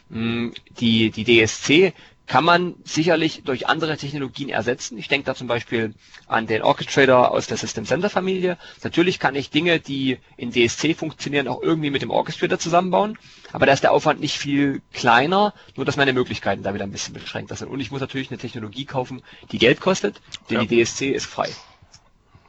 Mm, 0.08 0.48
die, 0.80 1.10
die 1.10 1.24
DSC 1.24 1.92
kann 2.26 2.44
man 2.44 2.74
sicherlich 2.82 3.42
durch 3.44 3.68
andere 3.68 3.96
Technologien 3.96 4.48
ersetzen. 4.48 4.98
Ich 4.98 5.06
denke 5.06 5.26
da 5.26 5.34
zum 5.34 5.46
Beispiel 5.46 5.94
an 6.26 6.48
den 6.48 6.62
Orchestrator 6.62 7.30
aus 7.30 7.46
der 7.46 7.56
System 7.56 7.84
Center 7.84 8.10
Familie. 8.10 8.58
Natürlich 8.82 9.20
kann 9.20 9.36
ich 9.36 9.50
Dinge, 9.50 9.78
die 9.78 10.18
in 10.36 10.50
DSC 10.50 10.94
funktionieren, 10.94 11.46
auch 11.46 11.62
irgendwie 11.62 11.90
mit 11.90 12.02
dem 12.02 12.10
Orchestrator 12.10 12.58
zusammenbauen. 12.58 13.16
Aber 13.52 13.66
da 13.66 13.72
ist 13.72 13.84
der 13.84 13.92
Aufwand 13.92 14.20
nicht 14.20 14.38
viel 14.38 14.82
kleiner, 14.92 15.54
nur 15.76 15.86
dass 15.86 15.96
meine 15.96 16.12
Möglichkeiten 16.12 16.64
da 16.64 16.74
wieder 16.74 16.84
ein 16.84 16.90
bisschen 16.90 17.14
beschränkt 17.14 17.56
sind. 17.56 17.68
Und 17.68 17.78
ich 17.78 17.92
muss 17.92 18.00
natürlich 18.00 18.30
eine 18.30 18.38
Technologie 18.38 18.86
kaufen, 18.86 19.22
die 19.52 19.58
Geld 19.58 19.80
kostet, 19.80 20.20
denn 20.50 20.62
ja. 20.62 20.64
die 20.64 20.82
DSC 20.82 21.10
ist 21.10 21.26
frei. 21.26 21.50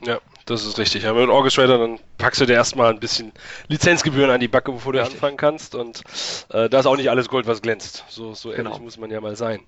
Ja, 0.02 0.20
das 0.46 0.66
ist 0.66 0.78
richtig. 0.78 1.06
Aber 1.06 1.22
mit 1.22 1.30
Orchestrator, 1.30 1.78
dann 1.78 2.00
packst 2.28 2.42
du 2.42 2.46
dir 2.46 2.56
erstmal 2.56 2.90
ein 2.90 3.00
bisschen 3.00 3.32
Lizenzgebühren 3.70 4.30
an 4.30 4.42
die 4.42 4.50
Backe, 4.50 4.74
bevor 4.74 4.92
du 4.92 5.00
richtig. 5.00 5.16
anfangen 5.16 5.38
kannst. 5.38 5.76
Und 5.76 6.02
äh, 6.50 6.68
da 6.68 6.82
ist 6.82 6.86
auch 6.86 6.98
nicht 6.98 7.10
alles 7.10 7.30
Gold, 7.30 7.48
was 7.48 7.62
glänzt. 7.62 8.04
So, 8.10 8.34
so 8.34 8.52
ehrlich 8.52 8.66
genau. 8.66 8.80
muss 8.80 8.98
man 8.98 9.10
ja 9.10 9.22
mal 9.22 9.38
sein. 9.38 9.62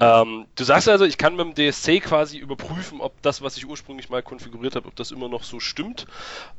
Ähm, 0.00 0.46
du 0.56 0.64
sagst 0.64 0.88
also, 0.88 1.04
ich 1.04 1.18
kann 1.18 1.36
mit 1.36 1.56
dem 1.56 1.70
DSC 1.70 2.00
quasi 2.00 2.38
überprüfen, 2.38 3.00
ob 3.00 3.22
das, 3.22 3.42
was 3.42 3.56
ich 3.56 3.68
ursprünglich 3.68 4.10
mal 4.10 4.24
konfiguriert 4.24 4.74
habe, 4.74 4.88
ob 4.88 4.96
das 4.96 5.12
immer 5.12 5.28
noch 5.28 5.44
so 5.44 5.60
stimmt. 5.60 6.06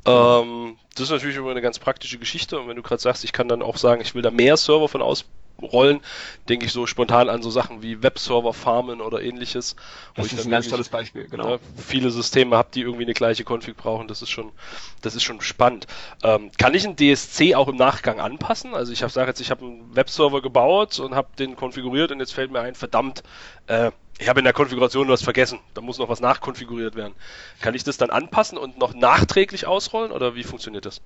Ähm, 0.06 0.78
das 0.96 1.08
ist 1.08 1.12
natürlich 1.12 1.36
immer 1.36 1.52
eine 1.52 1.62
ganz 1.62 1.80
praktische 1.80 2.18
Geschichte. 2.18 2.58
Und 2.58 2.70
wenn 2.70 2.78
du 2.78 2.82
gerade 2.82 3.02
sagst, 3.02 3.26
ich 3.26 3.34
kann 3.34 3.50
dann 3.50 3.62
auch 3.62 3.76
sagen, 3.76 4.00
ich 4.00 4.16
will 4.16 4.22
da 4.22 4.32
mehr 4.32 4.56
Server 4.56 4.88
von 4.88 5.02
aus 5.02 5.26
rollen, 5.64 6.02
denke 6.50 6.66
ich 6.66 6.72
so 6.72 6.86
spontan 6.86 7.30
an 7.30 7.42
so 7.42 7.50
Sachen 7.50 7.82
wie 7.82 8.04
Webserver 8.04 8.54
farmen 8.54 9.02
oder 9.02 9.22
ähnliches. 9.22 9.76
Das 10.16 10.32
ist 10.32 10.46
ein 10.46 10.52
ganz 10.52 10.70
tolles 10.70 10.90
Beispiel, 10.90 11.28
genau. 11.28 11.52
Ne, 11.52 11.60
viele 11.76 12.12
Systeme 12.12 12.58
habe, 12.58 12.70
die 12.74 12.82
irgendwie 12.82 13.04
eine 13.04 13.14
gleiche 13.14 13.44
Config 13.44 13.78
brauchen. 13.78 14.08
Das 14.08 14.22
ist 14.22 14.30
schon, 14.30 14.52
das 15.02 15.16
ist 15.16 15.24
schon 15.24 15.42
spannend. 15.42 15.88
Ähm, 16.24 16.52
kann 16.58 16.74
ich 16.74 16.86
einen 16.86 16.96
DSC 16.96 17.56
auch 17.56 17.68
im 17.68 17.78
Nachgang 17.78 18.20
anpassen? 18.20 18.74
Also 18.74 18.94
ich 18.94 19.04
habe 19.04 19.12
sage 19.12 19.30
jetzt, 19.30 19.42
ich 19.42 19.52
habe 19.52 19.66
einen 19.66 19.96
Webserver 19.96 20.42
gebaut 20.42 21.00
und 21.00 21.16
habe 21.16 21.30
den 21.38 21.56
konfiguriert 21.56 22.12
und 22.12 22.20
jetzt 22.20 22.34
fällt 22.34 22.52
mir 22.52 22.62
ein, 22.62 22.76
verdammt, 22.76 23.24
äh, 23.68 23.92
ich 24.22 24.30
habe 24.30 24.40
in 24.40 24.44
der 24.44 24.54
Konfiguration 24.54 25.08
was 25.10 25.24
vergessen, 25.24 25.60
da 25.74 25.82
muss 25.82 25.98
noch 25.98 26.08
was 26.08 26.20
nachkonfiguriert 26.20 26.96
werden. 26.96 27.16
Kann 27.60 27.74
ich 27.74 27.84
das 27.84 27.98
dann 27.98 28.12
anpassen 28.12 28.58
und 28.58 28.78
noch 28.78 28.94
nachträglich 28.94 29.66
ausrollen 29.66 30.12
oder 30.12 30.36
wie 30.36 30.44
funktioniert 30.44 30.86
das? 30.86 31.02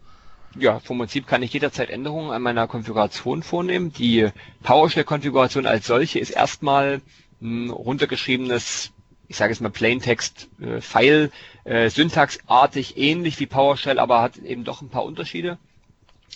Ja, 0.57 0.79
vom 0.79 0.99
Prinzip 0.99 1.27
kann 1.27 1.43
ich 1.43 1.51
jederzeit 1.51 1.89
Änderungen 1.89 2.31
an 2.31 2.41
meiner 2.41 2.65
Konfiguration 2.67 3.43
vornehmen. 3.43 3.91
Die 3.91 4.29
PowerShell-Konfiguration 4.63 5.65
als 5.65 5.85
solche 5.85 6.19
ist 6.19 6.29
erstmal 6.29 7.01
ein 7.41 7.69
runtergeschriebenes, 7.69 8.91
ich 9.27 9.35
sage 9.35 9.51
jetzt 9.51 9.59
mal 9.59 9.69
Plaintext-File, 9.69 11.31
äh, 11.65 11.85
äh, 11.85 11.89
syntaxartig 11.89 12.95
ähnlich 12.95 13.37
wie 13.41 13.47
PowerShell, 13.47 13.99
aber 13.99 14.21
hat 14.21 14.37
eben 14.37 14.63
doch 14.63 14.81
ein 14.81 14.87
paar 14.87 15.03
Unterschiede. 15.03 15.57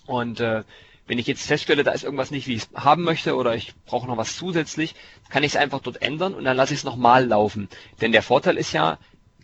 Und 0.06 0.42
äh, 0.42 0.64
wenn 1.08 1.18
ich 1.18 1.28
jetzt 1.28 1.48
feststelle, 1.48 1.86
da 1.86 1.92
ist 1.92 2.04
irgendwas 2.04 2.30
nicht, 2.30 2.46
wie 2.48 2.56
ich 2.56 2.64
es 2.64 2.70
haben 2.76 3.04
möchte, 3.04 3.38
oder 3.38 3.56
ich 3.56 3.74
brauche 3.86 4.08
noch 4.08 4.18
was 4.18 4.36
zusätzlich, 4.36 4.96
kann 5.30 5.44
ich 5.44 5.54
es 5.54 5.56
einfach 5.56 5.80
dort 5.80 6.02
ändern 6.02 6.34
und 6.34 6.44
dann 6.44 6.58
lasse 6.58 6.74
ich 6.74 6.82
es 6.82 6.84
nochmal 6.84 7.26
laufen. 7.26 7.70
Denn 8.02 8.12
der 8.12 8.22
Vorteil 8.22 8.58
ist 8.58 8.74
ja, 8.74 8.98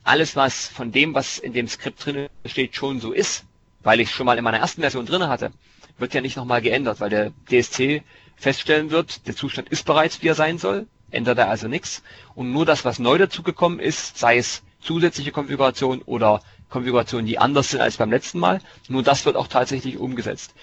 alles 0.04 0.36
was 0.36 0.68
von 0.68 0.92
dem, 0.92 1.16
was 1.16 1.40
in 1.40 1.54
dem 1.54 1.70
Skript 1.70 2.06
drin 2.06 2.28
steht, 2.46 2.76
schon 2.76 3.00
so 3.00 3.14
ist, 3.14 3.46
weil 3.86 4.02
ich 4.02 4.12
schon 4.12 4.26
mal 4.26 4.38
in 4.38 4.44
meiner 4.44 4.58
ersten 4.58 4.82
Version 4.82 5.06
drin 5.06 5.28
hatte, 5.30 5.52
wird 5.98 6.14
ja 6.14 6.20
nicht 6.20 6.36
nochmal 6.36 6.62
geändert, 6.62 7.00
weil 7.00 7.10
der 7.10 7.32
DSC 7.50 8.04
feststellen 8.36 8.92
wird, 8.92 9.28
der 9.28 9.36
Zustand 9.36 9.70
ist 9.70 9.86
bereits, 9.86 10.22
wie 10.22 10.28
er 10.28 10.36
sein 10.36 10.58
soll, 10.58 10.88
ändert 11.12 11.38
er 11.38 11.48
also 11.48 11.70
nichts. 11.70 12.04
Und 12.34 12.52
nur 12.52 12.66
das, 12.66 12.84
was 12.84 13.00
neu 13.00 13.18
dazugekommen 13.18 13.80
ist, 13.80 14.18
sei 14.18 14.38
es 14.38 14.64
zusätzliche 14.82 15.32
Konfiguration 15.32 16.02
oder 16.02 16.42
Konfigurationen, 16.70 17.28
die 17.28 17.38
anders 17.38 17.70
sind 17.70 17.80
als 17.80 17.98
beim 17.98 18.12
letzten 18.12 18.40
Mal, 18.40 18.60
nur 18.90 19.04
das 19.04 19.26
wird 19.26 19.38
auch 19.38 19.48
tatsächlich 19.48 19.98
umgesetzt. 19.98 20.54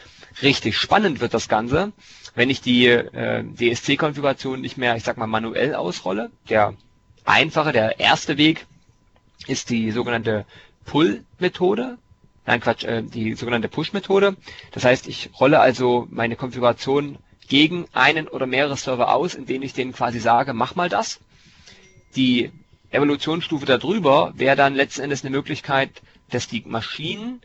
Richtig 0.43 0.77
spannend 0.77 1.21
wird 1.21 1.33
das 1.33 1.49
Ganze, 1.49 1.93
wenn 2.35 2.51
ich 2.51 2.61
die 2.61 2.87
äh, 2.89 3.45
DSC-Konfiguration 3.45 4.61
nicht 4.61 4.79
mehr, 4.79 4.97
ich 4.97 5.05
sag 5.05 5.17
mal, 5.17 5.27
manuell 5.27 5.75
ausrolle. 5.75 6.31
Der 6.49 6.75
einfache, 7.25 7.73
der 7.73 8.01
erste 8.01 8.37
Weg 8.37 8.67
ist 9.47 9.71
die 9.71 9.93
sogenannte 9.93 10.45
Pull-Methode. 10.87 11.99
Nein, 12.45 12.61
Quatsch, 12.61 12.85
äh, 12.85 13.03
die 13.03 13.35
sogenannte 13.35 13.69
Push-Methode. 13.69 14.37
Das 14.73 14.85
heißt, 14.85 15.07
ich 15.07 15.31
rolle 15.39 15.61
also 15.61 16.09
meine 16.11 16.37
Konfiguration 16.37 17.19
gegen 17.49 17.87
einen 17.93 18.29
oder 18.29 18.47
mehrere 18.47 18.77
Server 18.77 19.15
aus, 19.15 19.35
indem 19.35 19.63
ich 19.63 19.75
denen 19.75 19.93
quasi 19.93 20.19
sage, 20.19 20.53
mach 20.53 20.75
mal 20.75 20.89
das. 20.89 21.21
Die 22.17 22.51
Evolutionsstufe 22.91 23.67
darüber 23.67 24.33
wäre 24.37 24.57
dann 24.57 24.75
letzten 24.75 25.03
Endes 25.03 25.23
eine 25.25 25.31
Möglichkeit, 25.31 26.03
dass 26.31 26.49
die 26.49 26.63
Maschinen 26.67 27.41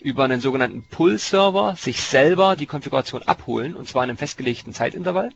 über 0.00 0.24
einen 0.24 0.40
sogenannten 0.40 0.84
Pull-Server 0.90 1.76
sich 1.76 2.00
selber 2.02 2.56
die 2.56 2.66
Konfiguration 2.66 3.22
abholen, 3.22 3.74
und 3.74 3.88
zwar 3.88 4.04
in 4.04 4.10
einem 4.10 4.18
festgelegten 4.18 4.74
Zeitintervall. 4.74 5.30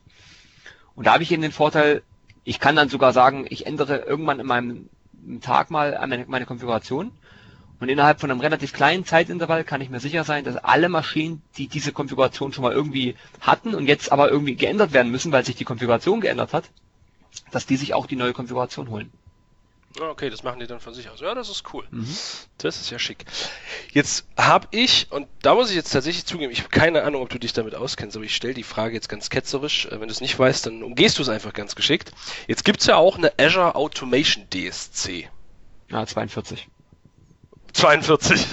Und 0.94 1.07
da 1.07 1.12
habe 1.14 1.22
ich 1.22 1.31
eben 1.33 1.42
den 1.42 1.52
Vorteil, 1.52 2.02
ich 2.44 2.61
kann 2.61 2.76
dann 2.76 2.88
sogar 2.88 3.12
sagen, 3.12 3.46
ich 3.48 3.66
ändere 3.66 3.98
irgendwann 3.98 4.40
in 4.40 4.46
meinem 4.46 4.88
Tag 5.40 5.70
mal 5.70 5.98
meine, 6.07 6.26
meine 6.26 6.46
Konfiguration 6.46 7.12
und 7.79 7.89
innerhalb 7.89 8.21
von 8.21 8.31
einem 8.31 8.41
relativ 8.41 8.73
kleinen 8.73 9.05
Zeitintervall 9.05 9.65
kann 9.65 9.81
ich 9.81 9.91
mir 9.91 10.01
sicher 10.01 10.25
sein, 10.25 10.45
dass 10.45 10.57
alle 10.57 10.89
Maschinen, 10.89 11.43
die 11.57 11.69
diese 11.69 11.93
Konfiguration 11.93 12.53
schon 12.53 12.62
mal 12.62 12.73
irgendwie 12.73 13.17
hatten 13.41 13.75
und 13.75 13.87
jetzt 13.87 14.12
aber 14.12 14.31
irgendwie 14.31 14.57
geändert 14.57 14.93
werden 14.93 15.12
müssen, 15.12 15.33
weil 15.33 15.45
sich 15.45 15.57
die 15.57 15.65
Konfiguration 15.65 16.21
geändert 16.21 16.53
hat, 16.53 16.71
dass 17.51 17.67
die 17.67 17.77
sich 17.77 17.95
auch 17.95 18.07
die 18.07 18.17
neue 18.17 18.33
Konfiguration 18.33 18.89
holen. 18.89 19.12
Ah, 20.01 20.11
okay, 20.11 20.29
das 20.29 20.43
machen 20.43 20.61
die 20.61 20.67
dann 20.67 20.81
von 20.81 20.93
sich 20.93 21.09
aus. 21.09 21.21
Ja, 21.21 21.35
das 21.35 21.49
ist 21.49 21.73
cool. 21.73 21.87
Mhm. 21.91 22.15
Das 22.59 22.81
ist 22.81 22.91
ja 22.91 22.99
schick. 22.99 23.25
Jetzt 23.93 24.27
habe 24.37 24.69
ich, 24.71 25.07
und 25.11 25.27
da 25.41 25.55
muss 25.55 25.71
ich 25.71 25.77
jetzt 25.77 25.91
tatsächlich 25.91 26.27
zugeben, 26.27 26.53
ich 26.53 26.59
habe 26.59 26.69
keine 26.69 27.03
Ahnung, 27.03 27.23
ob 27.23 27.31
du 27.31 27.39
dich 27.39 27.55
damit 27.55 27.75
auskennst, 27.75 28.17
aber 28.17 28.25
ich 28.25 28.37
stelle 28.37 28.53
die 28.53 28.62
Frage 28.62 28.95
jetzt 28.95 29.09
ganz 29.09 29.31
ketzerisch. 29.31 29.87
Äh, 29.87 29.93
wenn 29.93 30.09
du 30.09 30.12
es 30.12 30.21
nicht 30.21 30.39
weißt, 30.39 30.67
dann 30.67 30.83
umgehst 30.83 31.19
du 31.19 31.23
es 31.23 31.31
einfach 31.31 31.55
ganz 31.55 31.75
geschickt. 31.77 32.12
Jetzt 32.47 32.65
gibt 32.65 32.81
es 32.81 32.87
ja 32.87 32.97
auch 32.97 33.17
eine 33.17 33.33
Azure 33.39 33.75
Automation 33.75 34.47
DSC. 34.51 35.31
Ja, 35.89 36.05
42. 36.05 36.69
42. 37.77 38.47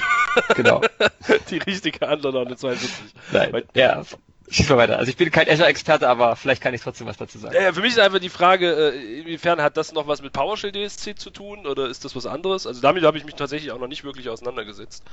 Genau. 0.56 0.82
die 1.50 1.58
richtige 1.60 2.08
Antwort 2.08 2.36
auf 2.36 2.48
eine 2.48 2.56
42. 2.56 3.14
Nein, 3.32 3.54
Weil, 3.54 3.66
ja, 3.76 4.04
Schieß 4.50 4.70
mal 4.70 4.78
weiter. 4.78 4.98
Also 5.00 5.10
ich 5.10 5.18
bin 5.18 5.32
kein 5.32 5.50
Azure-Experte, 5.50 6.08
aber 6.08 6.36
vielleicht 6.36 6.62
kann 6.62 6.74
ich 6.74 6.82
trotzdem 6.82 7.08
was 7.08 7.18
dazu 7.18 7.40
sagen. 7.40 7.56
Ja, 7.56 7.72
für 7.74 7.82
mich 7.82 7.94
ist 7.94 8.00
einfach 8.00 8.20
die 8.20 8.30
Frage, 8.30 8.92
äh, 8.94 9.22
inwiefern 9.22 9.62
hat 9.62 9.78
das 9.78 9.94
noch 9.94 10.06
was 10.06 10.22
mit 10.22 10.34
PowerShell 10.34 10.72
DSC 10.72 11.16
zu 11.16 11.30
tun 11.30 11.66
oder 11.66 11.88
ist 11.88 12.06
das 12.06 12.16
was 12.16 12.26
anderes? 12.26 12.68
Also 12.68 12.82
damit 12.82 13.04
habe 13.04 13.18
ich 13.18 13.26
mich 13.26 13.36
tatsächlich 13.36 13.72
auch 13.72 13.80
noch 13.80 13.88
nicht 13.88 14.04
wirklich 14.04 14.30
auseinandergesetzt. 14.30 15.04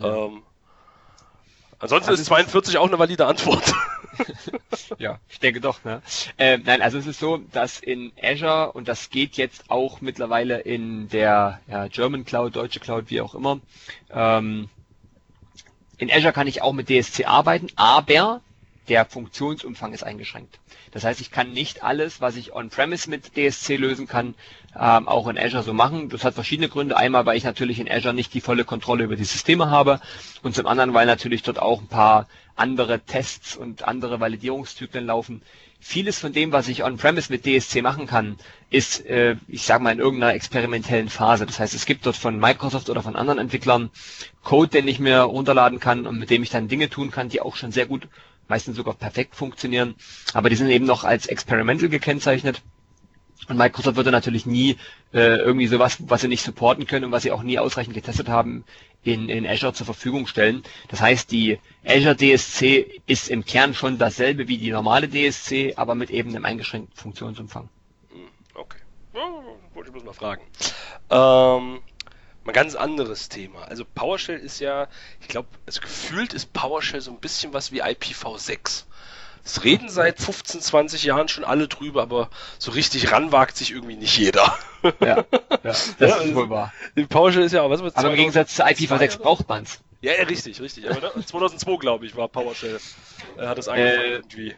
Ja. 0.00 0.26
Ähm, 0.26 0.42
ansonsten 1.82 2.10
also 2.10 2.20
ist 2.20 2.28
42 2.28 2.78
auch 2.78 2.88
eine 2.88 2.98
valide 2.98 3.26
Antwort. 3.26 3.74
ja, 4.98 5.18
ich 5.28 5.40
denke 5.40 5.60
doch. 5.60 5.84
Ne? 5.84 6.02
Äh, 6.38 6.58
nein, 6.58 6.80
also 6.82 6.98
es 6.98 7.06
ist 7.06 7.18
so, 7.18 7.38
dass 7.38 7.80
in 7.80 8.12
Azure 8.22 8.72
und 8.72 8.88
das 8.88 9.10
geht 9.10 9.36
jetzt 9.36 9.70
auch 9.70 10.00
mittlerweile 10.00 10.60
in 10.60 11.08
der 11.08 11.60
ja, 11.68 11.88
German 11.88 12.24
Cloud, 12.24 12.56
deutsche 12.56 12.80
Cloud, 12.80 13.06
wie 13.08 13.20
auch 13.20 13.34
immer. 13.34 13.60
Ähm, 14.10 14.68
in 15.98 16.10
Azure 16.10 16.32
kann 16.32 16.46
ich 16.46 16.62
auch 16.62 16.72
mit 16.72 16.88
DSC 16.88 17.26
arbeiten, 17.26 17.68
aber 17.76 18.40
der 18.88 19.04
Funktionsumfang 19.04 19.92
ist 19.92 20.02
eingeschränkt. 20.02 20.58
Das 20.90 21.04
heißt, 21.04 21.20
ich 21.20 21.30
kann 21.30 21.52
nicht 21.52 21.82
alles, 21.82 22.20
was 22.20 22.36
ich 22.36 22.52
on-premise 22.52 23.08
mit 23.08 23.36
DSC 23.36 23.76
lösen 23.76 24.06
kann, 24.06 24.34
ähm, 24.78 25.08
auch 25.08 25.28
in 25.28 25.38
Azure 25.38 25.62
so 25.62 25.72
machen. 25.72 26.08
Das 26.08 26.24
hat 26.24 26.34
verschiedene 26.34 26.68
Gründe. 26.68 26.96
Einmal, 26.96 27.26
weil 27.26 27.36
ich 27.36 27.44
natürlich 27.44 27.78
in 27.78 27.90
Azure 27.90 28.14
nicht 28.14 28.32
die 28.34 28.40
volle 28.40 28.64
Kontrolle 28.64 29.04
über 29.04 29.16
die 29.16 29.24
Systeme 29.24 29.70
habe 29.70 30.00
und 30.42 30.54
zum 30.54 30.66
anderen, 30.66 30.94
weil 30.94 31.06
natürlich 31.06 31.42
dort 31.42 31.60
auch 31.60 31.80
ein 31.80 31.88
paar 31.88 32.26
andere 32.56 33.00
Tests 33.00 33.56
und 33.56 33.86
andere 33.86 34.20
Validierungszyklen 34.20 35.06
laufen. 35.06 35.42
Vieles 35.80 36.20
von 36.20 36.32
dem, 36.32 36.52
was 36.52 36.68
ich 36.68 36.84
on-premise 36.84 37.32
mit 37.32 37.44
DSC 37.44 37.82
machen 37.82 38.06
kann, 38.06 38.36
ist, 38.70 39.04
äh, 39.06 39.36
ich 39.48 39.64
sage 39.64 39.82
mal, 39.82 39.90
in 39.92 39.98
irgendeiner 39.98 40.34
experimentellen 40.34 41.08
Phase. 41.08 41.44
Das 41.44 41.58
heißt, 41.58 41.74
es 41.74 41.86
gibt 41.86 42.06
dort 42.06 42.16
von 42.16 42.38
Microsoft 42.38 42.88
oder 42.88 43.02
von 43.02 43.16
anderen 43.16 43.40
Entwicklern 43.40 43.90
Code, 44.44 44.68
den 44.70 44.86
ich 44.86 45.00
mir 45.00 45.22
runterladen 45.22 45.80
kann 45.80 46.06
und 46.06 46.18
mit 46.18 46.30
dem 46.30 46.42
ich 46.44 46.50
dann 46.50 46.68
Dinge 46.68 46.88
tun 46.88 47.10
kann, 47.10 47.28
die 47.30 47.40
auch 47.40 47.56
schon 47.56 47.72
sehr 47.72 47.86
gut 47.86 48.06
meistens 48.48 48.76
sogar 48.76 48.94
perfekt 48.94 49.34
funktionieren, 49.34 49.94
aber 50.34 50.50
die 50.50 50.56
sind 50.56 50.68
eben 50.68 50.84
noch 50.84 51.04
als 51.04 51.26
experimental 51.26 51.88
gekennzeichnet. 51.88 52.60
Und 53.48 53.56
Microsoft 53.56 53.96
würde 53.96 54.12
natürlich 54.12 54.46
nie 54.46 54.76
äh, 55.12 55.36
irgendwie 55.36 55.66
sowas, 55.66 55.98
was 56.00 56.20
sie 56.20 56.28
nicht 56.28 56.44
supporten 56.44 56.86
können 56.86 57.06
und 57.06 57.12
was 57.12 57.24
sie 57.24 57.32
auch 57.32 57.42
nie 57.42 57.58
ausreichend 57.58 57.94
getestet 57.94 58.28
haben, 58.28 58.64
in, 59.02 59.28
in 59.28 59.46
Azure 59.46 59.72
zur 59.72 59.86
Verfügung 59.86 60.26
stellen. 60.26 60.62
Das 60.88 61.00
heißt, 61.00 61.30
die 61.32 61.58
Azure 61.84 62.16
DSC 62.16 63.02
ist 63.06 63.28
im 63.28 63.44
Kern 63.44 63.74
schon 63.74 63.98
dasselbe 63.98 64.46
wie 64.46 64.58
die 64.58 64.70
normale 64.70 65.08
DSC, 65.08 65.74
aber 65.76 65.94
mit 65.94 66.10
eben 66.10 66.30
einem 66.30 66.44
eingeschränkten 66.44 66.96
Funktionsumfang. 66.96 67.68
Hm, 68.10 68.28
okay. 68.54 68.78
Wollte 69.74 69.88
ich 69.88 69.92
bloß 69.92 70.04
mal 70.04 70.12
fragen. 70.12 70.42
Ähm, 71.10 71.80
ein 72.44 72.52
ganz 72.52 72.74
anderes 72.74 73.28
Thema. 73.28 73.62
Also 73.62 73.84
PowerShell 73.84 74.38
ist 74.38 74.60
ja, 74.60 74.88
ich 75.20 75.28
glaube, 75.28 75.48
also 75.66 75.80
gefühlt 75.80 76.32
ist 76.34 76.52
PowerShell 76.52 77.00
so 77.00 77.10
ein 77.10 77.20
bisschen 77.20 77.52
was 77.52 77.72
wie 77.72 77.82
IPv6. 77.82 78.84
Es 79.44 79.64
reden 79.64 79.88
seit 79.88 80.20
15, 80.20 80.60
20 80.60 81.02
Jahren 81.02 81.28
schon 81.28 81.44
alle 81.44 81.66
drüber, 81.66 82.02
aber 82.02 82.30
so 82.58 82.70
richtig 82.70 83.10
ranwagt 83.10 83.56
sich 83.56 83.72
irgendwie 83.72 83.96
nicht 83.96 84.16
jeder. 84.16 84.56
Ja, 84.82 84.92
ja 85.00 85.24
das 85.62 85.96
ja, 85.98 86.16
ist 86.16 86.34
wohl 86.34 86.48
wahr. 86.48 86.72
PowerShell 87.08 87.42
ist 87.42 87.52
ja 87.52 87.62
auch, 87.62 87.70
was 87.70 87.80
Aber 87.96 88.10
im 88.10 88.16
Gegensatz 88.16 88.54
zu 88.54 88.64
IPv6 88.64 89.18
braucht 89.18 89.48
man's. 89.48 89.80
Ja, 90.00 90.12
ja, 90.12 90.24
richtig, 90.24 90.60
richtig. 90.60 90.88
Aber 90.90 91.12
ne, 91.16 91.24
2002, 91.24 91.76
glaube 91.76 92.06
ich, 92.06 92.16
war 92.16 92.28
PowerShell. 92.28 92.78
Er 93.36 93.48
hat 93.48 93.58
es 93.58 93.68
angefangen 93.68 94.00
äh, 94.00 94.14
irgendwie. 94.14 94.54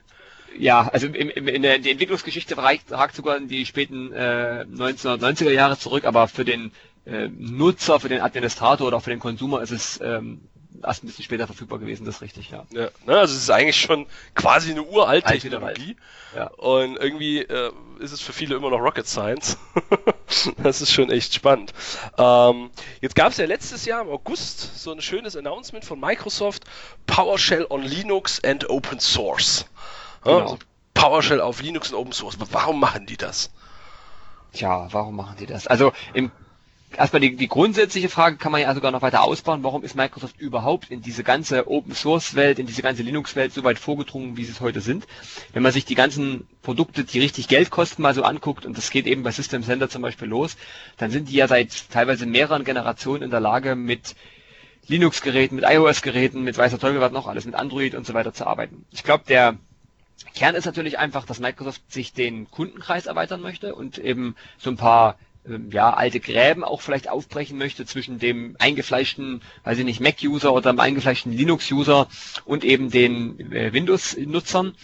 Ja, 0.59 0.89
also 0.89 1.07
im, 1.07 1.31
im, 1.31 1.49
in 1.49 1.63
der 1.63 1.79
die 1.79 1.91
Entwicklungsgeschichte 1.91 2.57
ragt, 2.57 2.91
ragt 2.91 3.17
sogar 3.17 3.37
in 3.37 3.49
die 3.49 3.67
späten 3.67 4.13
äh, 4.13 4.65
1990er 4.71 5.51
Jahre 5.51 5.79
zurück, 5.79 6.05
aber 6.05 6.29
für 6.29 6.45
den 6.45 6.73
äh, 7.07 7.29
Nutzer, 7.29 8.01
für 8.01 8.09
den 8.09 8.21
Administrator 8.21 8.87
oder 8.87 8.99
auch 8.99 9.03
für 9.03 9.11
den 9.11 9.19
Konsumer 9.19 9.63
ist 9.63 9.71
es 9.71 10.01
ähm, 10.03 10.41
erst 10.85 11.03
ein 11.03 11.07
bisschen 11.07 11.25
später 11.25 11.47
verfügbar 11.47 11.79
gewesen, 11.79 12.05
das 12.05 12.17
ist 12.17 12.23
richtig, 12.23 12.51
ja. 12.51 12.65
ja 12.71 12.89
ne, 13.07 13.19
also 13.19 13.35
es 13.35 13.43
ist 13.43 13.51
eigentlich 13.51 13.81
schon 13.81 14.07
quasi 14.35 14.71
eine 14.71 14.83
uralte 14.83 15.33
Technologie. 15.33 15.97
Ja. 16.35 16.49
Und 16.49 16.97
irgendwie 16.97 17.41
äh, 17.41 17.73
ist 18.01 18.13
es 18.13 18.21
für 18.21 18.33
viele 18.33 18.57
immer 18.57 18.71
noch 18.71 18.81
Rocket 18.81 19.07
Science. 19.07 19.57
das 20.63 20.83
ist 20.83 20.93
schon 20.93 21.11
echt 21.11 21.35
spannend. 21.35 21.73
Ähm, 22.19 22.71
jetzt 23.01 23.15
gab 23.15 23.33
es 23.33 23.39
ja 23.39 23.47
letztes 23.47 23.85
Jahr 23.85 24.03
im 24.03 24.09
August 24.09 24.79
so 24.79 24.93
ein 24.93 25.01
schönes 25.01 25.37
Announcement 25.37 25.85
von 25.85 26.01
Microsoft, 26.01 26.65
PowerShell 27.07 27.67
on 27.71 27.83
Linux 27.83 28.43
and 28.45 28.69
Open 28.69 29.01
Source. 29.01 29.67
Genau. 30.25 30.41
Also 30.41 30.59
PowerShell 30.95 31.41
auf 31.41 31.63
Linux 31.63 31.93
und 31.93 31.99
Open 31.99 32.13
Source. 32.13 32.37
Warum 32.51 32.81
machen 32.81 33.07
die 33.07 33.17
das? 33.17 33.51
Tja, 34.53 34.89
warum 34.93 35.17
machen 35.17 35.37
die 35.39 35.47
das? 35.47 35.67
Also 35.67 35.93
im 36.15 36.31
erstmal 36.99 37.21
die, 37.21 37.37
die 37.37 37.49
grundsätzliche 37.49 38.09
Frage 38.09 38.37
kann 38.37 38.53
man 38.53 38.61
ja 38.61 38.75
sogar 38.75 38.91
noch 38.91 39.03
weiter 39.03 39.23
ausbauen. 39.23 39.63
Warum 39.63 39.83
ist 39.85 39.95
Microsoft 39.95 40.39
überhaupt 40.39 40.91
in 40.91 41.03
diese 41.03 41.23
ganze 41.25 41.69
Open 41.71 41.95
Source 41.95 42.35
Welt, 42.35 42.59
in 42.59 42.67
diese 42.67 42.83
ganze 42.83 43.03
Linux 43.03 43.37
Welt 43.37 43.53
so 43.53 43.65
weit 43.65 43.79
vorgedrungen, 43.79 44.37
wie 44.37 44.45
sie 44.45 44.53
es 44.53 44.61
heute 44.61 44.81
sind? 44.81 45.07
Wenn 45.53 45.63
man 45.63 45.73
sich 45.73 45.85
die 45.85 45.95
ganzen 45.95 46.47
Produkte, 46.63 47.05
die 47.05 47.21
richtig 47.21 47.49
Geld 47.49 47.71
kosten, 47.71 48.03
mal 48.03 48.15
so 48.15 48.23
anguckt, 48.23 48.67
und 48.67 48.77
das 48.77 48.91
geht 48.91 49.07
eben 49.07 49.23
bei 49.23 49.31
System 49.31 49.63
Center 49.63 49.89
zum 49.89 50.03
Beispiel 50.03 50.29
los, 50.29 50.57
dann 50.97 51.11
sind 51.11 51.29
die 51.29 51.35
ja 51.37 51.49
seit 51.49 51.91
teilweise 51.91 52.27
mehreren 52.27 52.65
Generationen 52.65 53.23
in 53.23 53.31
der 53.31 53.41
Lage, 53.41 53.75
mit 53.77 54.15
Linux-Geräten, 54.87 55.57
mit 55.57 55.65
iOS-Geräten, 55.67 56.43
mit 56.43 56.59
weißer 56.59 56.79
Teufel 56.79 57.01
was 57.01 57.13
noch 57.13 57.27
alles, 57.27 57.45
mit 57.45 57.55
Android 57.55 57.95
und 57.95 58.07
so 58.07 58.15
weiter 58.15 58.35
zu 58.35 58.47
arbeiten. 58.47 58.85
Ich 58.91 59.03
glaube, 59.03 59.25
der 59.27 59.57
Kern 60.35 60.55
ist 60.55 60.65
natürlich 60.65 60.99
einfach, 60.99 61.27
dass 61.27 61.41
Microsoft 61.41 61.81
sich 61.93 62.13
den 62.13 62.51
Kundenkreis 62.51 63.07
erweitern 63.07 63.41
möchte 63.41 63.75
und 63.75 63.99
eben 63.99 64.37
so 64.59 64.71
ein 64.71 64.77
paar 64.77 65.17
ja, 65.71 65.93
alte 65.93 66.21
Gräben 66.21 66.65
auch 66.65 66.81
vielleicht 66.81 67.09
aufbrechen 67.09 67.59
möchte 67.59 67.85
zwischen 67.85 68.19
dem 68.19 68.57
eingefleischten, 68.59 69.43
weiß 69.65 69.79
ich 69.79 69.85
nicht, 69.85 70.01
Mac-User 70.01 70.53
oder 70.53 70.73
dem 70.73 70.81
eingefleischten 70.81 71.33
Linux-User 71.33 72.09
und 72.47 72.65
eben 72.65 72.91
den 72.91 73.53
äh, 73.53 73.73
Windows-Nutzern. 73.73 74.75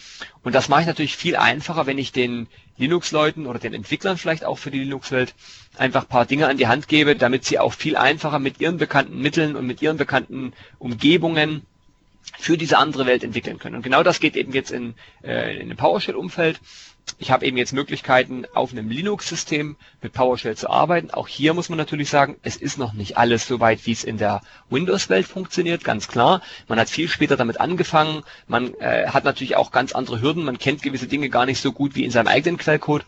Und 0.42 0.54
das 0.54 0.68
mache 0.68 0.82
ich 0.82 0.86
natürlich 0.86 1.16
viel 1.16 1.36
einfacher, 1.36 1.86
wenn 1.86 1.98
ich 1.98 2.12
den 2.12 2.46
Linux-Leuten 2.76 3.46
oder 3.46 3.58
den 3.58 3.74
Entwicklern 3.74 4.18
vielleicht 4.18 4.44
auch 4.44 4.58
für 4.58 4.70
die 4.70 4.80
Linux-Welt 4.80 5.34
einfach 5.76 6.08
paar 6.08 6.26
Dinge 6.26 6.46
an 6.46 6.58
die 6.58 6.66
Hand 6.66 6.88
gebe, 6.88 7.16
damit 7.16 7.44
sie 7.44 7.58
auch 7.58 7.72
viel 7.72 7.96
einfacher 7.96 8.38
mit 8.38 8.60
ihren 8.60 8.76
bekannten 8.76 9.20
Mitteln 9.20 9.56
und 9.56 9.66
mit 9.66 9.80
ihren 9.80 9.96
bekannten 9.96 10.52
Umgebungen 10.78 11.62
für 12.38 12.56
diese 12.56 12.78
andere 12.78 13.06
Welt 13.06 13.24
entwickeln 13.24 13.58
können. 13.58 13.76
Und 13.76 13.82
genau 13.82 14.02
das 14.02 14.20
geht 14.20 14.36
eben 14.36 14.52
jetzt 14.52 14.70
in, 14.70 14.94
äh, 15.22 15.56
in 15.56 15.62
einem 15.62 15.76
PowerShell-Umfeld 15.76 16.60
ich 17.18 17.30
habe 17.30 17.44
eben 17.44 17.56
jetzt 17.56 17.72
Möglichkeiten, 17.72 18.44
auf 18.54 18.72
einem 18.72 18.88
Linux-System 18.88 19.76
mit 20.00 20.12
PowerShell 20.12 20.56
zu 20.56 20.70
arbeiten. 20.70 21.10
Auch 21.10 21.28
hier 21.28 21.54
muss 21.54 21.68
man 21.68 21.76
natürlich 21.76 22.08
sagen, 22.08 22.36
es 22.42 22.56
ist 22.56 22.78
noch 22.78 22.92
nicht 22.92 23.16
alles 23.18 23.46
so 23.46 23.60
weit, 23.60 23.84
wie 23.86 23.92
es 23.92 24.04
in 24.04 24.16
der 24.16 24.40
Windows-Welt 24.70 25.26
funktioniert, 25.26 25.84
ganz 25.84 26.08
klar. 26.08 26.40
Man 26.68 26.78
hat 26.78 26.88
viel 26.88 27.08
später 27.08 27.36
damit 27.36 27.60
angefangen. 27.60 28.22
Man 28.46 28.74
äh, 28.80 29.08
hat 29.08 29.24
natürlich 29.24 29.56
auch 29.56 29.70
ganz 29.70 29.92
andere 29.92 30.20
Hürden. 30.20 30.44
Man 30.44 30.58
kennt 30.58 30.82
gewisse 30.82 31.08
Dinge 31.08 31.28
gar 31.28 31.46
nicht 31.46 31.60
so 31.60 31.72
gut 31.72 31.94
wie 31.94 32.04
in 32.04 32.10
seinem 32.10 32.28
eigenen 32.28 32.56
Quellcode. 32.58 33.04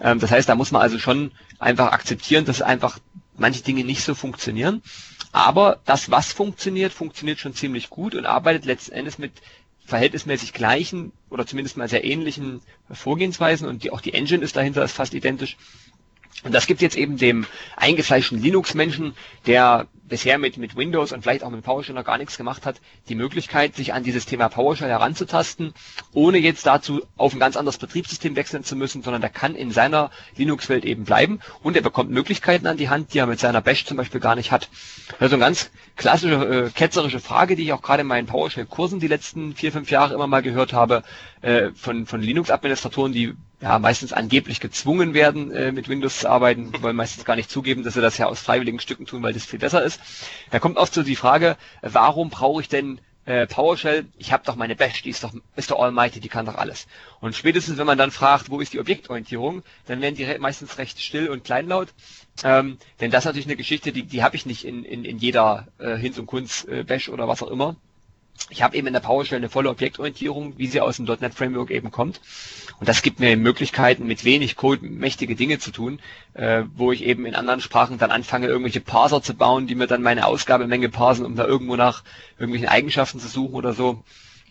Ähm, 0.00 0.18
das 0.18 0.30
heißt, 0.30 0.48
da 0.48 0.54
muss 0.54 0.72
man 0.72 0.82
also 0.82 0.98
schon 0.98 1.32
einfach 1.58 1.92
akzeptieren, 1.92 2.44
dass 2.44 2.62
einfach 2.62 2.98
manche 3.36 3.62
Dinge 3.62 3.84
nicht 3.84 4.02
so 4.02 4.14
funktionieren. 4.14 4.82
Aber 5.32 5.80
das, 5.84 6.10
was 6.10 6.32
funktioniert, 6.32 6.92
funktioniert 6.92 7.38
schon 7.38 7.54
ziemlich 7.54 7.90
gut 7.90 8.14
und 8.14 8.26
arbeitet 8.26 8.64
letzten 8.64 8.92
Endes 8.92 9.18
mit 9.18 9.32
verhältnismäßig 9.86 10.52
gleichen 10.52 11.12
oder 11.30 11.46
zumindest 11.46 11.76
mal 11.76 11.88
sehr 11.88 12.04
ähnlichen 12.04 12.60
Vorgehensweisen 12.90 13.68
und 13.68 13.84
die, 13.84 13.90
auch 13.92 14.00
die 14.00 14.14
Engine 14.14 14.44
ist 14.44 14.56
dahinter 14.56 14.84
ist 14.84 14.92
fast 14.92 15.14
identisch. 15.14 15.56
Und 16.44 16.52
das 16.54 16.66
gibt 16.66 16.82
jetzt 16.82 16.96
eben 16.96 17.16
dem 17.16 17.46
eingefleischten 17.76 18.40
Linux-Menschen, 18.42 19.14
der 19.46 19.86
bisher 20.08 20.38
mit, 20.38 20.56
mit 20.56 20.76
Windows 20.76 21.12
und 21.12 21.22
vielleicht 21.22 21.42
auch 21.42 21.50
mit 21.50 21.62
PowerShell 21.62 21.94
noch 21.94 22.04
gar 22.04 22.18
nichts 22.18 22.36
gemacht 22.36 22.66
hat, 22.66 22.80
die 23.08 23.14
Möglichkeit, 23.14 23.74
sich 23.74 23.92
an 23.92 24.02
dieses 24.02 24.26
Thema 24.26 24.48
PowerShell 24.48 24.88
heranzutasten, 24.88 25.74
ohne 26.12 26.38
jetzt 26.38 26.66
dazu 26.66 27.02
auf 27.16 27.32
ein 27.32 27.40
ganz 27.40 27.56
anderes 27.56 27.78
Betriebssystem 27.78 28.36
wechseln 28.36 28.64
zu 28.64 28.76
müssen, 28.76 29.02
sondern 29.02 29.20
der 29.20 29.30
kann 29.30 29.54
in 29.54 29.70
seiner 29.70 30.10
Linux-Welt 30.36 30.84
eben 30.84 31.04
bleiben 31.04 31.40
und 31.62 31.76
er 31.76 31.82
bekommt 31.82 32.10
Möglichkeiten 32.10 32.66
an 32.66 32.76
die 32.76 32.88
Hand, 32.88 33.14
die 33.14 33.18
er 33.18 33.26
mit 33.26 33.40
seiner 33.40 33.60
Bash 33.60 33.84
zum 33.84 33.96
Beispiel 33.96 34.20
gar 34.20 34.36
nicht 34.36 34.52
hat. 34.52 34.68
Also 35.18 35.36
eine 35.36 35.44
ganz 35.44 35.70
klassische, 35.96 36.66
äh, 36.66 36.70
ketzerische 36.70 37.20
Frage, 37.20 37.56
die 37.56 37.64
ich 37.64 37.72
auch 37.72 37.82
gerade 37.82 38.02
in 38.02 38.06
meinen 38.06 38.26
PowerShell-Kursen 38.26 39.00
die 39.00 39.08
letzten 39.08 39.54
vier, 39.54 39.72
fünf 39.72 39.90
Jahre 39.90 40.14
immer 40.14 40.26
mal 40.26 40.42
gehört 40.42 40.72
habe, 40.72 41.02
äh, 41.46 41.70
von, 41.76 42.06
von 42.06 42.20
Linux-Administratoren, 42.20 43.12
die 43.12 43.34
ja, 43.60 43.78
meistens 43.78 44.12
angeblich 44.12 44.58
gezwungen 44.58 45.14
werden, 45.14 45.52
äh, 45.52 45.70
mit 45.70 45.88
Windows 45.88 46.18
zu 46.18 46.28
arbeiten, 46.28 46.72
wollen 46.82 46.96
meistens 46.96 47.24
gar 47.24 47.36
nicht 47.36 47.50
zugeben, 47.50 47.84
dass 47.84 47.94
sie 47.94 48.00
das 48.00 48.18
ja 48.18 48.26
aus 48.26 48.40
freiwilligen 48.40 48.80
Stücken 48.80 49.06
tun, 49.06 49.22
weil 49.22 49.32
das 49.32 49.46
viel 49.46 49.60
besser 49.60 49.84
ist. 49.84 50.00
Da 50.50 50.58
kommt 50.58 50.76
oft 50.76 50.92
so 50.92 51.04
die 51.04 51.14
Frage, 51.14 51.56
warum 51.82 52.30
brauche 52.30 52.60
ich 52.62 52.68
denn 52.68 53.00
äh, 53.26 53.46
PowerShell? 53.46 54.06
Ich 54.18 54.32
habe 54.32 54.42
doch 54.44 54.56
meine 54.56 54.74
Bash, 54.74 55.02
die 55.02 55.10
ist 55.10 55.22
doch, 55.22 55.32
ist 55.54 55.70
doch 55.70 55.78
Almighty, 55.78 56.18
die 56.18 56.28
kann 56.28 56.46
doch 56.46 56.56
alles. 56.56 56.88
Und 57.20 57.36
spätestens, 57.36 57.78
wenn 57.78 57.86
man 57.86 57.98
dann 57.98 58.10
fragt, 58.10 58.50
wo 58.50 58.58
ist 58.60 58.72
die 58.72 58.80
Objektorientierung, 58.80 59.62
dann 59.86 60.00
werden 60.00 60.16
die 60.16 60.26
meistens 60.40 60.78
recht 60.78 61.00
still 61.00 61.28
und 61.28 61.44
kleinlaut. 61.44 61.94
Ähm, 62.42 62.76
denn 63.00 63.12
das 63.12 63.20
ist 63.20 63.26
natürlich 63.26 63.46
eine 63.46 63.56
Geschichte, 63.56 63.92
die, 63.92 64.02
die 64.02 64.24
habe 64.24 64.34
ich 64.34 64.46
nicht 64.46 64.64
in, 64.64 64.84
in, 64.84 65.04
in 65.04 65.18
jeder 65.18 65.68
äh, 65.78 65.96
Hinz 65.96 66.18
und 66.18 66.26
Kunst 66.26 66.66
äh, 66.68 66.82
Bash 66.82 67.08
oder 67.08 67.28
was 67.28 67.40
auch 67.40 67.50
immer 67.52 67.76
ich 68.48 68.62
habe 68.62 68.76
eben 68.76 68.86
in 68.86 68.92
der 68.92 69.00
PowerShell 69.00 69.38
eine 69.38 69.48
volle 69.48 69.70
Objektorientierung, 69.70 70.56
wie 70.56 70.66
sie 70.66 70.80
aus 70.80 70.96
dem 70.96 71.06
.NET 71.06 71.34
Framework 71.34 71.70
eben 71.70 71.90
kommt. 71.90 72.20
Und 72.78 72.88
das 72.88 73.02
gibt 73.02 73.18
mir 73.18 73.36
Möglichkeiten, 73.36 74.06
mit 74.06 74.24
wenig 74.24 74.56
Code 74.56 74.84
mächtige 74.84 75.34
Dinge 75.34 75.58
zu 75.58 75.72
tun, 75.72 75.98
äh, 76.34 76.62
wo 76.74 76.92
ich 76.92 77.02
eben 77.02 77.26
in 77.26 77.34
anderen 77.34 77.60
Sprachen 77.60 77.98
dann 77.98 78.10
anfange, 78.10 78.46
irgendwelche 78.46 78.80
Parser 78.80 79.22
zu 79.22 79.34
bauen, 79.34 79.66
die 79.66 79.74
mir 79.74 79.86
dann 79.86 80.02
meine 80.02 80.26
Ausgabemenge 80.26 80.88
parsen, 80.88 81.24
um 81.24 81.36
da 81.36 81.44
irgendwo 81.44 81.76
nach 81.76 82.04
irgendwelchen 82.38 82.68
Eigenschaften 82.68 83.18
zu 83.18 83.28
suchen 83.28 83.54
oder 83.54 83.72
so. 83.72 84.02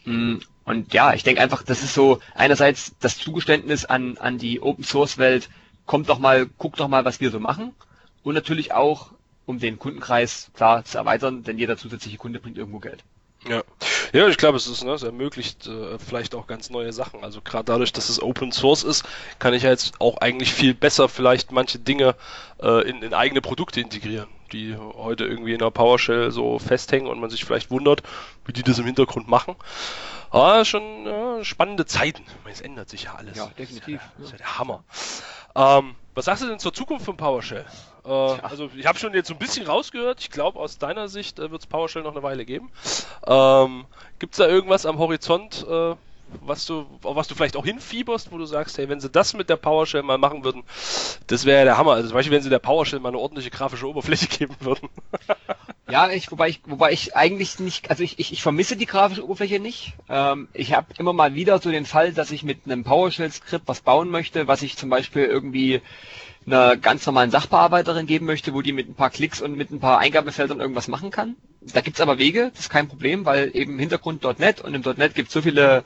Mm, 0.06 0.38
und 0.66 0.94
ja, 0.94 1.14
ich 1.14 1.24
denke 1.24 1.42
einfach, 1.42 1.64
das 1.64 1.84
ist 1.84 1.94
so 1.94 2.20
einerseits 2.34 2.96
das 3.00 3.18
Zugeständnis 3.18 3.86
an, 3.86 4.18
an 4.18 4.38
die 4.38 4.62
Open 4.62 4.84
Source 4.84 5.18
Welt, 5.18 5.50
kommt 5.86 6.10
doch 6.10 6.20
mal, 6.20 6.48
guckt 6.58 6.80
doch 6.80 6.88
mal, 6.88 7.06
was 7.06 7.22
wir 7.22 7.30
so 7.30 7.40
machen. 7.40 7.74
Und 8.24 8.34
natürlich 8.34 8.74
auch, 8.74 9.12
um 9.46 9.60
den 9.60 9.78
Kundenkreis 9.78 10.50
klar 10.56 10.84
zu 10.84 10.98
erweitern, 10.98 11.44
denn 11.44 11.60
jeder 11.60 11.78
zusätzliche 11.78 12.18
Kunde 12.18 12.40
bringt 12.40 12.58
irgendwo 12.58 12.80
Geld. 12.80 13.04
Ja, 13.48 13.64
ja, 14.14 14.28
ich 14.28 14.38
glaube, 14.38 14.58
es 14.58 14.68
ist, 14.68 14.84
ne, 14.84 14.94
es 14.94 15.04
ermöglicht 15.04 15.68
äh, 15.68 16.00
vielleicht 16.00 16.36
auch 16.36 16.48
ganz 16.48 16.70
neue 16.70 16.94
Sachen. 16.94 17.24
Also 17.24 17.42
gerade 17.42 17.66
dadurch, 17.66 17.94
dass 17.94 18.10
es 18.10 18.22
Open 18.22 18.52
Source 18.52 18.84
ist, 18.84 19.04
kann 19.40 19.54
ich 19.54 19.64
ja 19.64 19.70
jetzt 19.70 20.00
auch 20.00 20.18
eigentlich 20.18 20.54
viel 20.54 20.74
besser 20.74 21.10
vielleicht 21.10 21.52
manche 21.52 21.80
Dinge 21.80 22.16
äh, 22.62 22.88
in, 22.90 23.02
in 23.02 23.14
eigene 23.14 23.42
Produkte 23.42 23.82
integrieren, 23.82 24.28
die 24.52 24.76
heute 24.78 25.26
irgendwie 25.26 25.54
in 25.54 25.60
der 25.60 25.70
PowerShell 25.70 26.32
so 26.32 26.60
festhängen 26.60 27.08
und 27.08 27.20
man 27.20 27.30
sich 27.30 27.46
vielleicht 27.46 27.72
wundert, 27.72 28.04
wie 28.46 28.54
die 28.54 28.64
das 28.64 28.80
im 28.80 28.86
Hintergrund 28.86 29.28
machen. 29.28 29.56
Aber 30.32 30.66
schon 30.66 31.06
ja, 31.06 31.44
spannende 31.44 31.86
Zeiten. 31.86 32.24
Es 32.50 32.62
ändert 32.62 32.90
sich 32.90 33.04
ja 33.04 33.16
alles. 33.16 33.38
Ja, 33.38 33.48
definitiv. 33.58 33.62
Das 33.62 33.78
ist 33.78 33.88
ja 33.88 33.98
der, 33.98 34.14
das 34.18 34.26
ist 34.26 34.32
ja 34.32 34.38
der 34.38 34.60
Hammer. 34.60 34.84
Ähm, 35.56 35.96
was 36.14 36.26
sagst 36.26 36.44
du 36.44 36.48
denn 36.48 36.60
zur 36.60 36.74
Zukunft 36.74 37.06
von 37.06 37.18
PowerShell? 37.18 37.66
Äh, 38.06 38.10
also 38.10 38.70
ich 38.76 38.86
habe 38.86 39.00
schon 39.00 39.14
jetzt 39.14 39.28
so 39.28 39.34
ein 39.34 39.40
bisschen 39.40 39.66
rausgehört. 39.66 40.20
Ich 40.22 40.30
glaube, 40.30 40.60
aus 40.60 40.78
deiner 40.78 41.08
Sicht 41.08 41.40
äh, 41.40 41.52
wird 41.52 41.62
es 41.62 41.68
PowerShell 41.68 42.04
noch 42.04 42.12
eine 42.12 42.24
Weile 42.24 42.46
geben. 42.46 42.72
Ähm, 43.26 43.86
Gibt 44.20 44.34
es 44.34 44.38
da 44.38 44.48
irgendwas 44.48 44.86
am 44.86 44.98
Horizont, 44.98 45.66
äh, 45.68 45.96
was 46.42 46.66
du, 46.66 46.86
auf 47.04 47.16
was 47.16 47.28
du 47.28 47.36
vielleicht 47.36 47.56
auch 47.56 47.66
hinfieberst, 47.66 48.32
wo 48.32 48.38
du 48.38 48.46
sagst, 48.46 48.78
hey, 48.78 48.90
wenn 48.90 49.00
sie 49.00 49.10
das 49.10 49.34
mit 49.34 49.50
der 49.50 49.58
PowerShell 49.58 50.04
mal 50.04 50.18
machen 50.18 50.44
würden, 50.44 50.64
das 51.28 51.46
wäre 51.46 51.60
ja 51.60 51.66
der 51.66 51.78
Hammer. 51.78 51.94
Also 51.94 52.10
zum 52.10 52.16
Beispiel, 52.16 52.36
wenn 52.36 52.44
sie 52.44 52.50
der 52.50 52.60
PowerShell 52.60 53.00
mal 53.00 53.10
eine 53.10 53.20
ordentliche 53.20 53.50
grafische 53.50 53.88
Oberfläche 53.88 54.28
geben 54.38 54.56
würden. 54.60 54.90
ja, 55.90 56.10
ich, 56.10 56.32
wobei 56.32 56.50
ich, 56.50 56.62
wobei 56.66 56.92
ich 56.92 57.16
eigentlich 57.16 57.60
nicht, 57.60 57.90
also 57.90 58.04
ich, 58.04 58.20
ich, 58.20 58.34
ich 58.34 58.42
vermisse 58.42 58.76
die 58.76 58.86
grafische 58.86 59.24
Oberfläche 59.24 59.60
nicht. 59.60 59.94
Ähm, 60.10 60.48
ich 60.54 60.74
habe 60.74 60.88
immer 60.98 61.14
mal 61.14 61.36
wieder 61.36 61.60
so 61.60 61.72
den 61.72 61.86
Fall, 61.86 62.12
dass 62.14 62.32
ich 62.32 62.44
mit 62.44 62.66
einem 62.66 62.84
PowerShell-Skript 62.84 63.68
was 63.68 63.82
bauen 63.82 64.10
möchte, 64.10 64.48
was 64.48 64.62
ich 64.62 64.78
zum 64.78 64.90
Beispiel 64.90 65.26
irgendwie 65.26 65.82
einer 66.46 66.78
ganz 66.78 67.06
normalen 67.06 67.32
Sachbearbeiterin 67.32 68.06
geben 68.06 68.26
möchte, 68.26 68.54
wo 68.54 68.62
die 68.62 68.74
mit 68.74 68.88
ein 68.90 68.96
paar 68.96 69.10
Klicks 69.10 69.42
und 69.42 69.56
mit 69.56 69.72
ein 69.72 69.80
paar 69.80 70.00
Eingabefeldern 70.00 70.60
irgendwas 70.60 70.88
machen 70.88 71.12
kann. 71.12 71.36
Da 71.62 71.82
gibt's 71.82 72.02
aber 72.02 72.18
Wege, 72.20 72.52
das 72.52 72.62
ist 72.66 72.70
kein 72.70 72.88
Problem, 72.88 73.26
weil 73.26 73.52
eben 73.56 73.80
Hintergrund.net 73.80 74.62
und 74.62 74.74
im 74.76 74.82
.NET 74.98 75.16
gibt 75.16 75.32
so 75.32 75.42
viele 75.42 75.84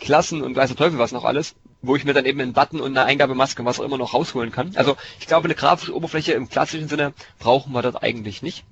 Klassen 0.00 0.42
und 0.42 0.56
weiß 0.56 0.70
der 0.70 0.76
Teufel 0.76 0.98
was 0.98 1.12
noch 1.12 1.24
alles, 1.24 1.54
wo 1.82 1.94
ich 1.94 2.04
mir 2.04 2.14
dann 2.14 2.24
eben 2.24 2.40
einen 2.40 2.52
Button 2.52 2.80
und 2.80 2.96
eine 2.96 3.04
Eingabemaske 3.06 3.62
und 3.62 3.66
was 3.66 3.78
auch 3.78 3.84
immer 3.84 3.98
noch 3.98 4.14
rausholen 4.14 4.50
kann. 4.50 4.72
Also 4.76 4.96
ich 5.20 5.26
glaube, 5.26 5.44
eine 5.44 5.54
grafische 5.54 5.94
Oberfläche 5.94 6.32
im 6.32 6.48
klassischen 6.48 6.88
Sinne 6.88 7.12
brauchen 7.38 7.72
wir 7.72 7.82
dort 7.82 8.02
eigentlich 8.02 8.42
nicht. 8.42 8.64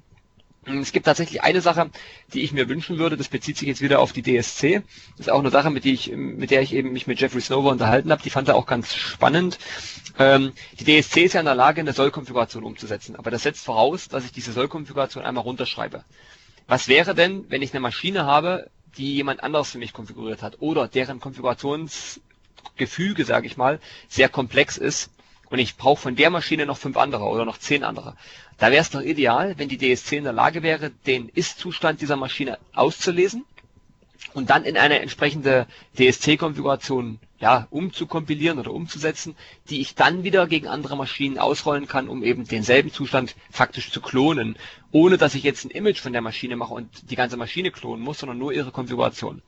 Es 0.66 0.92
gibt 0.92 1.06
tatsächlich 1.06 1.42
eine 1.42 1.60
Sache, 1.60 1.90
die 2.34 2.42
ich 2.42 2.52
mir 2.52 2.68
wünschen 2.68 2.98
würde, 2.98 3.16
das 3.16 3.28
bezieht 3.28 3.56
sich 3.56 3.68
jetzt 3.68 3.80
wieder 3.80 4.00
auf 4.00 4.12
die 4.12 4.22
DSC. 4.22 4.82
Das 5.16 5.26
ist 5.26 5.30
auch 5.30 5.38
eine 5.38 5.50
Sache, 5.50 5.70
mit, 5.70 5.86
ich, 5.86 6.12
mit 6.14 6.50
der 6.50 6.62
ich 6.62 6.74
eben 6.74 6.92
mich 6.92 7.06
mit 7.06 7.20
Jeffrey 7.20 7.40
Snover 7.40 7.70
unterhalten 7.70 8.10
habe. 8.10 8.22
Die 8.22 8.30
fand 8.30 8.48
er 8.48 8.56
auch 8.56 8.66
ganz 8.66 8.94
spannend. 8.94 9.58
Ähm, 10.18 10.52
die 10.78 10.84
DSC 10.84 11.24
ist 11.24 11.32
ja 11.34 11.40
in 11.40 11.46
der 11.46 11.54
Lage, 11.54 11.80
eine 11.80 11.92
Sollkonfiguration 11.92 12.64
umzusetzen, 12.64 13.16
aber 13.16 13.30
das 13.30 13.44
setzt 13.44 13.64
voraus, 13.64 14.08
dass 14.08 14.24
ich 14.24 14.32
diese 14.32 14.52
Sollkonfiguration 14.52 15.24
einmal 15.24 15.44
runterschreibe. 15.44 16.04
Was 16.66 16.88
wäre 16.88 17.14
denn, 17.14 17.46
wenn 17.50 17.62
ich 17.62 17.72
eine 17.72 17.80
Maschine 17.80 18.26
habe, 18.26 18.68
die 18.98 19.14
jemand 19.14 19.42
anderes 19.42 19.70
für 19.70 19.78
mich 19.78 19.92
konfiguriert 19.92 20.42
hat 20.42 20.56
oder 20.60 20.88
deren 20.88 21.20
Konfigurationsgefüge, 21.20 23.24
sage 23.24 23.46
ich 23.46 23.56
mal, 23.56 23.80
sehr 24.08 24.28
komplex 24.28 24.76
ist 24.76 25.10
und 25.50 25.58
ich 25.58 25.76
brauche 25.76 26.00
von 26.00 26.16
der 26.16 26.30
Maschine 26.30 26.66
noch 26.66 26.78
fünf 26.78 26.96
andere 26.96 27.24
oder 27.24 27.44
noch 27.44 27.58
zehn 27.58 27.84
andere. 27.84 28.16
Da 28.58 28.70
wäre 28.70 28.82
es 28.82 28.90
doch 28.90 29.00
ideal, 29.00 29.54
wenn 29.58 29.68
die 29.68 29.78
DSC 29.78 30.16
in 30.16 30.24
der 30.24 30.32
Lage 30.32 30.62
wäre, 30.62 30.90
den 31.06 31.28
Ist-Zustand 31.28 32.00
dieser 32.00 32.16
Maschine 32.16 32.58
auszulesen 32.74 33.44
und 34.34 34.50
dann 34.50 34.64
in 34.64 34.76
eine 34.76 35.00
entsprechende 35.00 35.66
DSC-Konfiguration 35.96 37.18
ja, 37.40 37.68
umzukompilieren 37.70 38.58
oder 38.58 38.72
umzusetzen, 38.72 39.36
die 39.70 39.80
ich 39.80 39.94
dann 39.94 40.24
wieder 40.24 40.46
gegen 40.48 40.66
andere 40.66 40.96
Maschinen 40.96 41.38
ausrollen 41.38 41.86
kann, 41.86 42.08
um 42.08 42.24
eben 42.24 42.46
denselben 42.46 42.92
Zustand 42.92 43.36
faktisch 43.50 43.90
zu 43.90 44.00
klonen, 44.00 44.56
ohne 44.90 45.18
dass 45.18 45.36
ich 45.36 45.44
jetzt 45.44 45.64
ein 45.64 45.70
Image 45.70 46.00
von 46.00 46.12
der 46.12 46.20
Maschine 46.22 46.56
mache 46.56 46.74
und 46.74 47.10
die 47.10 47.16
ganze 47.16 47.36
Maschine 47.36 47.70
klonen 47.70 48.02
muss, 48.02 48.18
sondern 48.18 48.38
nur 48.38 48.52
ihre 48.52 48.72
Konfiguration. 48.72 49.42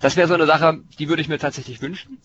Das 0.00 0.16
wäre 0.16 0.28
so 0.28 0.34
eine 0.34 0.46
Sache, 0.46 0.80
die 0.98 1.08
würde 1.08 1.20
ich 1.20 1.28
mir 1.28 1.38
tatsächlich 1.38 1.82
wünschen. 1.82 2.18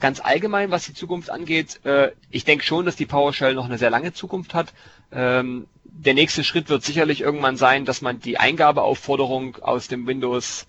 Ganz 0.00 0.20
allgemein, 0.20 0.70
was 0.70 0.84
die 0.84 0.94
Zukunft 0.94 1.30
angeht, 1.30 1.84
äh, 1.84 2.12
ich 2.30 2.44
denke 2.44 2.64
schon, 2.64 2.84
dass 2.84 2.96
die 2.96 3.06
PowerShell 3.06 3.54
noch 3.54 3.64
eine 3.64 3.78
sehr 3.78 3.90
lange 3.90 4.12
Zukunft 4.12 4.54
hat. 4.54 4.72
Ähm, 5.12 5.66
der 5.84 6.14
nächste 6.14 6.44
Schritt 6.44 6.68
wird 6.68 6.82
sicherlich 6.82 7.20
irgendwann 7.20 7.56
sein, 7.56 7.84
dass 7.84 8.02
man 8.02 8.20
die 8.20 8.38
Eingabeaufforderung 8.38 9.56
aus 9.62 9.88
dem 9.88 10.06
Windows 10.06 10.66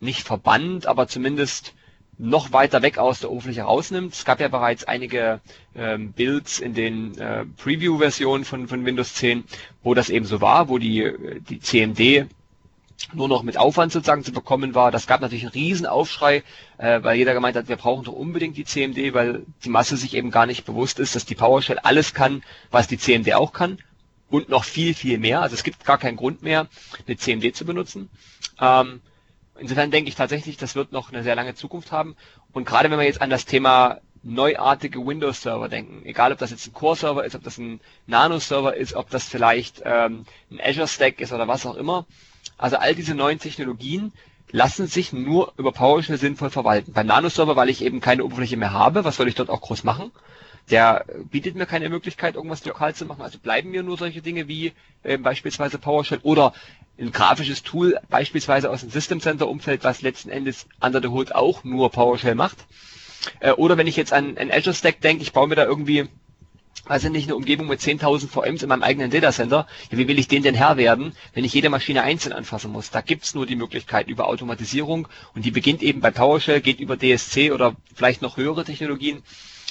nicht 0.00 0.22
verbannt, 0.22 0.86
aber 0.86 1.08
zumindest 1.08 1.74
noch 2.18 2.52
weiter 2.52 2.82
weg 2.82 2.98
aus 2.98 3.20
der 3.20 3.30
Oberfläche 3.30 3.62
rausnimmt. 3.62 4.12
Es 4.12 4.24
gab 4.24 4.40
ja 4.40 4.48
bereits 4.48 4.84
einige 4.84 5.40
ähm, 5.74 6.12
Builds 6.12 6.60
in 6.60 6.74
den 6.74 7.18
äh, 7.18 7.44
Preview-Versionen 7.44 8.44
von, 8.44 8.68
von 8.68 8.84
Windows 8.84 9.14
10, 9.14 9.44
wo 9.82 9.94
das 9.94 10.08
eben 10.08 10.24
so 10.24 10.40
war, 10.40 10.68
wo 10.68 10.78
die, 10.78 11.12
die 11.48 11.60
CMD 11.60 12.26
nur 13.12 13.28
noch 13.28 13.42
mit 13.42 13.58
Aufwand 13.58 13.92
sozusagen 13.92 14.24
zu 14.24 14.32
bekommen 14.32 14.74
war. 14.74 14.90
Das 14.90 15.06
gab 15.06 15.20
natürlich 15.20 15.44
einen 15.44 15.52
riesen 15.52 15.86
Aufschrei, 15.86 16.42
äh, 16.78 17.02
weil 17.02 17.16
jeder 17.16 17.34
gemeint 17.34 17.56
hat, 17.56 17.68
wir 17.68 17.76
brauchen 17.76 18.04
doch 18.04 18.12
unbedingt 18.12 18.56
die 18.56 18.64
CMD, 18.64 19.14
weil 19.14 19.44
die 19.64 19.68
Masse 19.68 19.96
sich 19.96 20.14
eben 20.14 20.30
gar 20.30 20.46
nicht 20.46 20.64
bewusst 20.64 20.98
ist, 20.98 21.14
dass 21.14 21.24
die 21.24 21.34
PowerShell 21.34 21.78
alles 21.78 22.14
kann, 22.14 22.42
was 22.70 22.88
die 22.88 22.98
CMD 22.98 23.34
auch 23.34 23.52
kann 23.52 23.78
und 24.30 24.48
noch 24.48 24.64
viel, 24.64 24.94
viel 24.94 25.18
mehr. 25.18 25.42
Also 25.42 25.54
es 25.54 25.62
gibt 25.62 25.84
gar 25.84 25.98
keinen 25.98 26.16
Grund 26.16 26.42
mehr, 26.42 26.68
eine 27.06 27.16
CMD 27.16 27.54
zu 27.54 27.64
benutzen. 27.64 28.08
Ähm, 28.60 29.00
insofern 29.58 29.90
denke 29.90 30.08
ich 30.08 30.16
tatsächlich, 30.16 30.56
das 30.56 30.74
wird 30.74 30.92
noch 30.92 31.12
eine 31.12 31.22
sehr 31.22 31.36
lange 31.36 31.54
Zukunft 31.54 31.92
haben. 31.92 32.16
Und 32.52 32.64
gerade 32.64 32.90
wenn 32.90 32.98
wir 32.98 33.06
jetzt 33.06 33.22
an 33.22 33.30
das 33.30 33.44
Thema 33.44 34.00
neuartige 34.22 35.06
Windows-Server 35.06 35.68
denken, 35.68 36.04
egal 36.04 36.32
ob 36.32 36.38
das 36.38 36.50
jetzt 36.50 36.66
ein 36.66 36.72
Core-Server 36.72 37.24
ist, 37.24 37.36
ob 37.36 37.44
das 37.44 37.58
ein 37.58 37.80
Nano-Server 38.06 38.74
ist, 38.74 38.94
ob 38.94 39.08
das 39.10 39.24
vielleicht 39.24 39.82
ähm, 39.84 40.24
ein 40.50 40.60
Azure-Stack 40.60 41.20
ist 41.20 41.32
oder 41.32 41.46
was 41.46 41.64
auch 41.64 41.76
immer. 41.76 42.06
Also 42.58 42.76
all 42.76 42.94
diese 42.94 43.14
neuen 43.14 43.38
Technologien 43.38 44.12
lassen 44.50 44.86
sich 44.86 45.12
nur 45.12 45.52
über 45.56 45.72
PowerShell 45.72 46.18
sinnvoll 46.18 46.50
verwalten. 46.50 46.92
Beim 46.92 47.06
Nano-Server, 47.06 47.56
weil 47.56 47.68
ich 47.68 47.82
eben 47.82 48.00
keine 48.00 48.24
Oberfläche 48.24 48.56
mehr 48.56 48.72
habe, 48.72 49.04
was 49.04 49.16
soll 49.16 49.28
ich 49.28 49.34
dort 49.34 49.50
auch 49.50 49.60
groß 49.60 49.84
machen? 49.84 50.12
der 50.70 51.04
bietet 51.30 51.54
mir 51.54 51.66
keine 51.66 51.88
Möglichkeit, 51.88 52.34
irgendwas 52.34 52.64
lokal 52.64 52.94
zu 52.94 53.06
machen. 53.06 53.22
Also 53.22 53.38
bleiben 53.38 53.70
mir 53.70 53.82
nur 53.82 53.96
solche 53.96 54.22
Dinge 54.22 54.48
wie 54.48 54.72
äh, 55.02 55.16
beispielsweise 55.16 55.78
PowerShell 55.78 56.20
oder 56.22 56.52
ein 56.98 57.12
grafisches 57.12 57.62
Tool, 57.62 57.98
beispielsweise 58.08 58.70
aus 58.70 58.80
dem 58.80 58.90
System 58.90 59.20
Center 59.20 59.48
Umfeld, 59.48 59.84
was 59.84 60.02
letzten 60.02 60.30
Endes 60.30 60.66
under 60.80 61.00
the 61.00 61.08
hood 61.08 61.32
auch 61.32 61.62
nur 61.62 61.90
PowerShell 61.90 62.34
macht. 62.34 62.66
Äh, 63.40 63.52
oder 63.52 63.76
wenn 63.76 63.86
ich 63.86 63.96
jetzt 63.96 64.12
an 64.12 64.36
ein 64.38 64.50
Azure 64.50 64.74
Stack 64.74 65.00
denke, 65.00 65.22
ich 65.22 65.32
baue 65.32 65.48
mir 65.48 65.56
da 65.56 65.64
irgendwie 65.64 66.08
also 66.88 67.08
nicht 67.08 67.24
eine 67.26 67.36
Umgebung 67.36 67.66
mit 67.66 67.80
10.000 67.80 68.28
VMs 68.28 68.62
in 68.62 68.68
meinem 68.68 68.82
eigenen 68.82 69.10
Datacenter. 69.10 69.66
Ja, 69.90 69.98
wie 69.98 70.08
will 70.08 70.18
ich 70.18 70.28
den 70.28 70.42
denn 70.42 70.54
Herr 70.54 70.76
werden, 70.76 71.12
wenn 71.34 71.44
ich 71.44 71.52
jede 71.52 71.68
Maschine 71.68 72.02
einzeln 72.02 72.32
anfassen 72.32 72.72
muss? 72.72 72.90
Da 72.90 73.00
gibt's 73.00 73.34
nur 73.34 73.46
die 73.46 73.56
Möglichkeit 73.56 74.08
über 74.08 74.28
Automatisierung 74.28 75.08
und 75.34 75.44
die 75.44 75.50
beginnt 75.50 75.82
eben 75.82 76.00
bei 76.00 76.10
PowerShell, 76.10 76.60
geht 76.60 76.80
über 76.80 76.96
DSC 76.96 77.50
oder 77.52 77.74
vielleicht 77.94 78.22
noch 78.22 78.36
höhere 78.36 78.64
Technologien. 78.64 79.22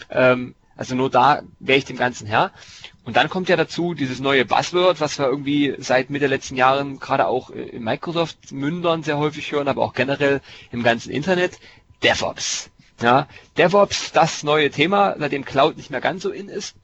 Ähm, 0.10 0.56
also 0.78 0.96
nur 0.96 1.10
da 1.10 1.42
wäre 1.60 1.78
ich 1.80 1.86
dem 1.86 1.98
Ganzen 1.98 2.28
Herr. 2.28 2.52
Und 3.06 3.16
dann 3.16 3.30
kommt 3.30 3.50
ja 3.50 3.56
dazu 3.56 3.94
dieses 3.94 4.20
neue 4.20 4.46
Buzzword, 4.46 5.00
was 5.00 5.18
wir 5.20 5.28
irgendwie 5.28 5.76
seit 5.78 6.10
Mitte 6.10 6.28
letzten 6.28 6.56
Jahren 6.58 7.00
gerade 7.00 7.28
auch 7.28 7.50
in 7.50 7.84
Microsoft-Mündern 7.84 9.04
sehr 9.04 9.18
häufig 9.18 9.52
hören, 9.52 9.68
aber 9.68 9.84
auch 9.84 9.94
generell 9.94 10.42
im 10.72 10.84
ganzen 10.84 11.12
Internet, 11.12 11.60
DevOps. 12.04 12.70
Ja, 13.02 13.28
DevOps, 13.58 14.12
das 14.12 14.44
neue 14.44 14.70
Thema, 14.72 15.16
seitdem 15.20 15.46
Cloud 15.46 15.78
nicht 15.78 15.92
mehr 15.92 16.02
ganz 16.02 16.24
so 16.24 16.30
in 16.32 16.50
ist. 16.50 16.76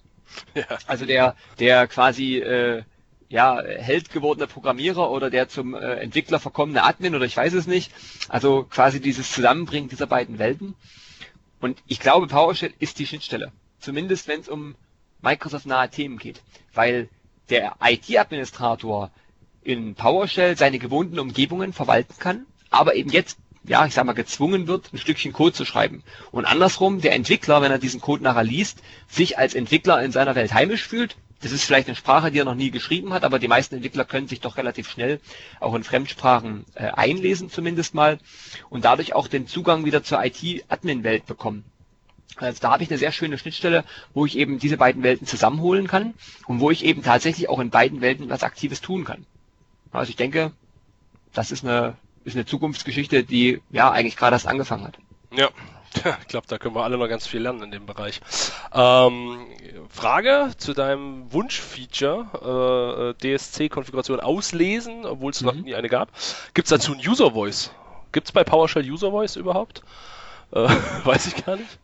Also 0.87 1.05
der, 1.05 1.35
der 1.59 1.87
quasi 1.87 2.37
äh, 2.37 2.83
ja, 3.29 3.61
Held 3.61 4.11
gewordene 4.11 4.47
Programmierer 4.47 5.09
oder 5.09 5.29
der 5.29 5.47
zum 5.47 5.73
äh, 5.73 5.95
Entwickler 5.95 6.39
verkommene 6.39 6.83
Admin 6.83 7.15
oder 7.15 7.25
ich 7.25 7.37
weiß 7.37 7.53
es 7.53 7.65
nicht. 7.65 7.91
Also 8.27 8.63
quasi 8.69 8.99
dieses 8.99 9.31
Zusammenbringen 9.31 9.89
dieser 9.89 10.07
beiden 10.07 10.37
Welten. 10.37 10.75
Und 11.61 11.81
ich 11.87 11.99
glaube, 11.99 12.27
PowerShell 12.27 12.73
ist 12.79 12.99
die 12.99 13.07
Schnittstelle. 13.07 13.51
Zumindest 13.79 14.27
wenn 14.27 14.41
es 14.41 14.49
um 14.49 14.75
Microsoft-nahe 15.21 15.89
Themen 15.89 16.17
geht. 16.17 16.41
Weil 16.73 17.07
der 17.49 17.75
IT-Administrator 17.81 19.11
in 19.63 19.95
PowerShell 19.95 20.57
seine 20.57 20.79
gewohnten 20.79 21.19
Umgebungen 21.19 21.71
verwalten 21.73 22.15
kann, 22.19 22.45
aber 22.69 22.95
eben 22.95 23.11
jetzt, 23.11 23.37
ja, 23.63 23.85
ich 23.85 23.93
sag 23.93 24.05
mal, 24.05 24.13
gezwungen 24.13 24.67
wird, 24.67 24.91
ein 24.91 24.97
Stückchen 24.97 25.33
Code 25.33 25.53
zu 25.53 25.65
schreiben. 25.65 26.03
Und 26.31 26.45
andersrum, 26.45 27.01
der 27.01 27.13
Entwickler, 27.13 27.61
wenn 27.61 27.71
er 27.71 27.77
diesen 27.77 28.01
Code 28.01 28.23
nachher 28.23 28.43
liest, 28.43 28.79
sich 29.07 29.37
als 29.37 29.53
Entwickler 29.53 30.01
in 30.03 30.11
seiner 30.11 30.35
Welt 30.35 30.53
heimisch 30.53 30.87
fühlt. 30.87 31.15
Das 31.41 31.51
ist 31.51 31.63
vielleicht 31.63 31.87
eine 31.87 31.95
Sprache, 31.95 32.31
die 32.31 32.39
er 32.39 32.45
noch 32.45 32.55
nie 32.55 32.69
geschrieben 32.69 33.13
hat, 33.13 33.23
aber 33.23 33.39
die 33.39 33.47
meisten 33.47 33.75
Entwickler 33.75 34.05
können 34.05 34.27
sich 34.27 34.41
doch 34.41 34.57
relativ 34.57 34.89
schnell 34.89 35.19
auch 35.59 35.73
in 35.73 35.83
Fremdsprachen 35.83 36.65
äh, 36.75 36.91
einlesen 36.91 37.49
zumindest 37.49 37.95
mal 37.95 38.19
und 38.69 38.85
dadurch 38.85 39.13
auch 39.15 39.27
den 39.27 39.47
Zugang 39.47 39.83
wieder 39.83 40.03
zur 40.03 40.23
IT-Admin-Welt 40.23 41.25
bekommen. 41.25 41.65
Also 42.35 42.59
da 42.61 42.71
habe 42.71 42.83
ich 42.83 42.89
eine 42.89 42.99
sehr 42.99 43.11
schöne 43.11 43.37
Schnittstelle, 43.37 43.83
wo 44.13 44.25
ich 44.25 44.37
eben 44.37 44.59
diese 44.59 44.77
beiden 44.77 45.03
Welten 45.03 45.27
zusammenholen 45.27 45.87
kann 45.87 46.13
und 46.45 46.59
wo 46.59 46.71
ich 46.71 46.85
eben 46.85 47.03
tatsächlich 47.03 47.49
auch 47.49 47.59
in 47.59 47.69
beiden 47.69 48.01
Welten 48.01 48.29
was 48.29 48.43
Aktives 48.43 48.81
tun 48.81 49.03
kann. 49.03 49.25
Also 49.91 50.09
ich 50.09 50.15
denke, 50.15 50.51
das 51.33 51.51
ist 51.51 51.65
eine, 51.65 51.97
ist 52.23 52.35
eine 52.35 52.45
Zukunftsgeschichte, 52.45 53.23
die 53.23 53.61
ja 53.71 53.91
eigentlich 53.91 54.17
gerade 54.17 54.35
erst 54.35 54.47
angefangen 54.47 54.85
hat. 54.85 54.97
Ja, 55.33 55.49
ich 56.21 56.27
glaube, 56.27 56.47
da 56.47 56.57
können 56.57 56.75
wir 56.75 56.83
alle 56.83 56.97
noch 56.97 57.07
ganz 57.07 57.27
viel 57.27 57.41
lernen 57.41 57.63
in 57.63 57.71
dem 57.71 57.85
Bereich. 57.85 58.21
Ähm, 58.73 59.47
Frage 59.89 60.51
zu 60.57 60.73
deinem 60.73 61.31
Wunschfeature, 61.31 63.15
äh, 63.21 63.37
DSC-Konfiguration 63.37 64.19
auslesen, 64.19 65.05
obwohl 65.05 65.31
es 65.31 65.41
mhm. 65.41 65.47
noch 65.47 65.55
nie 65.55 65.75
eine 65.75 65.89
gab. 65.89 66.09
Gibt 66.53 66.67
es 66.67 66.69
dazu 66.69 66.93
ein 66.93 66.99
User 67.05 67.31
Voice? 67.31 67.71
Gibt 68.11 68.27
es 68.27 68.31
bei 68.31 68.43
PowerShell 68.43 68.89
User 68.89 69.11
Voice 69.11 69.35
überhaupt? 69.35 69.83
Äh, 70.51 70.67
weiß 71.03 71.27
ich 71.27 71.45
gar 71.45 71.57
nicht. 71.57 71.79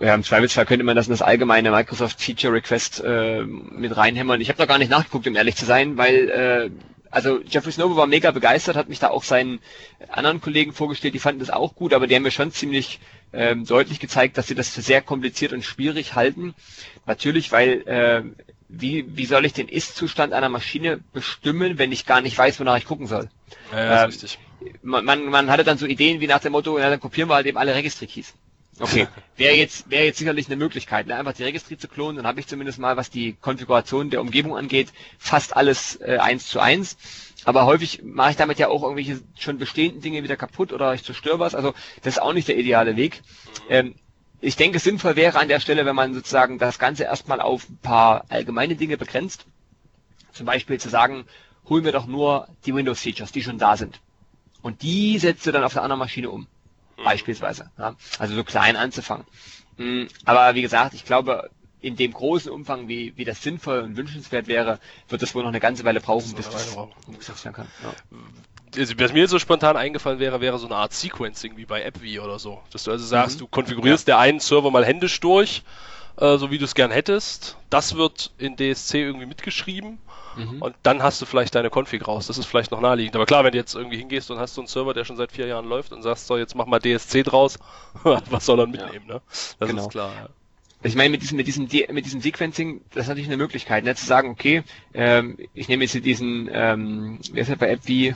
Ja, 0.00 0.14
im 0.14 0.24
Zweifelsfall 0.24 0.66
könnte 0.66 0.84
man 0.84 0.96
das 0.96 1.06
in 1.06 1.12
das 1.12 1.22
allgemeine 1.22 1.70
Microsoft 1.70 2.20
Feature 2.20 2.54
Request 2.54 3.02
äh, 3.04 3.42
mit 3.42 3.96
reinhämmern. 3.96 4.40
Ich 4.40 4.48
habe 4.48 4.58
da 4.58 4.66
gar 4.66 4.78
nicht 4.78 4.90
nachgeguckt, 4.90 5.28
um 5.28 5.36
ehrlich 5.36 5.54
zu 5.54 5.64
sein, 5.64 5.96
weil 5.96 6.28
äh, 6.28 6.70
also 7.10 7.40
Jeffrey 7.42 7.72
Snow 7.72 7.96
war 7.96 8.06
mega 8.06 8.30
begeistert, 8.30 8.76
hat 8.76 8.88
mich 8.88 9.00
da 9.00 9.08
auch 9.08 9.24
seinen 9.24 9.60
anderen 10.08 10.40
Kollegen 10.40 10.72
vorgestellt, 10.72 11.14
die 11.14 11.18
fanden 11.18 11.40
das 11.40 11.50
auch 11.50 11.74
gut, 11.74 11.92
aber 11.92 12.06
die 12.06 12.14
haben 12.14 12.22
mir 12.22 12.30
schon 12.30 12.52
ziemlich 12.52 13.00
ähm, 13.32 13.64
deutlich 13.66 14.00
gezeigt, 14.00 14.38
dass 14.38 14.46
sie 14.46 14.54
das 14.54 14.70
für 14.70 14.82
sehr 14.82 15.02
kompliziert 15.02 15.52
und 15.52 15.64
schwierig 15.64 16.14
halten. 16.14 16.54
Natürlich, 17.06 17.52
weil 17.52 17.82
äh, 17.86 18.22
wie, 18.68 19.04
wie 19.16 19.26
soll 19.26 19.44
ich 19.44 19.52
den 19.52 19.68
Ist-Zustand 19.68 20.32
einer 20.32 20.48
Maschine 20.48 21.00
bestimmen, 21.12 21.78
wenn 21.78 21.92
ich 21.92 22.06
gar 22.06 22.20
nicht 22.20 22.38
weiß, 22.38 22.60
wonach 22.60 22.76
ich 22.76 22.86
gucken 22.86 23.06
soll? 23.06 23.28
Ja, 23.72 23.78
ja 23.78 24.04
ähm, 24.04 24.10
ist 24.10 24.22
richtig. 24.22 24.38
Man, 24.82 25.04
man, 25.04 25.24
man 25.26 25.50
hatte 25.50 25.64
dann 25.64 25.78
so 25.78 25.86
Ideen 25.86 26.20
wie 26.20 26.26
nach 26.26 26.40
dem 26.40 26.52
Motto, 26.52 26.78
ja, 26.78 26.90
dann 26.90 27.00
kopieren 27.00 27.28
wir 27.28 27.34
halt 27.34 27.46
eben 27.46 27.58
alle 27.58 27.74
Registry-Keys. 27.74 28.34
Okay, 28.80 29.06
wäre 29.36 29.54
jetzt, 29.54 29.90
wäre 29.90 30.04
jetzt 30.04 30.18
sicherlich 30.18 30.46
eine 30.46 30.56
Möglichkeit, 30.56 31.06
ne? 31.06 31.16
einfach 31.16 31.34
die 31.34 31.44
Registry 31.44 31.78
zu 31.78 31.86
klonen, 31.86 32.16
dann 32.16 32.26
habe 32.26 32.40
ich 32.40 32.46
zumindest 32.46 32.78
mal, 32.78 32.96
was 32.96 33.10
die 33.10 33.34
Konfiguration 33.34 34.10
der 34.10 34.20
Umgebung 34.20 34.56
angeht, 34.56 34.88
fast 35.18 35.56
alles 35.56 35.96
äh, 36.00 36.18
eins 36.18 36.48
zu 36.48 36.60
eins. 36.60 36.96
Aber 37.44 37.64
häufig 37.64 38.02
mache 38.02 38.32
ich 38.32 38.36
damit 38.36 38.58
ja 38.58 38.68
auch 38.68 38.82
irgendwelche 38.82 39.20
schon 39.38 39.58
bestehenden 39.58 40.02
Dinge 40.02 40.22
wieder 40.22 40.36
kaputt 40.36 40.72
oder 40.72 40.92
ich 40.94 41.04
zerstöre 41.04 41.38
was. 41.38 41.54
Also 41.54 41.74
das 42.02 42.14
ist 42.14 42.22
auch 42.22 42.34
nicht 42.34 42.48
der 42.48 42.58
ideale 42.58 42.96
Weg. 42.96 43.22
Ähm, 43.68 43.94
ich 44.42 44.56
denke, 44.56 44.78
sinnvoll 44.78 45.16
wäre 45.16 45.38
an 45.38 45.48
der 45.48 45.60
Stelle, 45.60 45.84
wenn 45.84 45.96
man 45.96 46.14
sozusagen 46.14 46.58
das 46.58 46.78
Ganze 46.78 47.04
erstmal 47.04 47.40
auf 47.40 47.68
ein 47.68 47.78
paar 47.78 48.24
allgemeine 48.28 48.76
Dinge 48.76 48.96
begrenzt. 48.96 49.46
Zum 50.32 50.46
Beispiel 50.46 50.78
zu 50.80 50.88
sagen, 50.88 51.24
holen 51.68 51.84
wir 51.84 51.92
doch 51.92 52.06
nur 52.06 52.48
die 52.64 52.74
Windows-Features, 52.74 53.32
die 53.32 53.42
schon 53.42 53.58
da 53.58 53.76
sind. 53.76 54.00
Und 54.62 54.82
die 54.82 55.18
setzt 55.18 55.46
du 55.46 55.52
dann 55.52 55.64
auf 55.64 55.72
der 55.72 55.82
anderen 55.82 55.98
Maschine 55.98 56.30
um. 56.30 56.46
Mhm. 57.00 57.04
beispielsweise. 57.04 57.70
Ja? 57.78 57.94
Also 58.18 58.34
so 58.34 58.44
klein 58.44 58.76
anzufangen. 58.76 59.26
Mhm. 59.76 60.08
Aber 60.24 60.54
wie 60.54 60.62
gesagt, 60.62 60.94
ich 60.94 61.04
glaube, 61.04 61.50
in 61.80 61.96
dem 61.96 62.12
großen 62.12 62.50
Umfang, 62.50 62.88
wie, 62.88 63.14
wie 63.16 63.24
das 63.24 63.42
sinnvoll 63.42 63.80
und 63.80 63.96
wünschenswert 63.96 64.46
wäre, 64.46 64.78
wird 65.08 65.22
das 65.22 65.34
wohl 65.34 65.42
noch 65.42 65.48
eine 65.48 65.60
ganze 65.60 65.84
Weile 65.84 66.00
brauchen, 66.00 66.34
bis 66.34 66.48
das 66.50 66.76
umgesetzt 67.06 67.44
werden 67.44 67.54
kann. 67.54 67.68
Ja. 67.82 67.94
Also, 68.76 68.94
was 68.98 69.12
mir 69.12 69.20
jetzt 69.20 69.30
so 69.30 69.38
spontan 69.38 69.76
eingefallen 69.76 70.20
wäre, 70.20 70.40
wäre 70.40 70.58
so 70.58 70.66
eine 70.66 70.76
Art 70.76 70.92
Sequencing 70.92 71.56
wie 71.56 71.64
bei 71.64 71.84
AppV 71.84 72.22
oder 72.22 72.38
so. 72.38 72.60
Dass 72.70 72.84
du 72.84 72.92
also 72.92 73.04
sagst, 73.04 73.36
mhm. 73.36 73.40
du 73.40 73.46
konfigurierst 73.48 74.06
ja. 74.06 74.14
der 74.14 74.20
einen 74.20 74.40
Server 74.40 74.70
mal 74.70 74.84
händisch 74.84 75.18
durch, 75.20 75.62
äh, 76.18 76.36
so 76.36 76.50
wie 76.50 76.58
du 76.58 76.66
es 76.66 76.74
gern 76.74 76.90
hättest. 76.90 77.56
Das 77.68 77.96
wird 77.96 78.30
in 78.38 78.56
DSC 78.56 79.00
irgendwie 79.00 79.26
mitgeschrieben 79.26 79.98
Mhm. 80.36 80.62
Und 80.62 80.74
dann 80.82 81.02
hast 81.02 81.20
du 81.20 81.26
vielleicht 81.26 81.54
deine 81.54 81.70
Config 81.70 82.06
raus. 82.06 82.26
Das 82.26 82.38
ist 82.38 82.46
vielleicht 82.46 82.70
noch 82.70 82.80
naheliegend. 82.80 83.16
Aber 83.16 83.26
klar, 83.26 83.44
wenn 83.44 83.52
du 83.52 83.58
jetzt 83.58 83.74
irgendwie 83.74 83.98
hingehst 83.98 84.30
und 84.30 84.38
hast 84.38 84.54
so 84.54 84.60
einen 84.60 84.68
Server, 84.68 84.94
der 84.94 85.04
schon 85.04 85.16
seit 85.16 85.32
vier 85.32 85.46
Jahren 85.46 85.66
läuft 85.66 85.92
und 85.92 86.02
sagst, 86.02 86.26
so, 86.26 86.36
jetzt 86.36 86.54
mach 86.54 86.66
mal 86.66 86.80
DSC 86.80 87.22
draus, 87.22 87.58
was 88.02 88.46
soll 88.46 88.60
er 88.60 88.66
mitnehmen, 88.66 89.06
ja. 89.08 89.14
ne? 89.14 89.22
Das 89.58 89.68
genau. 89.68 89.82
ist 89.82 89.90
klar. 89.90 90.12
Ja. 90.14 90.28
Ich 90.82 90.94
meine, 90.94 91.10
mit 91.10 91.20
diesem, 91.20 91.36
mit 91.36 91.46
diesem, 91.46 91.68
mit 91.90 92.06
diesem 92.06 92.22
Sequencing, 92.22 92.80
das 92.94 93.02
ist 93.02 93.08
natürlich 93.08 93.28
eine 93.28 93.36
Möglichkeit, 93.36 93.84
ne, 93.84 93.94
zu 93.94 94.06
sagen, 94.06 94.30
okay, 94.30 94.62
ähm, 94.94 95.36
ich 95.52 95.68
nehme 95.68 95.84
jetzt 95.84 95.94
diesen, 96.06 96.48
ähm, 96.50 97.18
wer 97.32 97.42
ist 97.42 97.48
ja 97.48 97.54
bei 97.56 97.68
App 97.68 97.80
wie, 97.84 98.08
äh, 98.08 98.14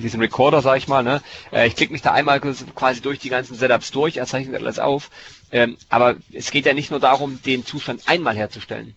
diesen 0.00 0.20
Recorder, 0.20 0.62
sag 0.62 0.76
ich 0.76 0.86
mal, 0.86 1.02
ne, 1.02 1.20
äh, 1.50 1.66
ich 1.66 1.74
klicke 1.74 1.92
mich 1.92 2.02
da 2.02 2.12
einmal 2.12 2.38
quasi 2.38 3.00
durch 3.00 3.18
die 3.18 3.30
ganzen 3.30 3.56
Setups 3.56 3.90
durch, 3.90 4.16
er 4.16 4.26
zeichnet 4.26 4.54
alles 4.54 4.78
auf, 4.78 5.10
ähm, 5.50 5.76
aber 5.88 6.14
es 6.32 6.52
geht 6.52 6.66
ja 6.66 6.72
nicht 6.72 6.92
nur 6.92 7.00
darum, 7.00 7.42
den 7.42 7.66
Zustand 7.66 8.02
einmal 8.06 8.36
herzustellen 8.36 8.94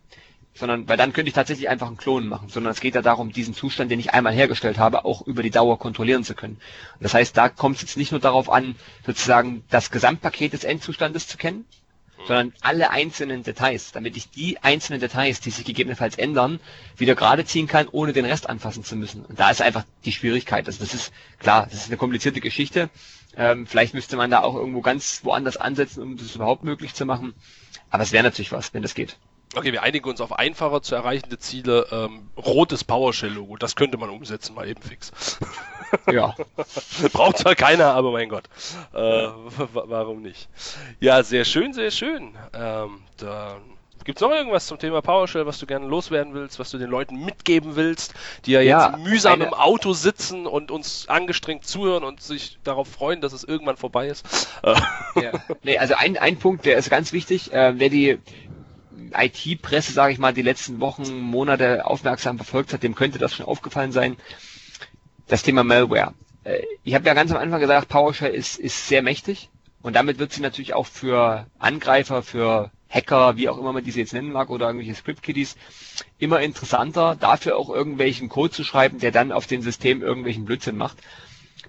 sondern 0.61 0.87
weil 0.87 0.95
dann 0.95 1.11
könnte 1.11 1.27
ich 1.27 1.33
tatsächlich 1.33 1.69
einfach 1.69 1.87
einen 1.87 1.97
Klon 1.97 2.27
machen, 2.27 2.47
sondern 2.47 2.71
es 2.71 2.79
geht 2.79 2.93
ja 2.93 3.01
darum, 3.01 3.31
diesen 3.31 3.55
Zustand, 3.55 3.89
den 3.89 3.99
ich 3.99 4.13
einmal 4.13 4.31
hergestellt 4.31 4.77
habe, 4.77 5.05
auch 5.05 5.25
über 5.25 5.41
die 5.41 5.49
Dauer 5.49 5.79
kontrollieren 5.79 6.23
zu 6.23 6.35
können. 6.35 6.53
Und 6.93 7.03
das 7.03 7.15
heißt, 7.15 7.35
da 7.35 7.49
kommt 7.49 7.77
es 7.77 7.81
jetzt 7.81 7.97
nicht 7.97 8.11
nur 8.11 8.21
darauf 8.21 8.47
an, 8.47 8.75
sozusagen 9.03 9.63
das 9.71 9.89
Gesamtpaket 9.89 10.53
des 10.53 10.63
Endzustandes 10.63 11.27
zu 11.27 11.37
kennen, 11.37 11.65
sondern 12.27 12.53
alle 12.61 12.91
einzelnen 12.91 13.41
Details, 13.41 13.91
damit 13.91 14.15
ich 14.15 14.29
die 14.29 14.59
einzelnen 14.61 14.99
Details, 14.99 15.39
die 15.39 15.49
sich 15.49 15.65
gegebenenfalls 15.65 16.15
ändern, 16.19 16.59
wieder 16.95 17.15
gerade 17.15 17.43
ziehen 17.43 17.65
kann, 17.65 17.87
ohne 17.91 18.13
den 18.13 18.25
Rest 18.25 18.47
anfassen 18.47 18.83
zu 18.83 18.95
müssen. 18.95 19.25
Und 19.25 19.39
da 19.39 19.49
ist 19.49 19.63
einfach 19.63 19.83
die 20.05 20.11
Schwierigkeit. 20.11 20.67
Also 20.67 20.77
das 20.77 20.93
ist 20.93 21.11
klar, 21.39 21.65
das 21.71 21.79
ist 21.79 21.87
eine 21.87 21.97
komplizierte 21.97 22.39
Geschichte. 22.39 22.91
Ähm, 23.35 23.65
vielleicht 23.65 23.95
müsste 23.95 24.15
man 24.15 24.29
da 24.29 24.41
auch 24.41 24.53
irgendwo 24.53 24.81
ganz 24.81 25.21
woanders 25.23 25.57
ansetzen, 25.57 26.03
um 26.03 26.17
das 26.17 26.35
überhaupt 26.35 26.63
möglich 26.63 26.93
zu 26.93 27.07
machen. 27.07 27.33
Aber 27.89 28.03
es 28.03 28.11
wäre 28.11 28.23
natürlich 28.23 28.51
was, 28.51 28.75
wenn 28.75 28.83
das 28.83 28.93
geht. 28.93 29.17
Okay, 29.53 29.73
wir 29.73 29.83
einigen 29.83 30.07
uns 30.07 30.21
auf 30.21 30.37
einfacher 30.39 30.81
zu 30.81 30.95
erreichende 30.95 31.37
Ziele. 31.37 31.87
Ähm, 31.91 32.29
rotes 32.37 32.85
PowerShell-Logo, 32.85 33.57
das 33.57 33.75
könnte 33.75 33.97
man 33.97 34.09
umsetzen, 34.09 34.55
mal 34.55 34.67
eben 34.67 34.81
fix. 34.81 35.11
Ja. 36.09 36.33
Braucht 37.11 37.39
zwar 37.39 37.53
keiner, 37.53 37.87
aber 37.87 38.13
mein 38.13 38.29
Gott. 38.29 38.45
Äh, 38.93 39.27
warum 39.73 40.21
nicht? 40.21 40.47
Ja, 41.01 41.21
sehr 41.21 41.43
schön, 41.43 41.73
sehr 41.73 41.91
schön. 41.91 42.33
Ähm, 42.53 43.01
da 43.17 43.57
Gibt 44.03 44.17
es 44.17 44.21
noch 44.21 44.31
irgendwas 44.31 44.67
zum 44.67 44.79
Thema 44.79 45.01
PowerShell, 45.01 45.45
was 45.45 45.59
du 45.59 45.65
gerne 45.65 45.85
loswerden 45.85 46.33
willst, 46.33 46.59
was 46.59 46.71
du 46.71 46.77
den 46.77 46.89
Leuten 46.89 47.23
mitgeben 47.23 47.75
willst, 47.75 48.13
die 48.45 48.51
ja, 48.51 48.61
ja 48.61 48.89
jetzt 48.89 49.05
mühsam 49.05 49.33
eine... 49.33 49.45
im 49.45 49.53
Auto 49.53 49.93
sitzen 49.93 50.47
und 50.47 50.71
uns 50.71 51.07
angestrengt 51.07 51.65
zuhören 51.65 52.03
und 52.03 52.21
sich 52.21 52.57
darauf 52.63 52.87
freuen, 52.87 53.21
dass 53.21 53.33
es 53.33 53.43
irgendwann 53.43 53.77
vorbei 53.77 54.07
ist? 54.07 54.49
Ja. 54.63 55.33
Nee, 55.63 55.77
also 55.77 55.95
ein, 55.95 56.17
ein 56.17 56.37
Punkt, 56.37 56.65
der 56.65 56.77
ist 56.77 56.89
ganz 56.89 57.13
wichtig. 57.13 57.53
Äh, 57.53 57.73
wer 57.77 57.89
die 57.89 58.17
IT-Presse, 59.15 59.93
sage 59.93 60.13
ich 60.13 60.19
mal, 60.19 60.33
die 60.33 60.41
letzten 60.41 60.79
Wochen, 60.79 61.19
Monate 61.19 61.85
aufmerksam 61.85 62.37
verfolgt 62.37 62.73
hat, 62.73 62.83
dem 62.83 62.95
könnte 62.95 63.19
das 63.19 63.35
schon 63.35 63.45
aufgefallen 63.45 63.91
sein. 63.91 64.17
Das 65.27 65.43
Thema 65.43 65.63
Malware. 65.63 66.13
Äh, 66.43 66.61
ich 66.83 66.93
habe 66.95 67.05
ja 67.07 67.13
ganz 67.13 67.31
am 67.31 67.37
Anfang 67.37 67.59
gesagt, 67.59 67.89
PowerShell 67.89 68.33
ist, 68.33 68.59
ist 68.59 68.87
sehr 68.87 69.01
mächtig 69.01 69.49
und 69.81 69.95
damit 69.95 70.19
wird 70.19 70.33
sie 70.33 70.41
natürlich 70.41 70.73
auch 70.73 70.85
für 70.85 71.47
Angreifer, 71.59 72.23
für 72.23 72.71
Hacker, 72.89 73.37
wie 73.37 73.47
auch 73.49 73.57
immer 73.57 73.71
man 73.71 73.83
diese 73.83 73.99
jetzt 73.99 74.13
nennen 74.13 74.31
mag, 74.31 74.49
oder 74.49 74.67
irgendwelche 74.67 74.95
Script-Kiddies, 74.95 75.55
immer 76.19 76.41
interessanter, 76.41 77.15
dafür 77.15 77.57
auch 77.57 77.69
irgendwelchen 77.69 78.29
Code 78.29 78.51
zu 78.51 78.63
schreiben, 78.63 78.99
der 78.99 79.11
dann 79.11 79.31
auf 79.31 79.47
dem 79.47 79.61
System 79.61 80.01
irgendwelchen 80.01 80.45
Blödsinn 80.45 80.77
macht. 80.77 80.97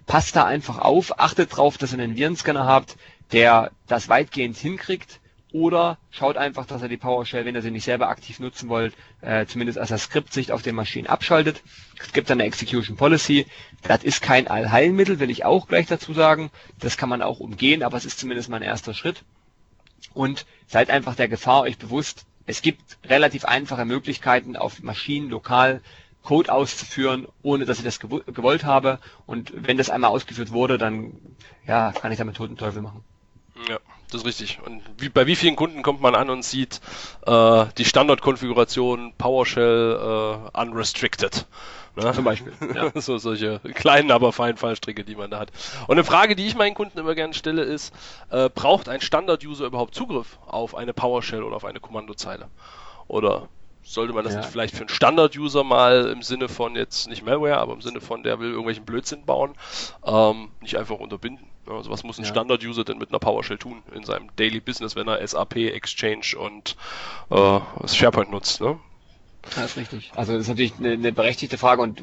Passt 0.06 0.34
da 0.34 0.44
einfach 0.44 0.78
auf, 0.78 1.20
achtet 1.20 1.56
drauf, 1.56 1.78
dass 1.78 1.92
ihr 1.92 2.00
einen 2.00 2.16
Virenscanner 2.16 2.66
habt, 2.66 2.96
der 3.30 3.70
das 3.86 4.08
weitgehend 4.08 4.56
hinkriegt, 4.56 5.20
oder 5.52 5.98
schaut 6.10 6.36
einfach, 6.36 6.66
dass 6.66 6.82
ihr 6.82 6.88
die 6.88 6.96
PowerShell, 6.96 7.44
wenn 7.44 7.54
ihr 7.54 7.62
sie 7.62 7.70
nicht 7.70 7.84
selber 7.84 8.08
aktiv 8.08 8.40
nutzen 8.40 8.68
wollt, 8.68 8.94
äh, 9.20 9.46
zumindest 9.46 9.78
als 9.78 9.88
der 9.88 9.98
Skriptsicht 9.98 10.50
auf 10.50 10.62
den 10.62 10.74
Maschinen 10.74 11.06
abschaltet. 11.06 11.62
Es 12.00 12.12
gibt 12.12 12.30
eine 12.30 12.44
Execution 12.44 12.96
Policy. 12.96 13.46
Das 13.82 14.02
ist 14.02 14.22
kein 14.22 14.48
Allheilmittel, 14.48 15.20
will 15.20 15.30
ich 15.30 15.44
auch 15.44 15.68
gleich 15.68 15.86
dazu 15.86 16.14
sagen. 16.14 16.50
Das 16.78 16.96
kann 16.96 17.08
man 17.08 17.22
auch 17.22 17.40
umgehen, 17.40 17.82
aber 17.82 17.96
es 17.96 18.04
ist 18.04 18.18
zumindest 18.18 18.48
mal 18.48 18.56
ein 18.56 18.62
erster 18.62 18.94
Schritt 18.94 19.24
und 20.14 20.46
seid 20.66 20.90
einfach 20.90 21.14
der 21.14 21.28
Gefahr 21.28 21.62
euch 21.62 21.78
bewusst. 21.78 22.26
Es 22.46 22.62
gibt 22.62 22.98
relativ 23.04 23.44
einfache 23.44 23.84
Möglichkeiten, 23.84 24.56
auf 24.56 24.82
Maschinen 24.82 25.30
lokal 25.30 25.80
Code 26.22 26.52
auszuführen, 26.52 27.26
ohne 27.42 27.64
dass 27.64 27.78
ich 27.78 27.84
das 27.84 27.98
gewollt 28.00 28.64
habe. 28.64 28.98
Und 29.26 29.52
wenn 29.54 29.76
das 29.76 29.90
einmal 29.90 30.10
ausgeführt 30.10 30.52
wurde, 30.52 30.78
dann 30.78 31.14
ja, 31.66 31.92
kann 31.92 32.12
ich 32.12 32.18
damit 32.18 32.36
toten 32.36 32.56
Teufel 32.56 32.82
machen. 32.82 33.04
Ja, 33.68 33.78
das 34.10 34.22
ist 34.22 34.26
richtig. 34.26 34.60
Und 34.64 34.82
wie, 34.98 35.08
bei 35.08 35.26
wie 35.26 35.36
vielen 35.36 35.56
Kunden 35.56 35.82
kommt 35.82 36.00
man 36.00 36.14
an 36.14 36.30
und 36.30 36.44
sieht 36.44 36.80
äh, 37.26 37.66
die 37.78 37.84
Standardkonfiguration 37.84 39.14
PowerShell 39.16 40.50
äh, 40.54 40.60
unrestricted? 40.60 41.46
Ne? 41.96 42.12
Zum 42.12 42.24
Beispiel. 42.24 42.52
Ja. 42.74 42.90
so 42.94 43.18
solche 43.18 43.60
kleinen, 43.74 44.10
aber 44.10 44.32
feinen 44.32 44.56
Fallstricke, 44.56 45.04
die 45.04 45.14
man 45.14 45.30
da 45.30 45.38
hat. 45.38 45.52
Und 45.86 45.92
eine 45.92 46.04
Frage, 46.04 46.36
die 46.36 46.46
ich 46.46 46.54
meinen 46.54 46.74
Kunden 46.74 46.98
immer 46.98 47.14
gerne 47.14 47.34
stelle, 47.34 47.62
ist, 47.62 47.94
äh, 48.30 48.48
braucht 48.48 48.88
ein 48.88 49.00
Standard-User 49.00 49.66
überhaupt 49.66 49.94
Zugriff 49.94 50.38
auf 50.46 50.74
eine 50.74 50.94
PowerShell 50.94 51.42
oder 51.42 51.56
auf 51.56 51.64
eine 51.64 51.80
Kommandozeile? 51.80 52.48
Oder 53.08 53.48
sollte 53.82 54.12
man 54.12 54.24
das 54.24 54.34
ja. 54.34 54.40
nicht 54.40 54.50
vielleicht 54.50 54.74
für 54.74 54.80
einen 54.80 54.88
Standard-User 54.88 55.64
mal 55.64 56.10
im 56.10 56.22
Sinne 56.22 56.48
von 56.48 56.76
jetzt 56.76 57.08
nicht 57.08 57.24
Malware, 57.24 57.58
aber 57.58 57.74
im 57.74 57.80
Sinne 57.80 58.00
von 58.00 58.22
der 58.22 58.38
will 58.38 58.50
irgendwelchen 58.50 58.84
Blödsinn 58.84 59.24
bauen, 59.24 59.54
ähm, 60.04 60.50
nicht 60.60 60.76
einfach 60.76 60.98
unterbinden? 60.98 61.46
Also 61.66 61.90
was 61.90 62.02
muss 62.02 62.18
ein 62.18 62.24
ja. 62.24 62.30
Standard-User 62.30 62.84
denn 62.84 62.98
mit 62.98 63.10
einer 63.10 63.18
PowerShell 63.18 63.58
tun 63.58 63.82
in 63.94 64.04
seinem 64.04 64.28
Daily 64.36 64.60
Business, 64.60 64.96
wenn 64.96 65.08
er 65.08 65.26
SAP, 65.26 65.56
Exchange 65.56 66.36
und 66.38 66.76
äh, 67.30 67.60
SharePoint 67.86 68.30
nutzt? 68.30 68.60
Ne? 68.60 68.78
Das 69.42 69.72
ist 69.72 69.76
richtig. 69.76 70.12
Also 70.14 70.32
das 70.32 70.42
ist 70.42 70.48
natürlich 70.48 70.74
eine, 70.78 70.92
eine, 70.92 71.12
berechtigte 71.12 71.58
Frage 71.58 71.82
und 71.82 72.02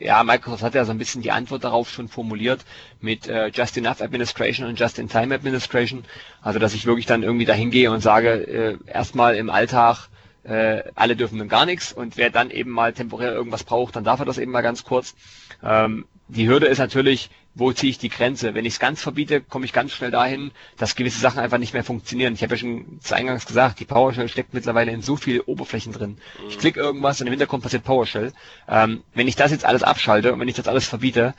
ja, 0.00 0.22
Microsoft 0.22 0.62
hat 0.62 0.74
ja 0.74 0.84
so 0.84 0.92
ein 0.92 0.98
bisschen 0.98 1.20
die 1.20 1.32
Antwort 1.32 1.64
darauf 1.64 1.90
schon 1.90 2.08
formuliert 2.08 2.64
mit 3.00 3.26
äh, 3.26 3.48
Just 3.48 3.76
Enough 3.76 4.00
Administration 4.00 4.68
und 4.68 4.78
Just 4.78 4.98
in 4.98 5.08
Time 5.08 5.34
Administration. 5.34 6.04
Also 6.42 6.58
dass 6.58 6.74
ich 6.74 6.86
wirklich 6.86 7.06
dann 7.06 7.24
irgendwie 7.24 7.44
dahin 7.44 7.70
gehe 7.70 7.90
und 7.90 8.00
sage, 8.00 8.30
äh, 8.30 8.78
erstmal 8.86 9.34
im 9.34 9.50
Alltag 9.50 10.08
äh, 10.46 10.84
alle 10.94 11.16
dürfen 11.16 11.38
dann 11.38 11.48
gar 11.48 11.66
nichts 11.66 11.92
und 11.92 12.16
wer 12.16 12.30
dann 12.30 12.50
eben 12.50 12.70
mal 12.70 12.92
temporär 12.92 13.32
irgendwas 13.32 13.64
braucht, 13.64 13.96
dann 13.96 14.04
darf 14.04 14.20
er 14.20 14.26
das 14.26 14.38
eben 14.38 14.52
mal 14.52 14.62
ganz 14.62 14.84
kurz. 14.84 15.14
Ähm, 15.62 16.06
die 16.28 16.48
Hürde 16.48 16.66
ist 16.66 16.78
natürlich, 16.78 17.30
wo 17.54 17.72
ziehe 17.72 17.90
ich 17.90 17.98
die 17.98 18.10
Grenze? 18.10 18.54
Wenn 18.54 18.66
ich 18.66 18.74
es 18.74 18.78
ganz 18.78 19.00
verbiete, 19.00 19.40
komme 19.40 19.64
ich 19.64 19.72
ganz 19.72 19.92
schnell 19.92 20.10
dahin, 20.10 20.50
dass 20.76 20.94
gewisse 20.94 21.20
Sachen 21.20 21.38
einfach 21.38 21.58
nicht 21.58 21.72
mehr 21.72 21.84
funktionieren. 21.84 22.34
Ich 22.34 22.42
habe 22.42 22.54
ja 22.54 22.58
schon 22.58 23.00
zu 23.00 23.14
Eingangs 23.14 23.46
gesagt, 23.46 23.80
die 23.80 23.86
PowerShell 23.86 24.28
steckt 24.28 24.52
mittlerweile 24.52 24.92
in 24.92 25.00
so 25.02 25.16
viel 25.16 25.40
Oberflächen 25.40 25.92
drin. 25.92 26.18
Ich 26.48 26.58
klicke 26.58 26.80
irgendwas 26.80 27.20
und 27.20 27.28
im 27.28 27.32
Hintergrund 27.32 27.62
passiert 27.62 27.84
PowerShell. 27.84 28.32
Ähm, 28.68 29.02
wenn 29.14 29.26
ich 29.26 29.36
das 29.36 29.52
jetzt 29.52 29.64
alles 29.64 29.82
abschalte 29.82 30.32
und 30.32 30.40
wenn 30.40 30.48
ich 30.48 30.56
das 30.56 30.68
alles 30.68 30.86
verbiete, 30.86 31.34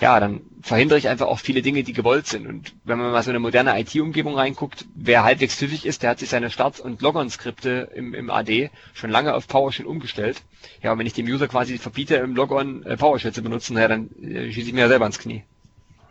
ja, 0.00 0.18
dann 0.18 0.40
verhindere 0.62 0.98
ich 0.98 1.08
einfach 1.08 1.26
auch 1.26 1.38
viele 1.38 1.62
Dinge, 1.62 1.82
die 1.82 1.92
gewollt 1.92 2.26
sind. 2.26 2.46
Und 2.46 2.74
wenn 2.84 2.98
man 2.98 3.12
mal 3.12 3.22
so 3.22 3.30
eine 3.30 3.38
moderne 3.38 3.78
IT-Umgebung 3.80 4.34
reinguckt, 4.34 4.84
wer 4.94 5.24
halbwegs 5.24 5.58
tüchtig 5.58 5.86
ist, 5.86 6.02
der 6.02 6.10
hat 6.10 6.18
sich 6.18 6.28
seine 6.28 6.50
Start- 6.50 6.80
und 6.80 7.02
Logon-Skripte 7.02 7.90
im, 7.94 8.14
im 8.14 8.30
AD 8.30 8.70
schon 8.94 9.10
lange 9.10 9.34
auf 9.34 9.48
PowerShell 9.48 9.86
umgestellt. 9.86 10.42
Ja, 10.82 10.92
und 10.92 10.98
wenn 10.98 11.06
ich 11.06 11.14
dem 11.14 11.26
User 11.26 11.48
quasi 11.48 11.78
verbiete, 11.78 12.16
im 12.16 12.34
Logon 12.34 12.84
äh, 12.84 12.96
PowerShell 12.96 13.32
zu 13.32 13.42
benutzen, 13.42 13.76
ja, 13.76 13.88
dann 13.88 14.10
äh, 14.22 14.52
schieße 14.52 14.68
ich 14.68 14.74
mir 14.74 14.80
ja 14.80 14.88
selber 14.88 15.06
ins 15.06 15.18
Knie. 15.18 15.44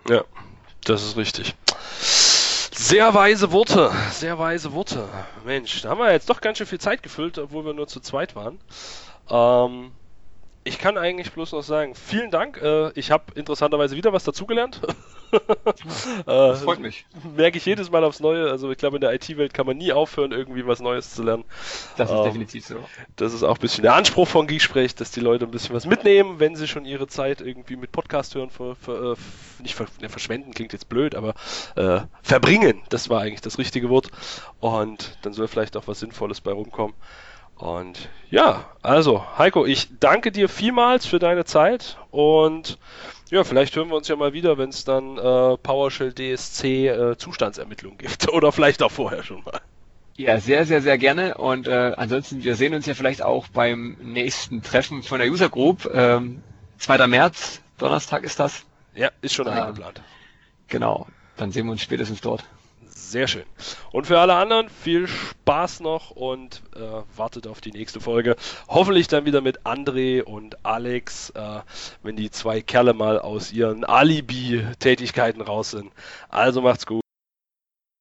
Ja, 0.10 0.24
das 0.84 1.04
ist 1.04 1.18
richtig. 1.18 1.56
Sehr 2.72 3.14
weise 3.14 3.52
Worte, 3.52 3.91
sehr 4.12 4.39
weise 4.39 4.72
Worte. 4.74 5.10
Mensch, 5.45 5.82
da 5.82 5.89
haben 5.89 6.00
wir 6.00 6.12
jetzt 6.12 6.30
doch 6.30 6.39
ganz 6.39 6.58
schön 6.58 6.68
viel 6.68 6.80
Zeit 6.80 7.04
gefüllt, 7.04 7.38
obwohl 7.38 7.66
wir 7.66 7.74
nur 7.74 7.88
zu 7.88 8.00
zweit 8.00 8.36
waren. 8.36 8.58
Ähm, 9.30 9.91
ich 10.64 10.78
kann 10.78 10.97
eigentlich 10.97 11.32
bloß 11.32 11.53
noch 11.53 11.64
sagen, 11.64 11.95
vielen 11.95 12.32
Dank. 12.32 12.62
Äh, 12.62 12.91
ich 12.91 13.12
habe 13.12 13.34
interessanterweise 13.36 13.95
wieder 13.95 14.12
was 14.12 14.24
dazugelernt. 14.24 14.82
das 16.26 16.64
freut 16.64 16.80
mich. 16.80 17.05
Merke 17.36 17.57
ich 17.57 17.66
jedes 17.66 17.89
Mal 17.89 18.03
aufs 18.03 18.20
Neue. 18.20 18.49
Also 18.49 18.70
ich 18.72 18.78
glaube, 18.78 18.97
in 18.97 19.01
der 19.01 19.14
IT-Welt 19.14 19.53
kann 19.53 19.66
man 19.66 19.78
nie 19.78 19.93
aufhören, 19.93 20.32
irgendwie 20.32 20.66
was 20.68 20.80
Neues 20.82 21.14
zu 21.14 21.24
lernen. 21.24 21.45
Das 21.97 22.10
ist 22.10 22.18
ähm, 22.18 22.24
definitiv 22.26 22.66
so. 22.66 22.76
Das 23.16 23.34
ist 23.34 23.43
auch 23.43 23.55
ein 23.55 23.62
bisschen 23.62 23.84
der 23.84 23.93
Anspruch 23.93 24.28
von 24.28 24.47
Geeksprech, 24.47 24.95
dass 24.95 25.12
die 25.12 25.22
Leute 25.22 25.45
ein 25.45 25.51
bisschen 25.51 25.76
was 25.76 25.86
mitnehmen, 25.86 26.39
wenn 26.39 26.55
sie 26.55 26.68
schon 26.68 26.86
ihre 26.86 27.07
Zeit 27.07 27.41
irgendwie 27.41 27.78
mit 27.78 27.91
Podcast 27.91 28.36
hören, 28.36 28.49
ver, 28.49 28.76
ver, 28.76 29.14
äh, 29.14 29.16
nicht 29.62 29.76
ver, 29.76 29.86
ne, 30.01 30.10
verschwenden, 30.10 30.53
klingt 30.53 30.74
jetzt 30.74 30.89
blöd, 30.89 31.16
aber 31.16 31.36
äh, 31.76 32.01
verbringen, 32.22 32.82
das 32.89 33.10
war 33.10 33.22
eigentlich 33.22 33.41
das 33.41 33.57
richtige 33.57 33.89
Wort. 33.89 34.12
Und 34.60 35.18
dann 35.22 35.34
soll 35.34 35.47
vielleicht 35.47 35.78
auch 35.78 35.88
was 35.88 35.99
Sinnvolles 35.99 36.41
bei 36.41 36.51
rumkommen. 36.51 36.95
Und 37.60 38.07
ja, 38.32 38.66
also 38.82 39.26
Heiko, 39.38 39.66
ich 39.66 39.89
danke 39.99 40.32
dir 40.32 40.47
vielmals 40.47 41.05
für 41.05 41.20
deine 41.20 41.43
Zeit 41.43 41.97
und 42.10 42.80
ja, 43.30 43.43
vielleicht 43.43 43.76
hören 43.76 43.89
wir 43.89 43.97
uns 43.97 44.07
ja 44.07 44.16
mal 44.16 44.32
wieder, 44.32 44.57
wenn 44.57 44.70
es 44.70 44.86
dann 44.86 45.18
äh, 45.18 45.57
PowerShell 45.57 46.14
DSC 46.14 46.88
äh, 46.88 47.18
Zustandsermittlung 47.18 47.97
gibt 47.97 48.30
oder 48.34 48.53
vielleicht 48.53 48.82
auch 48.82 48.91
vorher 48.91 49.24
schon 49.24 49.43
mal. 49.43 49.60
Ja, 50.16 50.39
sehr, 50.39 50.66
sehr, 50.66 50.82
sehr 50.82 50.97
gerne. 50.97 51.36
Und 51.36 51.68
äh, 51.68 51.93
ansonsten, 51.95 52.43
wir 52.43 52.55
sehen 52.55 52.74
uns 52.74 52.86
ja 52.86 52.93
vielleicht 52.93 53.22
auch 53.22 53.47
beim 53.49 53.97
nächsten 54.01 54.62
Treffen 54.62 55.03
von 55.03 55.20
der 55.20 55.30
User 55.30 55.49
Group. 55.49 55.89
Ähm, 55.93 56.41
2. 56.78 57.07
März, 57.07 57.62
Donnerstag 57.78 58.24
ist 58.24 58.39
das. 58.39 58.66
Ja, 58.95 59.12
ist 59.22 59.34
schon 59.34 59.47
eingeplant. 59.47 60.01
Genau, 60.68 61.07
dann 61.38 61.51
sehen 61.51 61.66
wir 61.66 61.72
uns 61.72 61.82
spätestens 61.82 62.22
dort. 62.22 62.43
Sehr 63.10 63.28
schön. 63.28 63.45
Und 63.91 64.05
für 64.05 64.20
alle 64.20 64.36
anderen 64.36 64.70
viel 64.70 65.07
Spaß 65.07 65.80
noch 65.80 66.12
und 66.12 66.62
äh, 66.76 66.80
wartet 67.18 67.47
auf 67.47 67.60
die 67.60 67.72
nächste 67.72 67.99
Folge. 67.99 68.36
Hoffentlich 68.68 69.07
dann 69.07 69.26
wieder 69.26 69.41
mit 69.41 69.62
André 69.62 70.22
und 70.22 70.64
Alex, 70.64 71.32
äh, 71.32 71.62
wenn 72.03 72.16
die 72.16 72.30
zwei 72.30 72.62
Kerle 72.62 72.93
mal 72.93 73.18
aus 73.18 73.51
ihren 73.51 73.84
Alibi-Tätigkeiten 73.84 75.41
raus 75.41 75.72
sind. 75.72 75.91
Also 76.30 76.62
macht's 76.62 76.86
gut. 76.86 77.01